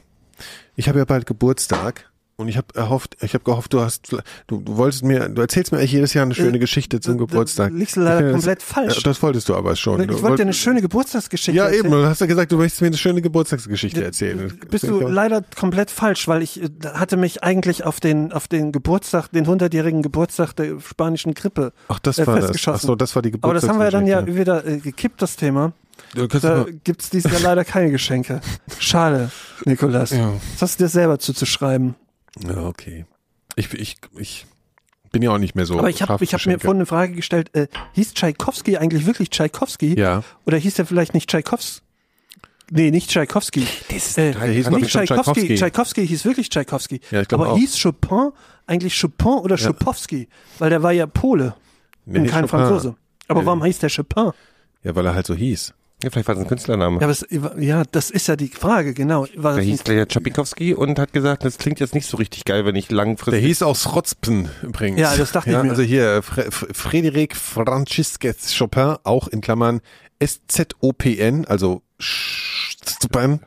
[0.76, 4.18] Ich habe ja bald Geburtstag und ich habe erhofft, ich habe gehofft, du hast, du,
[4.46, 7.72] du wolltest mir, du erzählst mir eigentlich jedes Jahr eine schöne Äh, Geschichte zum Geburtstag.
[7.72, 9.02] liegst du leider komplett das, falsch.
[9.02, 10.02] Das wolltest du aber schon.
[10.02, 12.02] Ich wollte dir eine schöne Geburtstagsgeschichte Ja, eben, erzählen.
[12.02, 14.52] du hast ja gesagt, du möchtest mir eine schöne Geburtstagsgeschichte erzählen.
[14.70, 18.70] Bist du leider komplett falsch, weil ich äh, hatte mich eigentlich auf den auf den
[18.70, 21.72] Geburtstag, den 100-jährigen Geburtstag der spanischen Grippe.
[21.88, 22.68] Ach, das äh, war das.
[22.68, 24.66] Ach so, das war die Aber das haben wir ja dann ja Geburtstagsgeschichte.
[24.68, 25.72] wieder äh, gekippt, das Thema.
[26.14, 28.42] Da mal, gibt's dieses Jahr leider keine Geschenke.
[28.78, 29.30] Schade,
[29.64, 30.10] Nikolas.
[30.16, 30.34] Ja.
[30.52, 31.94] Das hast du dir selber zuzuschreiben.
[32.44, 33.06] Ja, okay.
[33.56, 34.46] Ich, ich, ich
[35.12, 35.78] bin ja auch nicht mehr so.
[35.78, 39.30] Aber ich habe ich hab mir vorhin eine Frage gestellt, äh, hieß Tschaikowski eigentlich wirklich
[39.30, 39.98] Tschaikowski?
[39.98, 40.22] Ja.
[40.44, 41.82] Oder hieß der vielleicht nicht Tschaikowski?
[42.70, 43.64] Nee, nicht Tschaikowski.
[43.88, 45.54] Das ist Äh, der hieß nicht Tschaikowski.
[45.54, 46.06] Tschaikowski.
[46.06, 47.00] Hieß wirklich Tschaikowski.
[47.12, 47.56] Ja, ich Aber auch.
[47.56, 48.32] hieß Chopin
[48.66, 50.28] eigentlich Chopin oder Schopowski?
[50.58, 51.54] Weil der war ja Pole
[52.04, 52.48] Nee, und kein Chopin.
[52.66, 52.96] Franzose.
[53.28, 53.46] Aber Nee.
[53.46, 54.32] warum heißt der Chopin?
[54.82, 55.74] Ja, weil er halt so hieß.
[56.02, 56.96] Ja, vielleicht war das ein Künstlername.
[57.00, 57.26] Ja, aber es,
[57.58, 59.26] ja, das ist ja die Frage, genau.
[59.34, 62.44] War Der hieß ein, der Tschapikowski und hat gesagt, das klingt jetzt nicht so richtig
[62.44, 65.00] geil, wenn ich Der langfristig hieß auch Srotzpen übrigens.
[65.00, 65.70] Ja, das dachte ich mir.
[65.70, 69.80] Also hier, Fre F- Frédéric Francisques Chopin, auch in Klammern
[70.18, 71.82] S-Z-O-P-N, also
[73.02, 73.40] Chopin,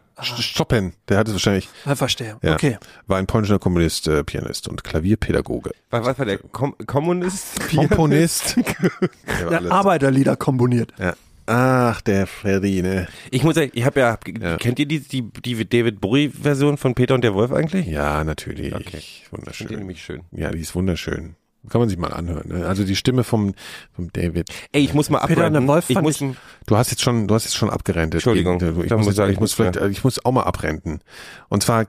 [0.57, 2.37] Chopin, der hat es wahrscheinlich, Ah, verstehe.
[2.41, 2.77] ja, Okay.
[3.07, 5.71] war ein polnischer Komponist, äh, Pianist und Klavierpädagoge.
[5.91, 7.59] was, was war der Kom Kommunist?
[7.73, 8.55] Komponist.
[8.57, 9.71] ja, Der.
[9.71, 10.91] Arbeiterlieder komponiert.
[10.97, 11.13] ja.
[11.51, 13.07] Ach, der Freddy, ne?
[13.31, 14.57] Ich muss sagen, ich habe ja, Ja.
[14.57, 17.87] kennt ihr die, die, die David Bowie Version von Peter und der Wolf eigentlich?
[17.87, 18.73] Ja, natürlich.
[18.75, 18.97] Okay.
[18.97, 19.77] Ich finde die Wunderschön.
[19.79, 20.21] nämlich schön.
[20.31, 21.35] Ja, die ist wunderschön.
[21.69, 22.47] Kann man sich mal anhören.
[22.49, 22.67] Ne?
[22.67, 23.53] Also die Stimme vom,
[23.95, 24.49] vom David.
[24.71, 25.67] Ey, ich muss mal Peter und der abrennen.
[25.67, 26.35] Wolf Ich muss, ich-
[26.67, 28.19] Du hast jetzt schon, du hast jetzt schon abgerentet.
[28.19, 31.01] Entschuldigung, Ich da muss, muss sagen, ich- ich muss vielleicht, ich muss auch mal abrenten.
[31.49, 31.85] Und zwar,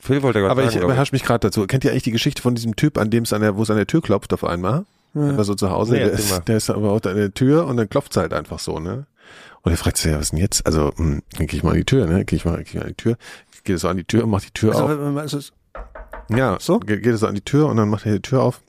[0.00, 1.66] Phil wollte gerade aber ich sagen, glaub beherrsche mich gerade dazu.
[1.66, 3.70] Kennt ihr eigentlich die Geschichte von diesem Typ, an dem es an der, wo es
[3.70, 4.84] an der Tür klopft auf einmal?
[5.36, 7.76] War so zu Hause, Nee, der, ist, der ist aber auch an der Tür und
[7.78, 9.06] dann klopft es halt einfach so, ne?
[9.62, 10.64] Und er fragt sich, ja, was denn jetzt?
[10.66, 12.24] Also, hm, dann gehe ich mal an die Tür, ne?
[12.24, 13.16] Gehe ich mal, geh ich mal an die Tür,
[13.64, 14.88] gehe so an die Tür und mach die Tür auf.
[14.90, 15.52] Also, also, es-
[16.28, 16.78] Ja, So?
[16.80, 18.60] Ge geht er so an die Tür und dann macht er die Tür auf.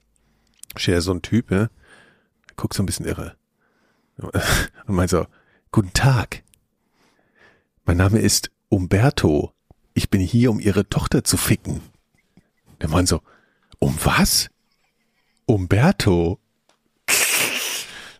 [0.75, 1.69] Steht da so ein Typ, ne?
[2.55, 3.35] Guckt so ein bisschen irre.
[4.17, 5.25] Und meint so,
[5.71, 6.43] guten Tag.
[7.85, 9.53] Mein Name ist Umberto.
[9.93, 11.81] Ich bin hier, um Ihre Tochter zu ficken.
[12.81, 13.21] Der Mann so,
[13.79, 14.49] um was?
[15.47, 16.39] Umberto.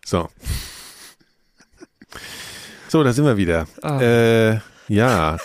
[0.04, 0.28] So.
[2.88, 3.68] So, da sind wir wieder.
[3.82, 4.00] Ah.
[4.00, 5.38] Äh, ja.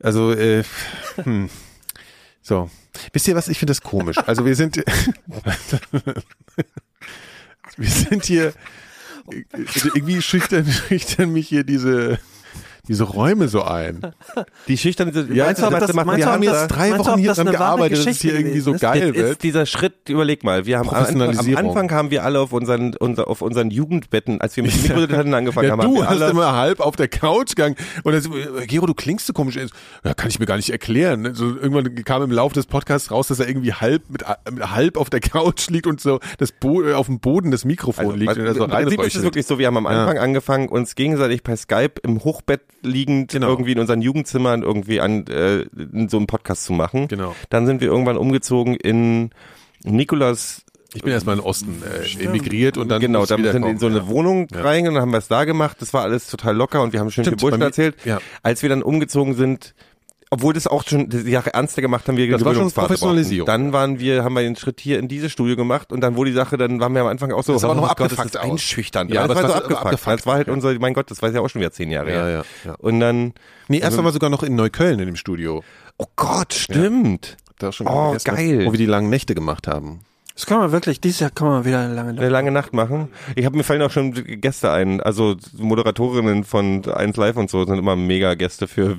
[0.00, 0.62] Also, äh,
[1.16, 1.48] hm.
[2.42, 2.70] So.
[3.12, 3.48] Wisst ihr was?
[3.48, 4.18] Ich finde das komisch.
[4.18, 4.76] Also wir sind,
[7.76, 8.52] wir sind hier,
[9.94, 12.18] irgendwie schüchtern, schüchtern mich hier diese,
[12.88, 14.00] diese Räume so ein.
[14.68, 16.90] Die schüchtern, Ja, meinst du, das- meinst du, das- machen wir haben haben jetzt drei
[16.90, 19.30] meinst Wochen hier das dran gearbeitet, dass es hier irgendwie so geil Das wird.
[19.32, 21.56] ist dieser Schritt, überleg mal, wir haben am Anfang, am.
[21.56, 25.66] Anfang haben wir alle auf unseren, unser, auf unseren Jugendbetten, als wir mit Mikrodetanten angefangen
[25.66, 28.32] Ja, haben, haben du wir hast immer halb auf der Couch gegangen und dann,
[28.62, 29.56] äh, Gero, du klingst so komisch.
[30.04, 31.22] Ja, kann ich mir gar nicht erklären.
[31.22, 31.34] ne?
[31.34, 34.96] So, irgendwann kam im Laufe des Podcasts raus, dass er irgendwie halb mit, mit halb
[34.96, 38.16] auf der Couch liegt und so das Bo äh, auf dem Boden das Mikrofon Also,
[38.16, 40.68] liegt also, und er so Prinzip ist es wirklich so, wir haben am Anfang angefangen,
[40.68, 43.48] uns gegenseitig per Skype im Hochbett liegend Genau.
[43.48, 45.66] irgendwie in unseren Jugendzimmern irgendwie an äh,
[46.08, 47.08] so einem Podcast zu machen.
[47.08, 47.34] Genau.
[47.50, 49.30] Dann sind wir irgendwann umgezogen in
[49.82, 50.62] Nikolas
[50.94, 53.78] Ich bin erstmal in den Osten äh, emigriert und dann genau, dann sind wir in
[53.78, 55.76] so eine Wohnung rein und dann haben wir es da gemacht.
[55.80, 57.96] Das war alles total locker und wir haben schön Stimmt, viel Bullshit erzählt.
[58.04, 58.18] ja.
[58.42, 59.74] Als wir dann umgezogen sind,
[60.34, 63.46] obwohl das auch schon die Sache ernster gemacht haben, wir Das war schon Professionalisierung.
[63.46, 63.62] brauchten.
[63.64, 66.30] Dann waren wir, haben wir den Schritt hier in dieses Studio gemacht und dann wurde
[66.30, 69.10] die Sache, dann waren wir am Anfang auch so, Das noch oh Gott, abgefuckt einschüchternd.
[69.10, 69.86] Ja, Ja, das war so war abgefuckt.
[69.86, 72.10] abgefuckt, Das war halt unser, mein Gott, das war ja auch schon wieder zehn Jahre
[72.12, 72.28] Ja, her.
[72.30, 72.74] ja, ja.
[72.78, 73.32] Und dann,
[73.68, 75.62] Nee, erst waren wir sogar noch in Neukölln in dem Studio.
[75.96, 77.36] oh Gott, stimmt.
[77.58, 78.66] Da schon Oh, geil.
[78.66, 80.00] Wo wir die langen Nächte gemacht haben.
[80.34, 83.08] Das kann man wirklich, dieses Jahr kann man wieder eine lange Eine lange Nacht machen.
[83.36, 85.00] Ich habe mir fallen auch schon Gäste ein.
[85.00, 88.96] Also Moderatorinnen von 1 Live und so sind immer mega Gäste für.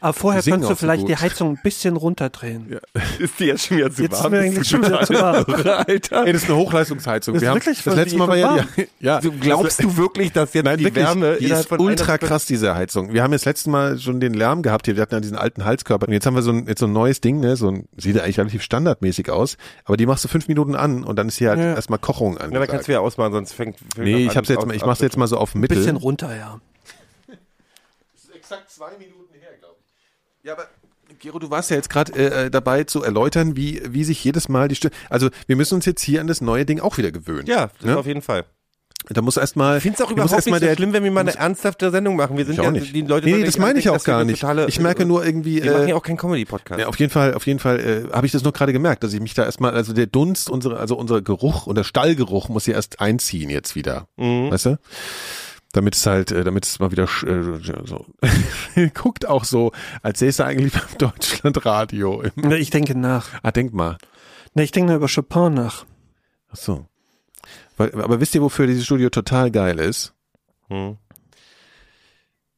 [0.00, 1.10] Aber vorher Singen könntest du vielleicht gut.
[1.10, 2.80] die Heizung ein bisschen runterdrehen.
[3.20, 5.44] ist die jetzt schon wieder zu Jetzt ist mir eigentlich schon wieder zu warm.
[5.86, 6.26] Alter.
[6.26, 7.34] Ey, das ist eine Hochleistungsheizung.
[7.34, 8.68] Das wir ist haben, wirklich das letzte Mal war ja, warm.
[8.76, 9.20] die, ja.
[9.20, 12.46] Du glaubst du wirklich, dass jetzt Nein, die wirklich, Wärme die ist von ultra krass,
[12.46, 13.12] diese Heizung.
[13.12, 14.96] Wir haben jetzt letztes Mal schon den Lärm gehabt hier.
[14.96, 16.08] Wir hatten ja diesen alten Halskörper.
[16.08, 17.54] Und jetzt haben wir so ein, jetzt so ein neues Ding, ne?
[17.54, 19.56] So ein, sieht ja eigentlich relativ standardmäßig aus.
[19.84, 21.74] Aber die machst du fünf Minuten an und dann ist hier halt Ja.
[21.74, 23.76] erstmal Kochung Ja, da kannst du ja ausmachen, sonst fängt.
[23.96, 25.76] nee, ich hab's jetzt mal, ich mach's jetzt mal so auf Mittel.
[25.78, 26.60] Bisschen runter, ja.
[28.34, 30.44] exakt zwei Minuten her, glaube ich.
[30.44, 30.66] Ja, aber
[31.18, 34.68] Gero, du warst ja jetzt gerade äh, dabei zu erläutern, wie, wie sich jedes Mal
[34.68, 34.94] die Stimme.
[35.10, 37.46] Also wir müssen uns jetzt hier an das neue Ding auch wieder gewöhnen.
[37.46, 37.96] Ja, das Ne?
[37.98, 38.44] auf jeden Fall.
[39.08, 39.78] Da muss erstmal.
[39.78, 42.36] Ich finde es auch überhaupt nicht so schlimm, wenn wir mal eine ernsthafte Sendung machen.
[42.36, 42.94] Wir sind ja, nicht.
[42.94, 44.40] die Leute nee, nee, das meine ich auch gar nicht.
[44.40, 45.62] Totale, ich merke nur irgendwie.
[45.62, 46.80] Wir machen Äh, ja auch keinen Comedy-Podcast.
[46.80, 49.12] ja, auf jeden Fall, auf jeden Fall äh, habe ich das nur gerade gemerkt, dass
[49.12, 52.66] ich mich da erstmal, also der Dunst, unsere, also unser Geruch und der Stallgeruch muss
[52.66, 54.06] ja erst einziehen jetzt wieder.
[54.16, 54.50] Mhm.
[54.50, 54.78] Weißt du?
[55.72, 58.04] Damit es halt, äh, damit es mal wieder äh, so
[58.94, 59.72] guckt auch so,
[60.02, 62.22] als säße er eigentlich beim Deutschlandradio.
[62.58, 63.28] Ich denke nach.
[63.42, 63.96] ah, denk mal.
[64.54, 65.84] Ne, ich denke nur über Chopin nach.
[66.52, 66.86] Ach so.
[67.78, 70.14] Aber wisst ihr, wofür dieses Studio total geil ist?
[70.68, 70.96] Hm.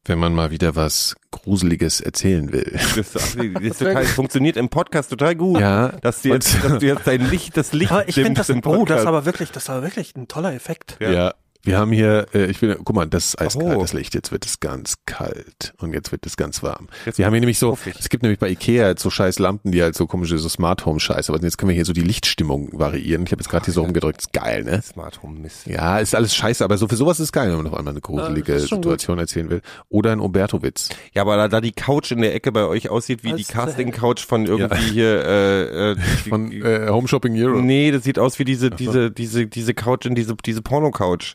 [0.06, 2.78] Wenn man mal wieder was Gruseliges erzählen will.
[2.96, 5.60] Das, das, total, funktioniert im Podcast total gut.
[5.60, 5.88] Ja.
[6.02, 8.52] Dass du jetzt, dass du jetzt dein Licht, das Licht Aber ich finde das, oh,
[8.52, 9.06] das ist Podcast.
[9.06, 10.98] aber wirklich, das ist aber wirklich ein toller Effekt.
[11.00, 11.10] Ja.
[11.10, 11.34] Ja.
[11.64, 13.80] Wir haben hier, äh, ich will, guck mal, das ist eiskalt, Oh.
[13.80, 14.14] das Licht.
[14.14, 16.88] Jetzt wird es ganz kalt und jetzt wird es ganz warm.
[17.06, 19.72] Jetzt wir haben hier nämlich so, es gibt nämlich bei Ikea halt so scheiß Lampen,
[19.72, 22.02] die halt so komische, so Smart Home Scheiße, aber jetzt können wir hier so die
[22.02, 23.24] Lichtstimmung variieren.
[23.24, 24.82] Ich habe jetzt gerade hier so rumgedrückt, ist geil, ne?
[24.82, 25.66] Smart Home Mist.
[25.66, 28.00] Ja, ist alles scheiße, aber so für sowas ist geil, wenn man noch einmal eine
[28.02, 29.62] gruselige schon Situation erzählen will.
[29.88, 30.90] Oder ein Umberto-Witz.
[31.14, 33.42] Ja, aber da, da die Couch in der Ecke bei euch aussieht wie Das die
[33.42, 35.96] ist, Casting-Couch von irgendwie hier, äh, äh,
[36.28, 37.62] Von äh, Home Shopping Europe.
[37.62, 41.34] Nee, das sieht aus wie diese, diese, diese, diese Couch in diese, diese Porno-Couch.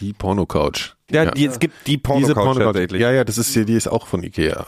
[0.00, 0.94] Die Porno-Couch.
[1.10, 2.64] Ja, Die, es gibt die Diese Porno-Couch Porno-Couch.
[2.64, 3.00] tatsächlich.
[3.02, 4.64] Ja, ja, das ist hier, die ist auch von Ikea.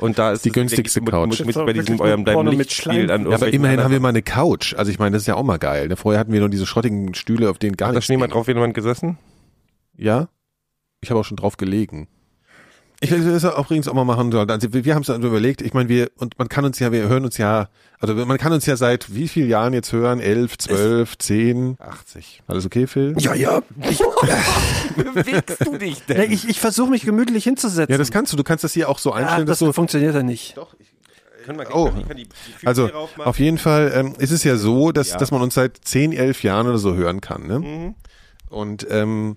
[0.00, 1.38] Und da ist Die günstigste mit, Couch.
[1.40, 4.00] Mit, mit, bei diesem eurem deinem Porno mit Lichtspiel an Ja, aber immerhin haben wir
[4.00, 4.74] mal eine Couch.
[4.74, 5.88] Also ich meine, das ist ja auch mal geil.
[5.88, 5.96] ne?
[5.96, 8.34] Vorher hatten wir nur diese schrottigen Stühle, auf denen gar Hat da nichts schon jemand
[8.34, 9.18] drauf jemand gesessen?
[9.96, 10.28] Ja?
[11.00, 12.08] Ich habe auch schon drauf gelegen.
[13.02, 14.48] Ich will das auch übrigens auch mal machen sollen.
[14.48, 15.60] Also wir, wir haben es dann überlegt.
[15.60, 18.52] Ich meine, wir und man kann uns ja, wir hören uns ja, also man kann
[18.52, 20.20] uns ja seit wie vielen Jahren jetzt hören?
[20.20, 21.76] Elf, zwölf, zehn.
[21.80, 22.42] 80.
[22.46, 23.16] Alles okay, Phil?
[23.18, 23.60] Ja, ja.
[23.90, 23.98] Ich,
[24.96, 27.90] Bewegst du dich ja, ich, ich versuche mich gemütlich hinzusetzen.
[27.90, 28.36] Ja, das kannst du.
[28.36, 30.56] Du kannst das hier auch so ja, einstellen, das dass du funktioniert ja nicht.
[31.72, 31.90] Oh.
[31.98, 32.88] ich kann die, die Füße Also
[33.18, 35.16] auf jeden Fall ähm, ist es ja so, dass, Ja.
[35.16, 37.48] dass man uns seit 10, 11 Jahren oder so hören kann.
[37.48, 37.58] Ne?
[37.58, 37.94] Mhm.
[38.48, 39.36] Und ähm,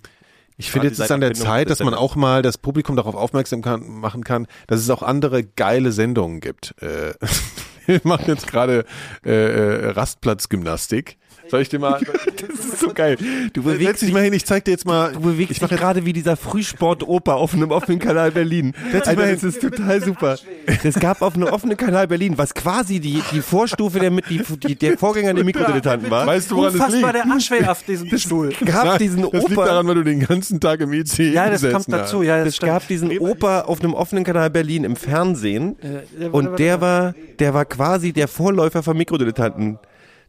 [0.57, 3.61] ich finde, jetzt ist an der Zeit, dass man auch mal das Publikum darauf aufmerksam
[3.61, 6.75] kann, machen kann, dass es auch andere geile Sendungen gibt.
[6.81, 7.13] Äh,
[7.85, 8.85] wir machen jetzt gerade
[9.25, 11.17] äh, äh, Rastplatzgymnastik.
[11.49, 11.99] Soll ich dir mal...
[12.47, 13.17] das ist so geil.
[13.53, 15.13] Du Setz bewegst dich mal hin, ich zeig dir jetzt mal...
[15.13, 18.73] Du bewegst ich dich gerade wie dieser Frühsport-Oper auf einem offenen Kanal Berlin.
[18.91, 20.37] dich Alter, mal das ist total super.
[20.83, 24.41] Es gab auf einem offenen Kanal Berlin, was quasi die, die Vorstufe der, mit, die,
[24.67, 26.25] die, der Vorgänger der Mikrodilettanten war.
[26.25, 27.25] Weißt du, woran das Unfassbar liegt?
[27.25, 28.49] der Arschweh auf diesem Stuhl.
[28.65, 31.61] gab Nein, diesen das liegt daran, weil du den ganzen Tag im IC Ja, das
[31.69, 32.23] kommt dazu.
[32.23, 32.71] Ja, das Es stimmt.
[32.71, 37.53] gab diesen Oper auf einem offenen Kanal Berlin im Fernsehen warte, und der war, der
[37.53, 39.79] war quasi der Vorläufer von Mikrodilettanten.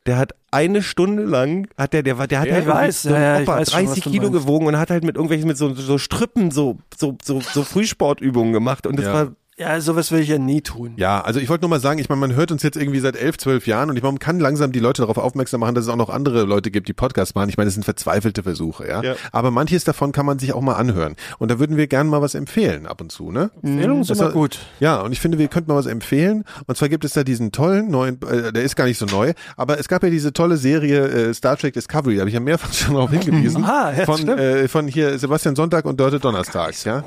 [0.07, 3.11] Der hat eine Stunde lang, hat der, der war, der hat Ja, halt weiß, so
[3.11, 5.57] ja, Opa, weiß schon, was 30 du Kilo gewogen und hat halt mit irgendwelchen, mit
[5.57, 9.13] so, so Strippen so, so, so, so Frühsportübungen gemacht und das Ja.
[9.13, 10.93] war, Ja, sowas will ich ja nie tun.
[10.97, 13.17] Ja, also ich wollte nur mal sagen, ich meine, man hört uns jetzt irgendwie seit
[13.17, 15.85] elf, zwölf Jahren und ich meine, man kann langsam die Leute darauf aufmerksam machen, dass
[15.85, 17.49] es auch noch andere Leute gibt, die Podcasts machen.
[17.49, 19.03] Ich meine, das sind verzweifelte Versuche, ja.
[19.03, 19.15] Ja.
[19.33, 21.17] Aber manches davon kann man sich auch mal anhören.
[21.39, 23.51] Und da würden wir gerne mal was empfehlen ab und zu, ne?
[23.63, 24.59] Empfehlungen sind Das immer gut.
[24.79, 26.45] Ja, und ich finde, wir könnten mal was empfehlen.
[26.67, 29.33] Und zwar gibt es da diesen tollen neuen, äh, der ist gar nicht so neu,
[29.57, 32.41] aber es gab ja diese tolle Serie äh, Star Trek Discovery, da habe ich ja
[32.41, 33.65] mehrfach schon darauf hingewiesen.
[33.77, 34.39] Ah, ja, von, stimmt.
[34.39, 37.03] äh, von hier Sebastian Sonntag und Dörte Donnerstag, ja.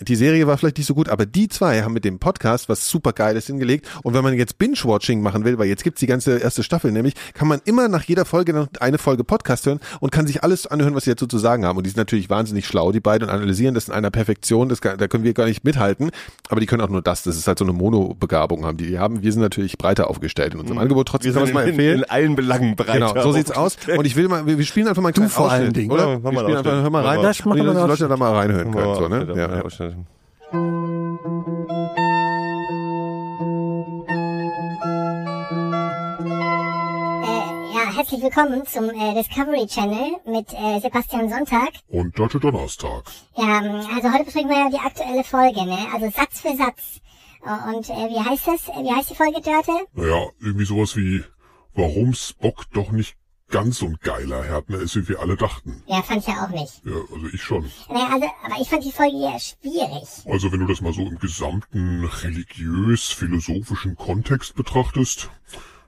[0.00, 2.88] Die Serie war vielleicht nicht so gut, aber die zwei haben mit dem Podcast was
[2.88, 3.86] super Geiles hingelegt.
[4.02, 7.14] Und wenn man jetzt Binge-Watching machen will, weil jetzt gibt's die ganze erste Staffel nämlich,
[7.34, 10.66] kann man immer nach jeder Folge noch eine Folge Podcast hören und kann sich alles
[10.66, 11.76] anhören, was sie dazu zu sagen haben.
[11.76, 14.68] Und die sind natürlich wahnsinnig schlau, die beiden, und analysieren das in einer Perfektion.
[14.68, 16.10] Das, kann- da können wir gar nicht mithalten.
[16.48, 17.22] Aber die können auch nur das.
[17.22, 18.86] Das ist halt so eine Monobegabung haben die.
[18.86, 19.22] die haben.
[19.22, 21.08] Wir sind natürlich breiter aufgestellt in unserem Angebot.
[21.08, 21.34] Trotzdem Mhm.
[21.36, 21.98] Wir kann man es sind mal in, empfehlen.
[22.00, 22.92] in allen Belangen breiter.
[22.94, 23.76] Genau, so sieht's aus.
[23.96, 25.90] Und ich will mal, wir wir spielen einfach mal einen kleinen vor allen Dingen.
[25.90, 26.08] oder?
[26.14, 28.94] Ja, wir spielen einfach, hör mal rein, mach und die Leute da mal reinhören können.
[28.96, 29.32] So, ne?
[29.36, 29.56] Ja.
[29.58, 29.83] Ja.
[36.34, 41.70] Äh, ja, herzlich willkommen zum äh, Discovery Channel mit äh, Sebastian Sonntag.
[41.88, 43.04] Und Deutsche Donnerstag.
[43.36, 45.78] Ja, ähm, also heute besprechen wir ja die aktuelle Folge, ne?
[45.92, 47.00] Also Satz für Satz.
[47.44, 48.68] Äh, Und äh, wie heißt das?
[48.68, 49.72] Äh, Wie heißt die Folge, Dörte?
[49.94, 51.22] Naja, irgendwie sowas wie,
[51.74, 53.16] warum Spock doch nicht
[53.50, 55.82] ganz so ein geiler Härtner ist, wie wir alle dachten.
[55.86, 56.84] Ja, fand ich ja auch nicht.
[56.84, 57.70] Ja, also ich schon.
[57.88, 60.08] Naja, also, aber ich fand die Folge ja schwierig.
[60.26, 65.30] Also wenn du das mal so im gesamten religiös-philosophischen Kontext betrachtest,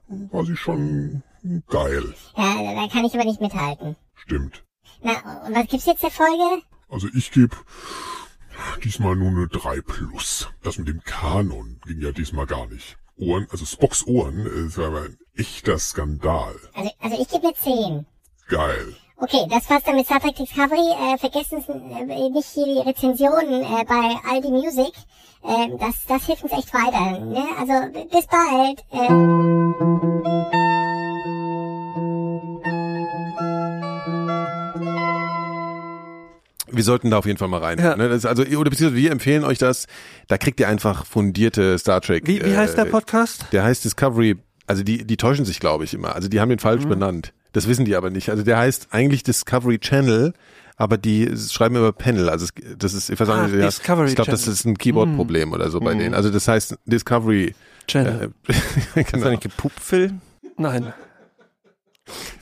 [0.09, 1.23] war sie schon
[1.69, 2.15] geil.
[2.37, 3.97] Ja, da kann ich aber nicht mithalten.
[4.15, 4.65] Stimmt.
[5.03, 6.63] Na, und was gibt's jetzt der Folge?
[6.89, 7.57] Also ich gebe
[8.85, 10.49] diesmal nur eine 3 plus.
[10.63, 12.97] Das mit dem Kanon ging ja diesmal gar nicht.
[13.19, 16.57] Ohren, also Spocks Ohren, äh, ist aber ein echter Skandal.
[16.75, 18.07] Also, also ich gebe mir 10.
[18.49, 18.97] Geil.
[19.19, 20.93] Okay, das war's dann mit Star Trek Discovery.
[20.93, 24.93] Äh, vergessen Sie äh, nicht hier die Rezensionen äh, bei Aldi Music.
[25.43, 27.19] Äh, das, das hilft uns echt weiter.
[27.21, 27.45] Ne?
[27.59, 28.85] Also bis bald.
[28.93, 30.06] Äh,
[36.77, 37.79] Wir sollten da auf jeden Fall mal rein.
[37.79, 37.97] Ja.
[37.97, 38.09] Ne?
[38.09, 39.87] Das ist also, oder beziehungsweise wir empfehlen euch das.
[40.29, 42.27] Da kriegt ihr einfach fundierte Star Trek.
[42.27, 43.47] Wie, wie heißt der äh, Podcast?
[43.53, 44.37] Der heißt Discovery.
[44.67, 46.15] Also die, die täuschen sich, glaube ich, immer.
[46.15, 46.89] Also die haben den falsch Mhm.
[46.91, 47.33] benannt.
[47.53, 48.29] Das wissen die aber nicht.
[48.31, 50.35] Also der heißt eigentlich Discovery Channel,
[50.77, 52.29] aber die schreiben immer Panel.
[52.29, 52.47] Also
[52.77, 55.81] das ist, ich weiß Ah, nicht, ja, ich glaube, das ist ein Keyboard-Problem oder so
[55.81, 55.99] bei Mhm.
[56.01, 56.15] denen.
[56.15, 57.55] Also das heißt Discovery.
[57.87, 58.33] Channel.
[58.49, 59.23] Äh, Ist genau.
[59.25, 60.15] das nicht gepuppt, Phil?
[60.59, 60.93] Nein.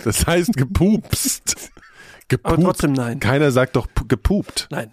[0.05, 1.57] Das heißt gepupst.
[2.28, 2.62] Aber Gepupt.
[2.64, 3.20] trotzdem nein.
[3.20, 4.68] Keiner sagt doch pu- gepupt.
[4.70, 4.90] Nein.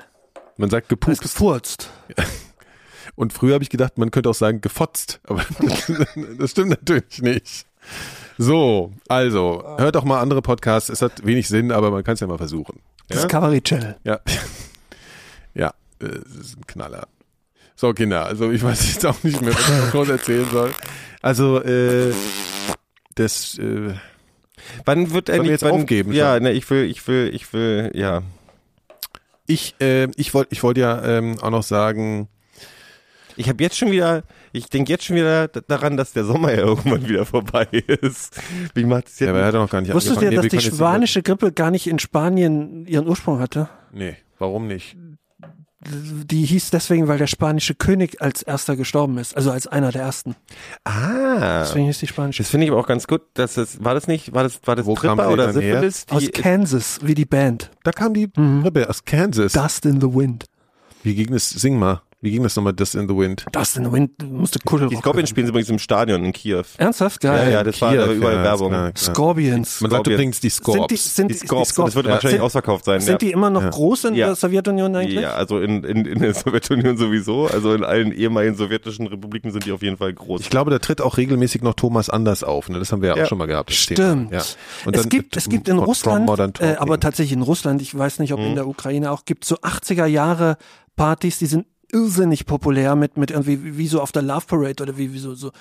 [0.57, 1.21] Man sagt hast gepupst.
[1.21, 1.89] gefurzt.
[3.15, 5.43] Und früher habe ich gedacht, man könnte auch sagen gefotzt, aber
[6.38, 7.65] das stimmt natürlich nicht.
[8.38, 10.89] So, also, hört doch mal andere Podcasts.
[10.89, 12.79] Es hat wenig Sinn, aber man kann es ja mal versuchen.
[13.09, 13.97] Ja, Discovery Channel.
[14.03, 14.19] ja,
[15.53, 17.07] ja äh, es ist ein Knaller.
[17.75, 20.71] So, Kinder, also ich weiß jetzt auch nicht mehr, was ich noch groß erzählen soll.
[21.21, 22.13] Also, äh,
[23.15, 23.93] das, äh,
[24.86, 27.91] Wann wird wir endlich jetzt wann, aufgeben Ja, ne, ich will, ich will, ich will,
[27.93, 28.22] ja.
[29.47, 32.28] ich, äh, ich wollte ich wollte ja ähm, auch noch sagen,
[33.38, 36.59] Ich habe jetzt schon wieder, ich denke jetzt schon wieder daran, dass der Sommer ja
[36.66, 38.39] irgendwann wieder vorbei ist.
[38.74, 39.28] Wie macht es jetzt?
[39.28, 41.22] ja, aber er hat doch noch gar nicht Wusstest du, dass Nee, wir die spanische
[41.24, 43.70] Grippe gar nicht in Spanien ihren Ursprung hatte?
[43.91, 44.95] Nee, warum nicht?
[45.84, 49.36] Die hieß deswegen, weil der spanische König als erster gestorben ist.
[49.36, 50.36] Also als einer der ersten.
[50.84, 51.61] ah.
[51.61, 52.43] Deswegen hieß die spanische.
[52.43, 54.75] Das finde ich aber auch ganz gut, dass es, war das nicht, war das, war
[54.75, 55.53] das Wo kam Tripper oder?
[55.53, 56.05] Syphilis?
[56.09, 57.71] Aus Kansas, wie die Band.
[57.84, 59.53] Da kam die Rippe aus Kansas.
[59.53, 60.45] Dust in the Wind.
[61.03, 61.49] Wie ging das?
[61.49, 62.01] Sing mal.
[62.24, 63.45] Wie ging das nochmal, Dust in the Wind?
[63.51, 66.61] Dust in the Wind musste Kuddel die Scorpions spielen sie übrigens im Stadion in Kiew.
[66.78, 67.24] Ernsthaft?
[67.24, 67.51] Ja, Geil.
[67.51, 68.69] ja, das war Kiew, aber überall ja, Werbung.
[68.69, 69.15] klar, klar.
[69.15, 69.82] Scorpions.
[69.82, 71.15] Man sagt übrigens die Sind die, Scorps.
[71.15, 73.01] sind Die Scorps, das wird wahrscheinlich sind, ausverkauft sein.
[73.01, 73.17] sind ja.
[73.17, 74.28] die immer noch groß in Ja.
[74.28, 75.19] der Sowjetunion eigentlich?
[75.19, 79.65] Ja, also in, in, in der Sowjetunion sowieso, also in allen ehemaligen sowjetischen Republiken sind
[79.65, 80.41] die auf jeden Fall groß.
[80.41, 82.69] Ich glaube, da tritt auch regelmäßig noch Thomas Anders auf.
[82.69, 82.78] Ne?
[82.78, 83.24] Das haben wir ja, Ja.
[83.24, 83.72] auch schon mal gehabt.
[83.72, 84.32] das Stimmt.
[84.32, 84.43] Ja.
[84.86, 86.30] Und es dann gibt, es gibt in Russland,
[86.61, 88.45] äh, aber tatsächlich in Russland, ich weiß nicht, ob Mhm.
[88.45, 90.57] in der Ukraine auch, gibt so 80er Jahre
[90.95, 94.98] Partys, die sind irrsinnig populär mit, mit irgendwie, wie- so auf der Love Parade oder
[94.98, 95.52] wie, wie so, so,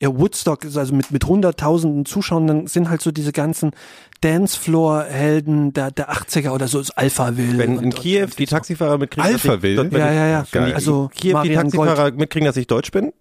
[0.00, 3.72] ja, Woodstock, ist also mit, mit hunderttausenden Zuschauern, dann sind halt so diese ganzen
[4.20, 7.58] Dancefloor-Helden der, der 80er oder so, das Alpha Will.
[7.58, 9.76] Wenn und- in und- Kiew die Taxifahrer mitkriegen, dass ich, Alpha will?
[9.76, 10.44] dort- wenn Ja, ich- ja, ja.
[10.52, 13.12] Wenn die, Also, Kiew die Marian Taxifahrer mitkriegen, dass ich Deutsch bin,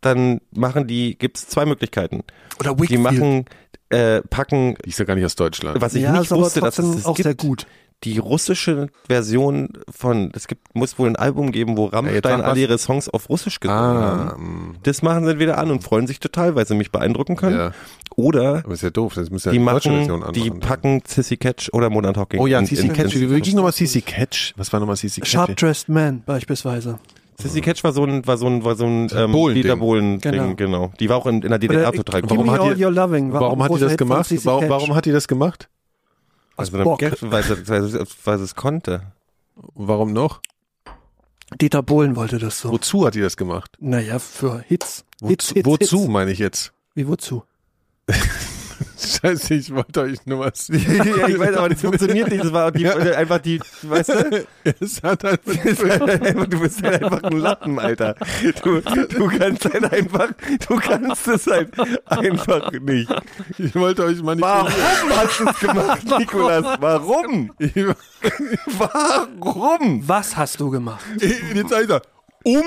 [0.00, 2.22] dann machen die, gibt's zwei Möglichkeiten.
[2.60, 3.00] Oder Die Wakefield.
[3.02, 3.44] machen,
[3.90, 5.80] äh, packen, Die ist ja gar nicht aus Deutschland.
[5.80, 7.66] was ich ja, nicht ist wusste, dass es das auch gibt, sehr gut.
[8.04, 12.78] Die russische Version von, es gibt, muss wohl ein Album geben, wo Rammstein alle ihre
[12.78, 14.68] Songs auf Russisch gesungen ah, haben.
[14.72, 17.56] mh, Das machen sie entweder an und freuen sich total, weil sie mich beeindrucken können.
[17.58, 17.72] ja.
[18.18, 19.12] Oder Aber ist ja doof.
[19.14, 20.60] Das müssen ja die die machen, Version die anmachen.
[20.60, 22.40] packen Sissy Catch oder Modern Talking.
[22.40, 23.14] Oh ja, in- Catch.
[23.14, 24.54] in- Wie ging nochmal CC Catch?
[24.56, 25.30] Was war nochmal CC Catch?
[25.30, 26.98] Sharp Dressed Man beispielsweise.
[27.38, 29.62] Sissy Catch war so ein, war so ein, war so ein ähm, Bohlen-Ding.
[29.64, 30.44] Dieter Bohlen Genau.
[30.44, 30.92] Ding, genau.
[30.98, 32.38] Die war auch in, in der DDR total cool.
[32.44, 32.92] Me hat die-
[33.32, 34.30] Warum ein hat die das gemacht?
[34.44, 35.68] Warum, warum hat die das gemacht?
[36.56, 37.02] Also Bock.
[37.02, 39.12] weil, sie, weil, sie, weil sie es konnte.
[39.74, 40.40] Warum noch?
[41.60, 42.70] Dieter Bohlen wollte das so.
[42.70, 43.76] Wozu hat die das gemacht?
[43.78, 45.04] Naja, für Hits.
[45.20, 46.08] Wozu, Hits, Hits, wozu Hits.
[46.08, 46.72] meine ich jetzt?
[46.94, 47.44] Wie wozu?
[48.96, 50.68] Scheiße, ich wollte euch nur was.
[50.68, 52.44] ja, ich weiß, aber das funktioniert nicht.
[52.44, 54.46] Das war die, einfach die, weißt du?
[54.80, 58.14] es hat halt du bist halt einfach ein Lappen, Alter.
[58.62, 60.28] Du, du kannst halt einfach,
[60.68, 61.70] du kannst es halt
[62.06, 63.14] einfach nicht.
[63.58, 64.44] Ich wollte euch mal nicht.
[64.44, 64.70] Warum
[65.10, 66.64] hast du es gemacht, Nikolas?
[66.80, 67.52] Warum?
[68.78, 70.08] Warum?
[70.08, 71.04] Was hast du gemacht?
[71.20, 72.00] Jetzt sag ich da.
[72.44, 72.62] Um.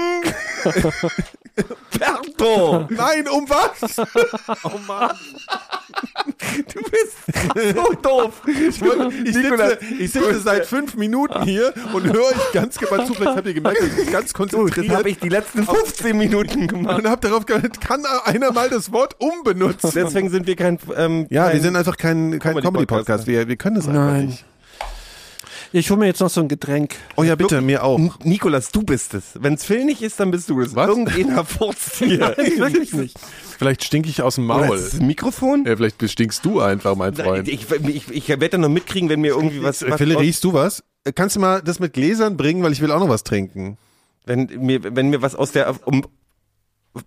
[1.97, 2.87] Berto!
[2.89, 3.97] Nein, um was?
[4.63, 5.15] Oh Mann.
[6.73, 8.41] Du bist so doof.
[8.47, 13.13] Ich, ich, sitze, ich sitze seit fünf Minuten hier und höre euch ganz genau zu.
[13.13, 14.89] Vielleicht habt ihr gemerkt, ich bin ganz konzentriert.
[14.89, 16.99] das habe ich die letzten 15 Minuten gemacht.
[16.99, 19.91] und hab darauf geachtet, kann einer mal das Wort um benutzen?
[19.93, 22.65] Deswegen sind wir kein, ähm, Ja, kein wir sind einfach kein, kein Comedy-Podcast.
[22.65, 23.27] Comedy-Podcast.
[23.27, 24.25] Wir, wir können das einfach Nein.
[24.27, 24.45] nicht.
[25.71, 26.95] Ich hole mir jetzt noch so ein Getränk.
[27.15, 27.99] Oh ja, bitte, mir auch.
[27.99, 29.31] N- Nikolas, du bist es.
[29.39, 30.75] Wenn's Phil nicht ist, dann bist du es.
[30.75, 30.87] Was?
[30.87, 32.19] Irgendeiner furzt hier.
[32.37, 33.17] Wirklich nicht.
[33.57, 34.77] Vielleicht stink ich aus dem Oder Maul.
[34.77, 35.65] ist das Mikrofon?
[35.65, 37.47] Ja, vielleicht stinkst du einfach, mein Freund.
[37.47, 40.53] Ich, ich, ich, werde dann noch mitkriegen, wenn mir irgendwie was, was Philipp, riechst du
[40.53, 40.83] was?
[41.03, 43.77] Äh, Kannst du mal das mit Gläsern bringen, weil ich will auch noch was trinken.
[44.25, 46.05] wenn mir, wenn mir was aus der um,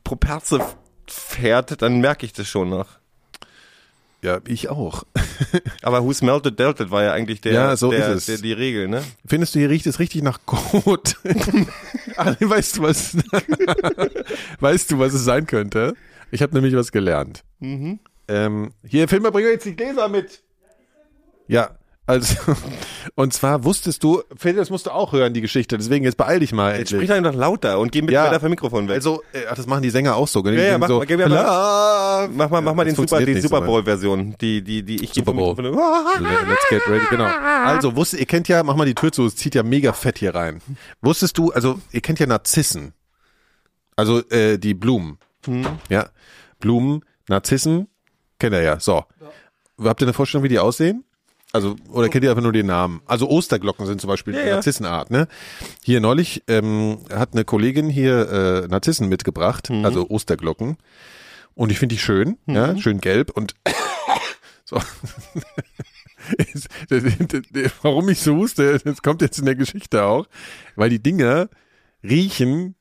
[0.05, 0.61] Properze
[1.07, 2.87] fährt, dann merke ich das schon noch.
[4.23, 5.03] Ja, ich auch.
[5.83, 8.17] Aber who smelled it dealt it war ja eigentlich der, Ja, so der.
[8.17, 9.03] Der, die Regel, ne?
[9.27, 11.17] Findest du, hier riecht es richtig nach Kot?
[12.17, 13.17] Ah, weißt du was?
[14.61, 15.95] weißt du, was es sein könnte?
[16.31, 17.43] Ich habe nämlich was gelernt.
[18.29, 20.43] Ähm, hier, Filmer, bring mir jetzt die Gläser mit.
[21.49, 21.71] Ja,
[22.07, 22.35] also,
[23.15, 26.41] und zwar wusstest du, Phil, das musst du auch hören, die Geschichte, deswegen jetzt beeil
[26.41, 26.77] dich mal.
[26.79, 28.25] Jetzt sprich einfach lauter und geh mit Ja.
[28.27, 28.97] weiter vom Mikrofon weg.
[28.97, 30.45] Also, äh, ach, das machen die Sänger auch so.
[30.45, 33.25] Ja, ja, mach so, mal, gib mir mal- "La- mach mal, mach mal den Super,
[33.25, 33.67] die Super weit.
[33.67, 35.55] Bowl Version, die, die, die ich Super Bowl.
[35.57, 37.25] Let's get ready, genau.
[37.25, 40.19] Also, wusstet, ihr kennt ja, mach mal die Tür zu, es zieht ja mega fett
[40.19, 40.61] hier rein.
[41.01, 42.93] Wusstest du, also, ihr kennt ja Narzissen.
[43.97, 45.19] Also, äh, die Blumen.
[45.89, 46.09] Ja.
[46.59, 47.89] Blumen, Narzissen,
[48.39, 48.81] kennt ihr ja.
[48.81, 49.05] So.
[49.83, 51.05] Habt ihr eine Vorstellung, wie die aussehen?
[51.55, 53.03] Also, oder kennt ihr einfach nur den Namen?
[53.07, 54.55] Also Osterglocken sind zum Beispiel Ja.
[54.55, 55.29] Narzissenart, ne?
[55.85, 60.79] Hier neulich ähm, hat eine Kollegin hier äh, Narzissen mitgebracht, also Osterglocken.
[61.55, 63.55] Und ich finde die schön, ja, schön gelb und
[64.65, 64.81] so.
[67.83, 70.27] Warum ich so huste, das kommt jetzt in der Geschichte auch,
[70.77, 71.49] weil die Dinger
[72.03, 72.75] riechen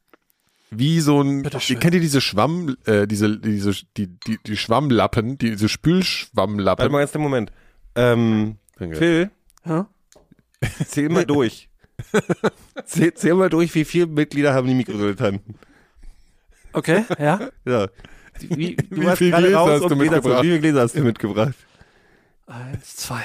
[0.70, 1.80] wie so ein, Bitteschön.
[1.80, 6.84] kennt ihr diese Schwamm, äh, diese, diese, die, die, die Schwammlappen, die- diese Spülschwammlappen?
[6.84, 7.52] Warte mal jetzt einen Moment.
[7.96, 8.96] Ähm, Danke.
[8.98, 9.30] Phil,
[9.66, 9.88] Ja?
[10.88, 11.70] zähl mal durch.
[12.86, 15.56] Zähl, zähl mal durch, wie viele Mitglieder haben die Mikrodilettanten.
[16.74, 17.40] Okay, ja.
[17.64, 17.88] Ja.
[18.40, 20.44] Wie, du Wie warst viel gerade Gläser raus, hast du mitgebracht?
[20.44, 21.54] Wie viele Gläser hast du mitgebracht?
[22.48, 23.22] Eins, zwei.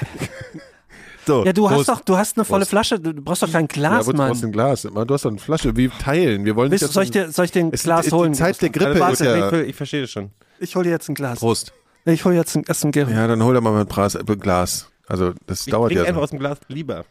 [1.25, 1.43] So.
[1.43, 1.89] Ja, du hast Prost.
[1.89, 2.69] doch, du hast eine volle Prost.
[2.69, 4.29] Flasche, du du brauchst doch kein Ja, Glas, du Mann.
[4.29, 4.81] brauchst ein Glas.
[4.83, 5.75] Du hast doch eine Flasche.
[5.75, 6.45] Wir teilen.
[6.45, 6.93] Wir wollen Willst, nicht.
[6.93, 8.33] soll ich dir, soll ich dir ein Es Glas ist holen?
[8.33, 9.63] Die Zeit der Grippe Also, ist warte, ja.
[9.63, 10.29] ich, ich verstehe das schon.
[10.59, 11.39] Ich hol dir jetzt ein Glas.
[11.39, 11.73] Prost.
[12.05, 13.17] Ich hol jetzt ein, erst ein Gericht.
[13.17, 14.89] Ja, dann hol doch mal ein Glas.
[15.07, 16.01] Also das Ich dauert ja.
[16.03, 16.23] einfach So.
[16.23, 17.05] aus dem Glas lieber.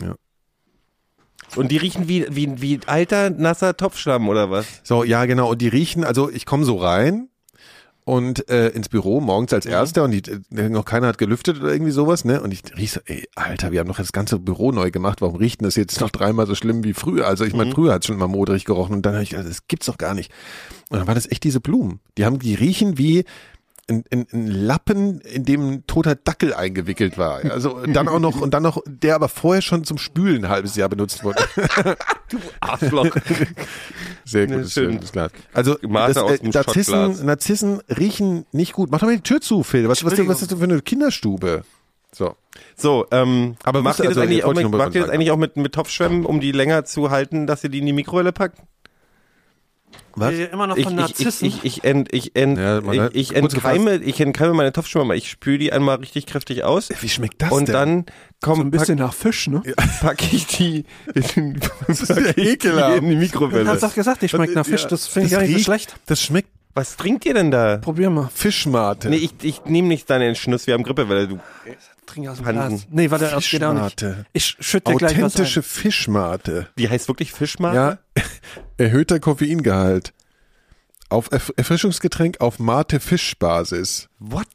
[0.00, 0.14] Ja.
[1.54, 4.66] Und die riechen wie, wie, wie alter, nasser Topfschlamm oder was?
[4.82, 5.50] so, ja genau.
[5.50, 6.04] Und die riechen.
[6.04, 7.28] Also ich komme so rein
[8.04, 10.22] und äh, ins Büro morgens als Erster und die,
[10.56, 12.40] äh, noch keiner hat gelüftet oder irgendwie sowas, ne?
[12.40, 15.20] Und ich riech so, ey, Alter, wir haben doch das ganze Büro neu gemacht.
[15.22, 17.26] Warum riecht denn das jetzt noch dreimal so schlimm wie früher?
[17.26, 19.48] Also ich meine, früher hat es schon immer modrig gerochen und dann habe ich, gedacht,
[19.48, 20.32] das gibt's doch gar nicht.
[20.88, 22.00] Und dann war das echt diese Blumen.
[22.16, 23.24] Die haben, die riechen wie
[23.88, 27.44] ein, ein, ein Lappen, in dem ein toter Dackel eingewickelt war.
[27.44, 30.74] Also dann auch noch, und dann noch, der aber vorher schon zum Spülen ein halbes
[30.76, 31.44] Jahr benutzt wurde.
[32.60, 33.10] Arschloch.
[34.24, 34.92] Sehr gutes schön.
[34.92, 35.30] schönes Glas.
[35.52, 37.26] Also das, äh, Narzissen.
[37.26, 38.90] Narzissen riechen nicht gut.
[38.90, 39.88] Mach doch mal die Tür zu, Phil.
[39.88, 41.62] Was, was, was ist das für eine Kinderstube?
[42.12, 42.34] So.
[42.76, 45.36] So, ähm, Aber macht ihr, das, also, eigentlich, auch mit, macht ihr das eigentlich auch
[45.36, 48.58] mit, mit Topfschwämmen, um die länger zu halten, dass ihr die in die Mikrowelle packt?
[50.14, 50.32] Was?
[50.32, 51.46] Wir immer noch Ich, von ich, ich, Narzissen.
[51.48, 52.78] ich, ich, ent, ich, ent, Ja,
[53.08, 56.88] ich, ich entkeime, ich entkeime meine Topfschwämme, ich spüle die einmal richtig kräftig aus.
[57.00, 57.72] Wie schmeckt das und denn?
[57.74, 58.12] dann so
[58.52, 59.62] komm, ein bisschen nach Fisch, ne?
[59.76, 60.84] pack, pack ich die,
[61.36, 62.96] in, ist ja pack ich die ekelhaft.
[62.98, 63.68] in die Du Mikrowelle.
[63.68, 64.86] hast doch gesagt, die schmeckt nach Ja, Fisch.
[64.86, 65.94] Das finde ich gar nicht so schlecht.
[66.06, 67.76] Das schmeckt Was trinkt ihr denn da?
[67.78, 68.28] Probier mal.
[68.34, 69.08] Fischmate.
[69.10, 71.28] Nee, ich, ich nehme nicht deinen Entschluss, wir haben Grippewelle.
[71.28, 71.40] Du.
[72.06, 72.68] Trink aus dem Panden.
[72.68, 72.86] Glas.
[72.90, 74.00] Nee, warte, das geht auch nicht.
[74.00, 74.26] Fischmate.
[74.32, 75.62] Ich schütte dir gleich was Authentische.
[75.62, 76.68] Fischmate.
[76.78, 77.76] Die heißt wirklich Fischmate?
[77.76, 78.22] Ja.
[78.76, 80.12] Erhöhter Koffeingehalt.
[81.08, 84.08] Auf Erf Erfrischungsgetränk auf Mate-Fischbasis.
[84.18, 84.48] What?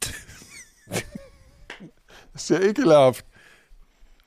[2.32, 3.24] Das ist ja ekelhaft.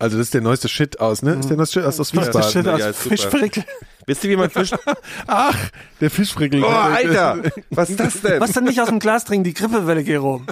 [0.06, 1.34] Also das ist der neueste Shit aus, ne?
[1.34, 2.34] Ist der neueste Shit aus, aus Wiesbaden.
[2.42, 3.16] Das Shit Ja, aus ist super.
[3.18, 3.64] Fischfrickel.
[4.08, 4.70] Wisst ihr, wie man Fisch...
[5.28, 5.58] Ach,
[6.00, 6.64] der Fischfrickel.
[6.64, 7.40] Oh, Alter!
[7.72, 8.40] Was ist das denn?
[8.40, 9.44] Was denn nicht aus dem Glas trinken?
[9.46, 10.44] Die Grippewelle, Gero.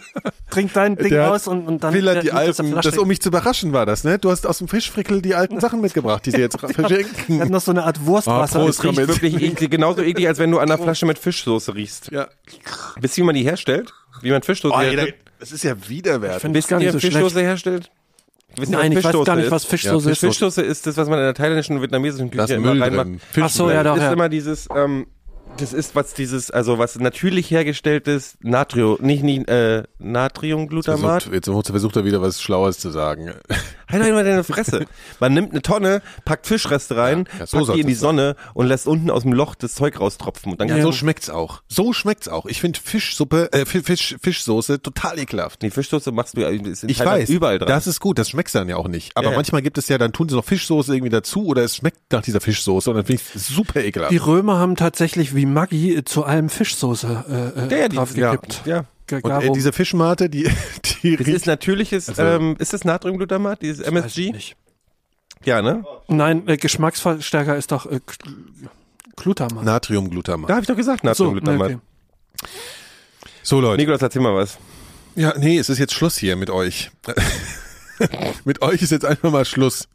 [0.50, 1.94] Trink dein Ding Der aus und, und dann...
[1.94, 4.18] Will die der alten, das um mich zu überraschen war das, ne?
[4.18, 7.52] Du hast aus dem Fischfrickel die alten Sachen mitgebracht, die sie jetzt Er hat verschenken.
[7.52, 8.60] noch so eine Art Wurstwasser.
[8.60, 9.22] Ah, Prost, riecht komm jetzt.
[9.22, 12.10] wirklich eklig, genauso eklig, als wenn du an einer Flasche mit Fischsoße riechst.
[12.12, 12.30] Ja.
[13.00, 13.94] Wisst ihr, wie man die herstellt?
[14.22, 15.14] Wie man Fischsoße Oh, herstellt?
[15.40, 16.42] Das ist ja widerwärtig.
[16.42, 17.46] Das Wisst ihr, nicht so Fischsoße schlecht.
[17.46, 17.92] herstellt?
[18.58, 19.52] Wisst ihr, Nein, ich weiß Fischsoße gar nicht, ist?
[19.52, 20.20] was Fischsoße Ja, ist.
[20.20, 23.08] Fischsoße ist das, was man in der thailändischen und vietnamesischen Küche immer Müll reinmacht.
[23.42, 24.14] Ach so, ja, Das doch, ist ja.
[24.14, 25.08] immer dieses, ähm,
[25.58, 31.24] das ist was dieses, also was natürlich hergestelltes Natrio, nicht, nicht äh, Natriumglutamat.
[31.24, 33.32] Versucht, jetzt versucht er wieder was Schlaues zu sagen.
[33.90, 34.86] Halt doch mal deine Fresse.
[35.20, 38.02] Man nimmt eine Tonne, packt Fischreste rein, Ja, so packt die in die sein.
[38.02, 40.54] Sonne und lässt unten aus dem Loch das Zeug raustropfen.
[40.54, 41.62] Und dann Ja, so schmeckt's auch.
[41.68, 42.48] So schmeckt's auch.
[42.48, 45.62] Ich finde Fischsuppe, äh, Fi- Fisch, Fischsoße total ekelhaft.
[45.62, 47.68] die Fischsoße machst du ja Ich weiß, überall dran.
[47.68, 49.12] das ist gut, das schmeckt dann ja auch nicht.
[49.16, 49.38] Aber Ja, ja.
[49.38, 52.24] manchmal gibt es ja, dann tun sie noch Fischsoße irgendwie dazu oder es schmeckt nach
[52.24, 54.12] dieser Fischsoße und dann finde ich super ekelhaft.
[54.12, 57.26] Die Römer haben tatsächlich wie Maggi äh, zu allem Fischsoße
[57.70, 58.62] äh, ja, äh, die, draufgekippt.
[58.66, 58.86] ja.
[59.08, 60.50] Ge- und äh, diese Fischmate, die,
[61.04, 63.92] die Das ist natürliches, Also- ähm, ist das Natriumglutamat, dieses Weiß ich
[64.28, 64.32] MSG?
[64.32, 64.56] nicht.
[65.46, 65.84] Ja, ne?
[66.08, 68.70] Nein, äh, Geschmacksverstärker ist doch äh, Gl-
[69.18, 69.64] Glutamat.
[69.66, 70.50] Natriumglutamat.
[70.50, 71.72] Da habe ich doch gesagt, so, Natriumglutamat.
[71.72, 71.80] okay.
[73.44, 73.78] So Leute.
[73.78, 74.58] Nikolas, erzähl mal was.
[75.16, 76.92] Ja, nee, es ist jetzt Schluss hier mit euch.
[78.46, 79.88] mit euch ist jetzt einfach mal Schluss.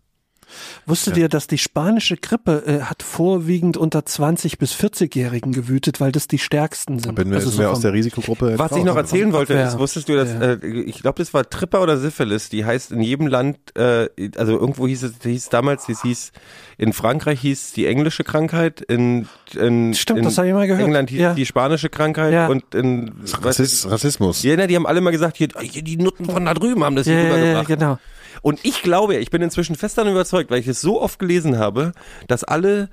[0.86, 6.12] Wusstet ihr, dass die spanische Grippe äh, hat vorwiegend unter 20 bis 40-Jährigen gewütet, weil
[6.12, 7.16] das die stärksten sind?
[7.18, 8.58] Wenn wir, Also so aus der Risikogruppe.
[8.58, 9.68] Was ich noch erzählen wollte, Abwehr.
[9.68, 10.40] ist, wusstest du, dass, Ja.
[10.54, 14.52] äh, ich glaube, das war Tripper oder Syphilis, die heißt in jedem Land, äh, also
[14.58, 16.32] irgendwo hieß es, hieß damals, es hieß,
[16.78, 20.84] in Frankreich hieß die englische Krankheit, in, in, Stimmt, in das ich mal gehört.
[20.84, 21.34] England hieß Ja.
[21.34, 22.46] die spanische Krankheit Ja.
[22.48, 23.12] und in,
[23.42, 24.42] Rassist, Rassismus.
[24.42, 27.12] ja, die haben alle mal gesagt, hier, die Nutten von da drüben haben das ja,
[27.14, 27.66] hier ja, ja, rübergebracht.
[27.68, 27.98] genau.
[28.42, 31.58] Und ich glaube, ich bin inzwischen fest daran überzeugt, weil ich es so oft gelesen
[31.58, 31.92] habe,
[32.26, 32.88] dass alle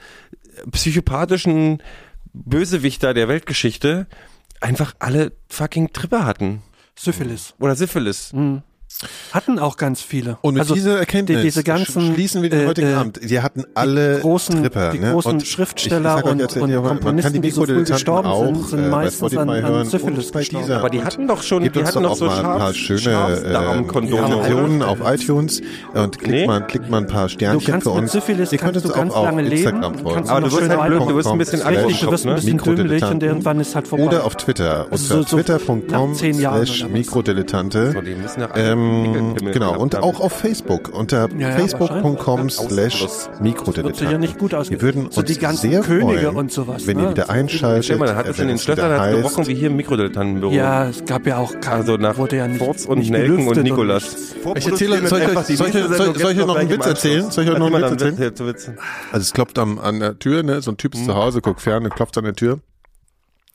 [0.72, 1.82] psychopathischen
[2.34, 4.08] Bösewichter der Weltgeschichte
[4.62, 6.62] einfach alle fucking Tripper hatten.
[6.96, 7.54] Syphilis.
[7.60, 8.34] Oder Syphilis.
[8.34, 8.64] Mhm.
[9.32, 10.38] Hatten auch ganz viele.
[10.42, 13.20] Und mit also, dieser Erkenntnis die- diese ganzen, schließen wir den äh, heutigen äh, Abend.
[13.30, 14.92] Die hatten alle die großen, Tripper.
[14.92, 15.12] die ne?
[15.12, 18.84] großen und Schriftsteller und, und kann Komponisten, die die so früh gestorben auch sind, sind
[18.86, 20.72] äh, meistens an, an Syphilis und gestorben.
[20.72, 24.38] Aber die hatten doch schon, die hatten doch so mal ein paar schöne äh, Schafsdarmkondome.
[24.38, 25.62] Rezensionen auf iTunes
[25.94, 26.48] und klickt, Nee.
[26.48, 28.12] mal, klickt mal ein paar Sternchen für uns.
[28.14, 29.56] Syphilis Ihr könnt kannst uns du ganz auch auf lange leben.
[29.56, 30.30] Instagram folgen.
[30.30, 33.04] Aber du wirst halt blöd, du wirst ein bisschen Richtig, du wirst ein bisschen dümmlich
[33.04, 34.06] und irgendwann ist halt vorbei.
[34.06, 36.18] Oder auf Twitter unter twitter.com nach
[36.66, 36.88] slash?
[36.88, 37.92] Mikrodilettante.
[37.92, 41.56] So, die müssen ja alle Ähm, Pickelpimmel genau, und auch auf Facebook unter Ja, ja,
[41.56, 43.06] facebook.com slash
[43.96, 44.70] sich ja nicht gut aus.
[44.70, 46.88] Wir würden so uns die ganzen sehr Könige freuen, und sowas.
[46.88, 47.04] wenn ne?
[47.04, 47.86] ihr wieder einschaltet.
[47.86, 49.76] Stell mal, da hat äh, es in den Schlössern hat heißt, gerochen wie hier im
[49.76, 50.52] Mikrodilettantenbüro.
[50.52, 53.48] Ja, es gab ja auch kein, Also nach wurde ja nicht, Furz und nicht Nelken
[53.48, 54.36] und Nikolas.
[54.56, 57.32] Ich erzähle, soll ich, euch- soll ich, soll, soll ich euch noch einen Witz erzählen?
[57.32, 58.18] Soll ich euch noch einen Witz erzählen?
[58.20, 58.78] erzählen?
[59.12, 60.62] Also es klopft am, an der Tür, ne?
[60.62, 62.60] So ein Typ ist zu Hause, guckt fern, klopft an der Tür.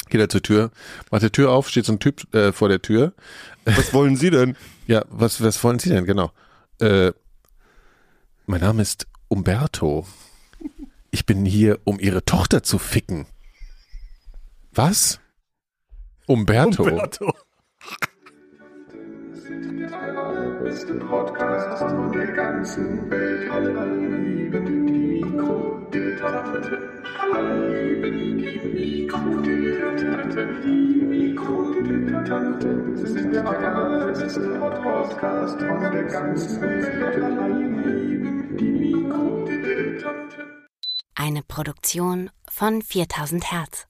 [0.09, 0.71] Geht er zur Tür,
[1.13, 3.13] macht die Tür auf, steht so ein Typ äh, vor der Tür.
[3.65, 4.57] Was wollen Sie denn?
[4.91, 6.05] Ja, was, was wollen Sie denn?
[6.05, 6.33] Genau.
[6.81, 7.13] Äh,
[8.47, 10.05] mein Name ist Umberto.
[11.13, 13.27] Ich bin hier, um Ihre Tochter zu ficken.
[14.73, 15.21] Was?
[16.27, 16.83] Umberto?
[20.65, 23.49] beste Podcast von der ganzen Welt.
[23.49, 24.80] Alle lieben
[31.09, 34.41] Mikrodilettanten sind der allerbeste
[34.83, 38.61] Podcast von der ganzen Welt.
[38.61, 40.45] Die Mikrodilettanten.
[41.15, 43.87] Eine Produktion von 4000 Hertz.